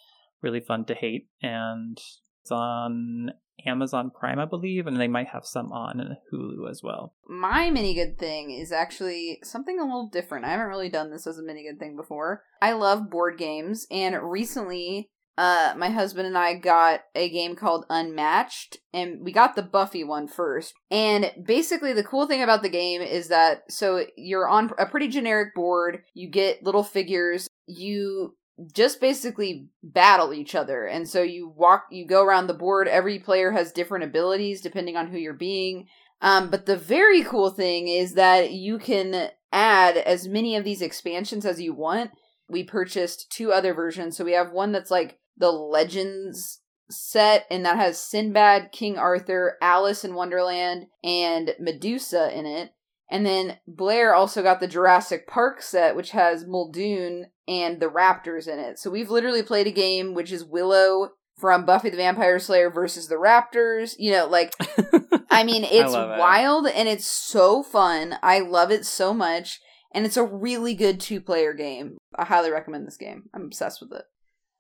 really 0.42 0.62
fun 0.62 0.86
to 0.86 0.94
hate. 0.94 1.28
And 1.42 2.00
it's 2.42 2.52
on 2.52 3.32
Amazon 3.66 4.12
Prime, 4.12 4.40
I 4.40 4.46
believe, 4.46 4.88
and 4.88 5.00
they 5.00 5.08
might 5.08 5.28
have 5.30 5.46
some 5.46 5.72
on 5.72 6.18
Hulu 6.32 6.70
as 6.70 6.82
well. 6.84 7.14
My 7.28 7.70
mini 7.70 7.94
good 7.94 8.18
thing 8.18 8.52
is 8.52 8.72
actually 8.72 9.40
something 9.44 9.80
a 9.80 9.84
little 9.84 10.10
different. 10.12 10.46
I 10.46 10.52
haven't 10.52 10.68
really 10.68 10.90
done 10.90 11.12
this 11.12 11.28
as 11.28 11.38
a 11.38 11.44
mini 11.44 11.66
good 11.70 11.80
thing 11.80 11.96
before. 11.96 12.44
I 12.62 12.74
love 12.74 13.10
board 13.10 13.38
games, 13.38 13.88
and 13.92 14.16
recently, 14.22 15.10
uh, 15.38 15.74
my 15.78 15.90
husband 15.90 16.28
and 16.28 16.38
I 16.38 16.54
got 16.54 17.02
a 17.16 17.30
game 17.30 17.56
called 17.56 17.86
Unmatched, 17.90 18.78
and 18.94 19.24
we 19.24 19.32
got 19.32 19.56
the 19.56 19.64
Buffy 19.64 20.04
one 20.04 20.28
first. 20.28 20.74
And 20.92 21.32
basically, 21.44 21.94
the 21.94 22.04
cool 22.04 22.28
thing 22.28 22.44
about 22.44 22.62
the 22.62 22.70
game 22.70 23.02
is 23.02 23.30
that 23.30 23.64
so 23.70 24.06
you're 24.16 24.48
on 24.48 24.72
a 24.78 24.86
pretty 24.86 25.08
generic 25.08 25.56
board, 25.56 26.04
you 26.14 26.30
get 26.30 26.64
little 26.64 26.84
figures, 26.84 27.48
you 27.66 28.36
just 28.74 29.02
basically 29.02 29.68
battle 29.82 30.34
each 30.34 30.56
other. 30.56 30.86
And 30.86 31.10
so 31.10 31.22
you 31.22 31.50
walk, 31.56 31.86
you 31.92 32.06
go 32.06 32.24
around 32.24 32.48
the 32.48 32.54
board. 32.54 32.88
Every 32.88 33.20
player 33.20 33.52
has 33.52 33.72
different 33.72 34.04
abilities 34.04 34.62
depending 34.62 34.96
on 34.96 35.08
who 35.08 35.18
you're 35.18 35.34
being. 35.34 35.88
Um, 36.22 36.50
but 36.50 36.66
the 36.66 36.78
very 36.78 37.24
cool 37.24 37.50
thing 37.50 37.88
is 37.88 38.14
that 38.14 38.52
you 38.52 38.80
can 38.80 39.30
add 39.52 39.98
as 39.98 40.28
many 40.28 40.56
of 40.56 40.64
these 40.64 40.82
expansions 40.82 41.46
as 41.46 41.62
you 41.62 41.74
want. 41.74 42.12
We 42.48 42.64
purchased 42.64 43.32
two 43.32 43.52
other 43.52 43.74
versions. 43.74 44.16
So 44.16 44.24
we 44.24 44.34
have 44.34 44.52
one 44.52 44.72
that's 44.72 44.92
like 44.92 45.20
the 45.38 45.52
Legends 45.52 46.62
set, 46.90 47.46
and 47.50 47.66
that 47.66 47.78
has 47.78 48.00
Sinbad, 48.00 48.72
King 48.72 48.98
Arthur, 48.98 49.58
Alice 49.62 50.06
in 50.06 50.14
Wonderland, 50.14 50.88
and 51.04 51.56
Medusa 51.60 52.38
in 52.38 52.46
it. 52.46 52.72
And 53.10 53.26
then 53.26 53.58
Blair 53.68 54.14
also 54.14 54.42
got 54.44 54.60
the 54.60 54.68
Jurassic 54.68 55.28
Park 55.28 55.62
set, 55.62 55.96
which 55.96 56.12
has 56.12 56.46
Muldoon 56.48 57.28
and 57.48 57.80
the 57.80 57.88
Raptors 57.90 58.48
in 58.48 58.60
it. 58.60 58.80
So 58.80 58.90
we've 58.90 59.10
literally 59.10 59.44
played 59.44 59.68
a 59.68 59.72
game 59.72 60.14
which 60.14 60.32
is 60.32 60.44
Willow 60.44 61.12
from 61.38 61.66
Buffy 61.66 61.90
the 61.90 61.98
Vampire 61.98 62.40
Slayer 62.40 62.70
versus 62.70 63.08
the 63.08 63.16
Raptors. 63.16 63.96
You 63.98 64.12
know, 64.12 64.28
like, 64.28 64.54
I 65.30 65.44
mean, 65.44 65.64
it's 65.64 65.94
I 65.94 66.16
it. 66.16 66.20
wild 66.20 66.68
and 66.68 66.88
it's 66.88 67.06
so 67.06 67.64
fun. 67.64 68.16
I 68.22 68.40
love 68.40 68.72
it 68.72 68.86
so 68.86 69.14
much. 69.14 69.60
And 69.94 70.06
it's 70.06 70.18
a 70.18 70.24
really 70.24 70.74
good 70.74 71.00
two 71.00 71.22
player 71.22 71.54
game. 71.54 71.98
I 72.16 72.26
highly 72.26 72.52
recommend 72.52 72.88
this 72.88 72.98
game. 72.98 73.24
I'm 73.34 73.44
obsessed 73.44 73.82
with 73.82 73.92
it. 73.94 74.06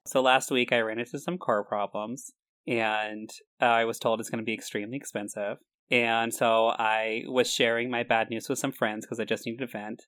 So 0.05 0.21
last 0.21 0.51
week 0.51 0.71
I 0.71 0.81
ran 0.81 0.99
into 0.99 1.17
some 1.19 1.37
car 1.37 1.63
problems 1.63 2.31
and 2.67 3.29
uh, 3.61 3.65
I 3.65 3.85
was 3.85 3.97
told 3.97 4.19
it's 4.19 4.29
going 4.29 4.43
to 4.43 4.45
be 4.45 4.53
extremely 4.53 4.97
expensive. 4.97 5.57
And 5.89 6.33
so 6.33 6.67
I 6.77 7.23
was 7.27 7.51
sharing 7.51 7.89
my 7.89 8.03
bad 8.03 8.29
news 8.29 8.49
with 8.49 8.59
some 8.59 8.71
friends 8.71 9.05
because 9.05 9.19
I 9.19 9.25
just 9.25 9.45
needed 9.45 9.61
a 9.61 9.67
vent. 9.67 10.03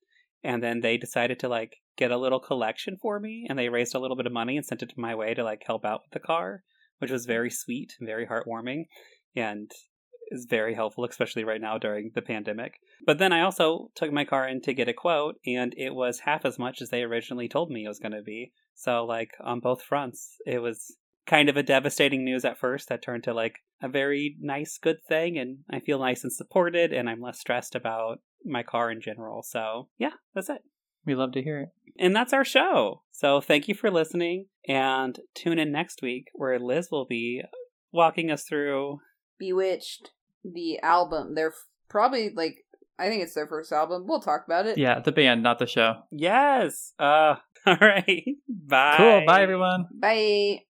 And 0.46 0.62
then 0.62 0.82
they 0.82 0.98
decided 0.98 1.40
to 1.40 1.50
like 1.50 1.78
get 1.98 2.12
a 2.12 2.18
little 2.18 2.40
collection 2.40 2.98
for 3.02 3.20
me 3.20 3.48
and 3.50 3.58
they 3.58 3.68
raised 3.68 3.96
a 3.96 4.00
little 4.00 4.16
bit 4.16 4.28
of 4.28 4.32
money 4.32 4.56
and 4.56 4.66
sent 4.66 4.84
it 4.84 4.90
to 4.90 5.00
my 5.00 5.16
way 5.16 5.34
to 5.34 5.44
like 5.44 5.64
help 5.66 5.84
out 5.84 6.02
with 6.04 6.12
the 6.12 6.26
car, 6.26 6.64
which 7.00 7.10
was 7.10 7.26
very 7.26 7.50
sweet 7.50 7.94
and 8.00 8.08
very 8.08 8.28
heartwarming 8.28 8.84
and 9.36 9.72
is 10.30 10.46
very 10.48 10.76
helpful, 10.76 11.04
especially 11.04 11.44
right 11.44 11.62
now 11.62 11.80
during 11.80 12.12
the 12.14 12.22
pandemic. 12.22 12.76
But 13.08 13.18
then 13.18 13.34
I 13.34 13.42
also 13.42 13.90
took 13.96 14.12
my 14.12 14.24
car 14.24 14.48
in 14.48 14.62
to 14.62 14.74
get 14.74 14.88
a 14.88 14.94
quote 14.94 15.38
and 15.48 15.74
it 15.78 15.96
was 15.96 16.20
half 16.20 16.46
as 16.46 16.60
much 16.60 16.80
as 16.80 16.90
they 16.90 17.02
originally 17.02 17.50
told 17.50 17.72
me 17.72 17.86
it 17.86 17.90
was 17.90 18.00
going 18.00 18.12
to 18.12 18.22
be. 18.22 18.52
So, 18.76 19.04
like, 19.04 19.32
on 19.44 19.62
both 19.62 19.82
fronts, 19.82 20.36
it 20.46 20.60
was 20.60 20.96
kind 21.26 21.50
of 21.50 21.58
a 21.58 21.64
devastating 21.64 22.24
news 22.24 22.46
at 22.46 22.60
first 22.60 22.90
that 22.90 23.02
turned 23.02 23.24
to 23.24 23.34
like 23.34 23.62
a 23.82 23.88
very 23.88 24.36
nice, 24.40 24.78
good 24.78 24.98
thing. 25.08 25.40
And 25.40 25.60
I 25.72 25.80
feel 25.80 25.98
nice 25.98 26.24
and 26.24 26.32
supported, 26.32 26.94
and 26.94 27.10
I'm 27.10 27.22
less 27.22 27.40
stressed 27.40 27.74
about 27.74 28.20
my 28.46 28.64
car 28.64 28.92
in 28.92 29.02
general. 29.02 29.44
So, 29.44 29.90
yeah, 29.98 30.12
that's 30.34 30.50
it. 30.50 30.64
We 31.06 31.16
love 31.16 31.34
to 31.34 31.44
hear 31.44 31.60
it. 31.62 31.70
And 31.98 32.16
that's 32.16 32.34
our 32.34 32.46
show. 32.46 33.04
So, 33.12 33.42
thank 33.42 33.68
you 33.68 33.76
for 33.76 33.92
listening. 33.92 34.48
And 34.68 35.20
tune 35.34 35.60
in 35.60 35.72
next 35.72 36.02
week 36.02 36.30
where 36.34 36.60
Liz 36.60 36.90
will 36.92 37.06
be 37.06 37.44
walking 37.92 38.32
us 38.32 38.44
through. 38.44 39.00
Bewitched, 39.40 40.12
the 40.44 40.80
album. 40.80 41.36
They're 41.36 41.54
probably 41.90 42.30
like, 42.34 42.58
I 42.98 43.10
think 43.10 43.24
it's 43.24 43.34
their 43.34 43.48
first 43.48 43.72
album. 43.72 44.06
We'll 44.08 44.22
talk 44.22 44.46
about 44.46 44.66
it. 44.66 44.78
Yeah, 44.78 45.00
the 45.00 45.12
band, 45.12 45.44
not 45.44 45.60
the 45.60 45.68
show. 45.68 45.96
Yes. 46.12 46.94
Uh, 47.00 47.36
all 47.66 47.78
right. 47.80 48.26
Bye. 48.48 48.96
Cool. 48.98 49.26
Bye, 49.26 49.42
everyone. 49.42 49.88
Bye. 49.94 50.62